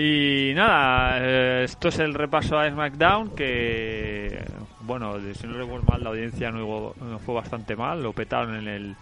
[0.00, 4.44] Y nada, eh, esto es el repaso a SmackDown que,
[4.82, 6.94] bueno, si no recuerdo mal, la audiencia no,
[7.26, 8.96] fue bastante mal, lo petaron en el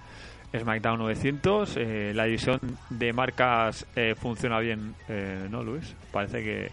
[0.59, 1.77] SmackDown 900.
[1.77, 2.59] eh, la división
[2.89, 5.95] de marcas eh, funciona bien, eh, ¿no, Luis?
[6.11, 6.71] Parece que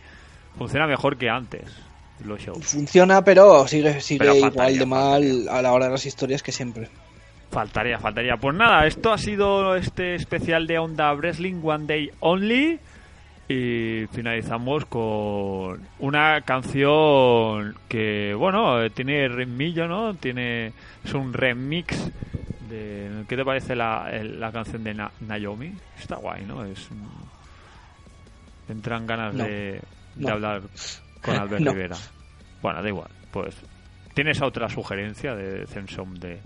[0.58, 1.64] funciona mejor que antes
[2.24, 2.66] los shows.
[2.66, 6.42] Funciona, pero sigue, sigue Pero igual faltaría, de mal a la hora de las historias
[6.42, 6.88] que siempre.
[7.52, 8.38] Faltaría, faltaría.
[8.38, 12.80] Pues nada, esto ha sido este especial de Onda Wrestling One Day Only.
[13.54, 20.16] Y finalizamos con una canción que, bueno, tiene ritmillo, ¿no?
[20.16, 20.74] Tiene,
[21.04, 22.10] es un remix
[22.68, 23.26] de...
[23.28, 25.72] ¿Qué te parece la, la canción de Na- Naomi?
[26.00, 26.66] Está guay, ¿no?
[26.66, 26.90] Es...
[28.70, 29.44] Entran ganas No.
[29.44, 29.82] de,
[30.16, 30.64] de hablar
[31.22, 31.74] con Albert No.
[31.74, 31.98] Rivera.
[32.64, 33.10] Bueno, da igual.
[33.32, 33.56] Pues,
[34.16, 36.40] ¿tienes otra sugerencia de Zensom de...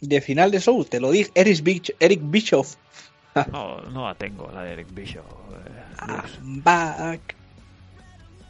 [0.00, 2.76] De final de show, te lo dije, Eric Bischoff.
[3.52, 5.24] No, no la tengo, la de Eric Bishop.
[5.52, 6.62] eh, Luis.
[6.64, 7.36] Back.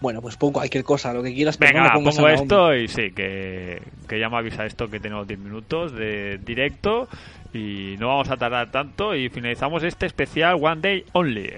[0.01, 1.59] Bueno, pues pongo cualquier cosa, lo que quieras.
[1.59, 5.39] pero Venga, pongo esto y sí, que, que ya me avisa esto que tenemos 10
[5.41, 7.07] minutos de directo
[7.53, 11.53] y no vamos a tardar tanto y finalizamos este especial One Day Only.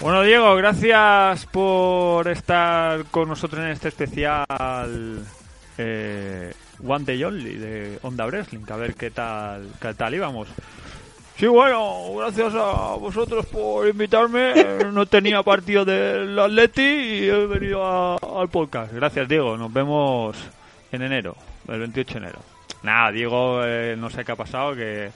[0.00, 5.24] Bueno, Diego, gracias por estar con nosotros en este especial
[5.78, 6.52] eh,
[6.86, 8.64] One Day Only de Onda Wrestling.
[8.68, 10.48] A ver qué tal, qué tal íbamos.
[11.40, 14.52] Sí, bueno, gracias a vosotros por invitarme.
[14.92, 18.92] No tenía partido del Atleti y he venido a- al podcast.
[18.92, 19.56] Gracias, Diego.
[19.56, 20.36] Nos vemos
[20.92, 21.34] en enero,
[21.68, 22.38] el 28 de enero.
[22.82, 25.10] Nada, Diego, eh, no sé qué ha pasado, que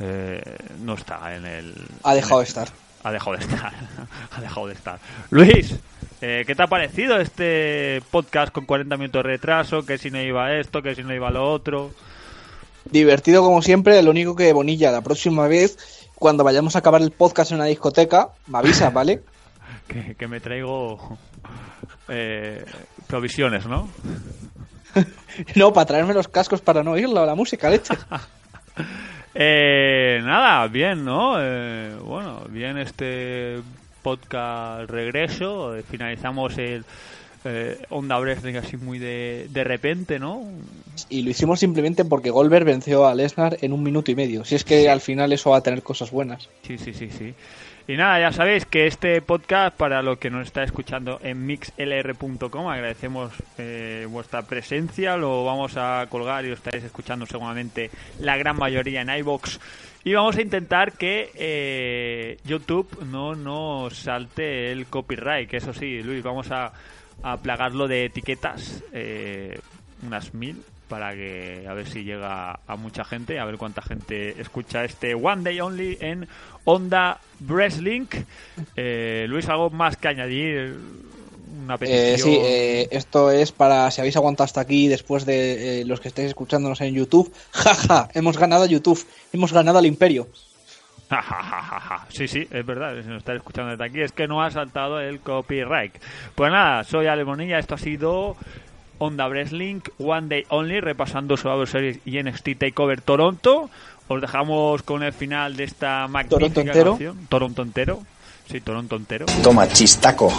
[0.00, 0.42] eh,
[0.82, 1.74] no está en el...
[2.04, 2.68] Ha dejado en de el- estar.
[3.04, 3.72] ha dejado de estar.
[4.36, 4.98] ha dejado de estar.
[5.30, 5.74] Luis,
[6.20, 9.86] eh, ¿qué te ha parecido este podcast con 40 minutos de retraso?
[9.86, 11.92] Que si no iba esto, que si no iba lo otro.
[12.90, 17.10] Divertido como siempre, lo único que Bonilla, la próxima vez, cuando vayamos a acabar el
[17.10, 19.22] podcast en una discoteca, me avisas, ¿vale?
[19.88, 21.16] Que, que me traigo
[22.08, 22.64] eh,
[23.06, 23.88] provisiones, ¿no?
[25.54, 27.94] no, para traerme los cascos para no oírlo, la música, leche.
[29.38, 31.34] Eh, nada, bien, ¿no?
[31.38, 33.60] Eh, bueno, bien este
[34.02, 35.76] podcast regreso.
[35.76, 36.86] eh, Finalizamos el
[37.46, 40.42] eh, Onda Wrestling así muy de, de repente, ¿no?
[41.08, 44.44] Y lo hicimos simplemente porque Goldberg venció a Lesnar en un minuto y medio.
[44.44, 46.48] Si es que al final eso va a tener cosas buenas.
[46.62, 47.34] Sí, sí, sí, sí.
[47.88, 52.68] Y nada, ya sabéis que este podcast, para lo que nos está escuchando en mixlr.com,
[52.68, 55.16] agradecemos eh, vuestra presencia.
[55.16, 59.60] Lo vamos a colgar y lo estaréis escuchando seguramente la gran mayoría en iBox.
[60.02, 65.48] Y vamos a intentar que eh, YouTube no nos salte el copyright.
[65.48, 66.72] Que eso sí, Luis, vamos a,
[67.22, 69.58] a plagarlo de etiquetas, eh,
[70.02, 74.40] unas mil, para que a ver si llega a mucha gente, a ver cuánta gente
[74.40, 76.28] escucha este One Day Only en
[76.64, 78.06] Onda Wrestling.
[78.76, 80.78] Eh, Luis, ¿algo más que añadir?
[81.64, 82.06] Una petición.
[82.06, 86.00] Eh, sí, eh, esto es para si habéis aguantado hasta aquí después de eh, los
[86.00, 87.32] que estáis escuchándonos en YouTube.
[87.50, 90.28] Jaja, hemos ganado a YouTube, hemos ganado al Imperio.
[92.08, 95.00] sí, sí, es verdad, si nos está escuchando desde aquí, es que no ha saltado
[95.00, 95.94] el copyright.
[96.34, 98.36] Pues nada, soy Ale Bonilla, esto ha sido
[98.98, 103.70] Onda Wrestling One Day Only, repasando Survivor Series y NXT TakeOver Toronto.
[104.08, 106.90] Os dejamos con el final de esta magnífica ¿Toronto entero?
[106.92, 107.26] canción.
[107.28, 108.02] Toronto entero.
[108.50, 109.26] Sí, Toronto entero.
[109.42, 110.32] Toma, chistaco.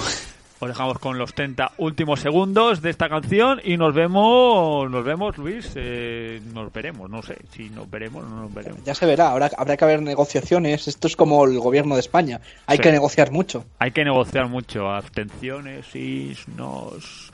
[0.60, 5.38] Os dejamos con los 30 últimos segundos de esta canción y nos vemos, nos vemos,
[5.38, 8.84] Luis, eh, nos veremos, no sé si nos veremos o no nos veremos.
[8.84, 10.88] Ya se verá, habrá, habrá que haber negociaciones.
[10.88, 12.42] Esto es como el gobierno de España.
[12.66, 12.84] Hay Sí.
[12.84, 13.66] que negociar mucho.
[13.78, 17.32] Hay que negociar mucho, abstenciones, sí, nos,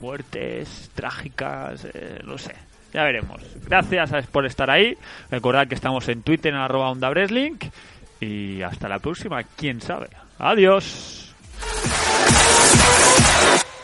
[0.00, 2.54] muertes trágicas, eh, no sé.
[2.92, 3.40] Ya veremos.
[3.66, 4.94] Gracias por estar ahí.
[5.30, 7.56] Recordad que estamos en Twitter en arroba onda Wrestling.
[8.20, 10.08] Y hasta la próxima, quién sabe.
[10.38, 11.27] Adiós.
[11.60, 13.77] ハハハハ!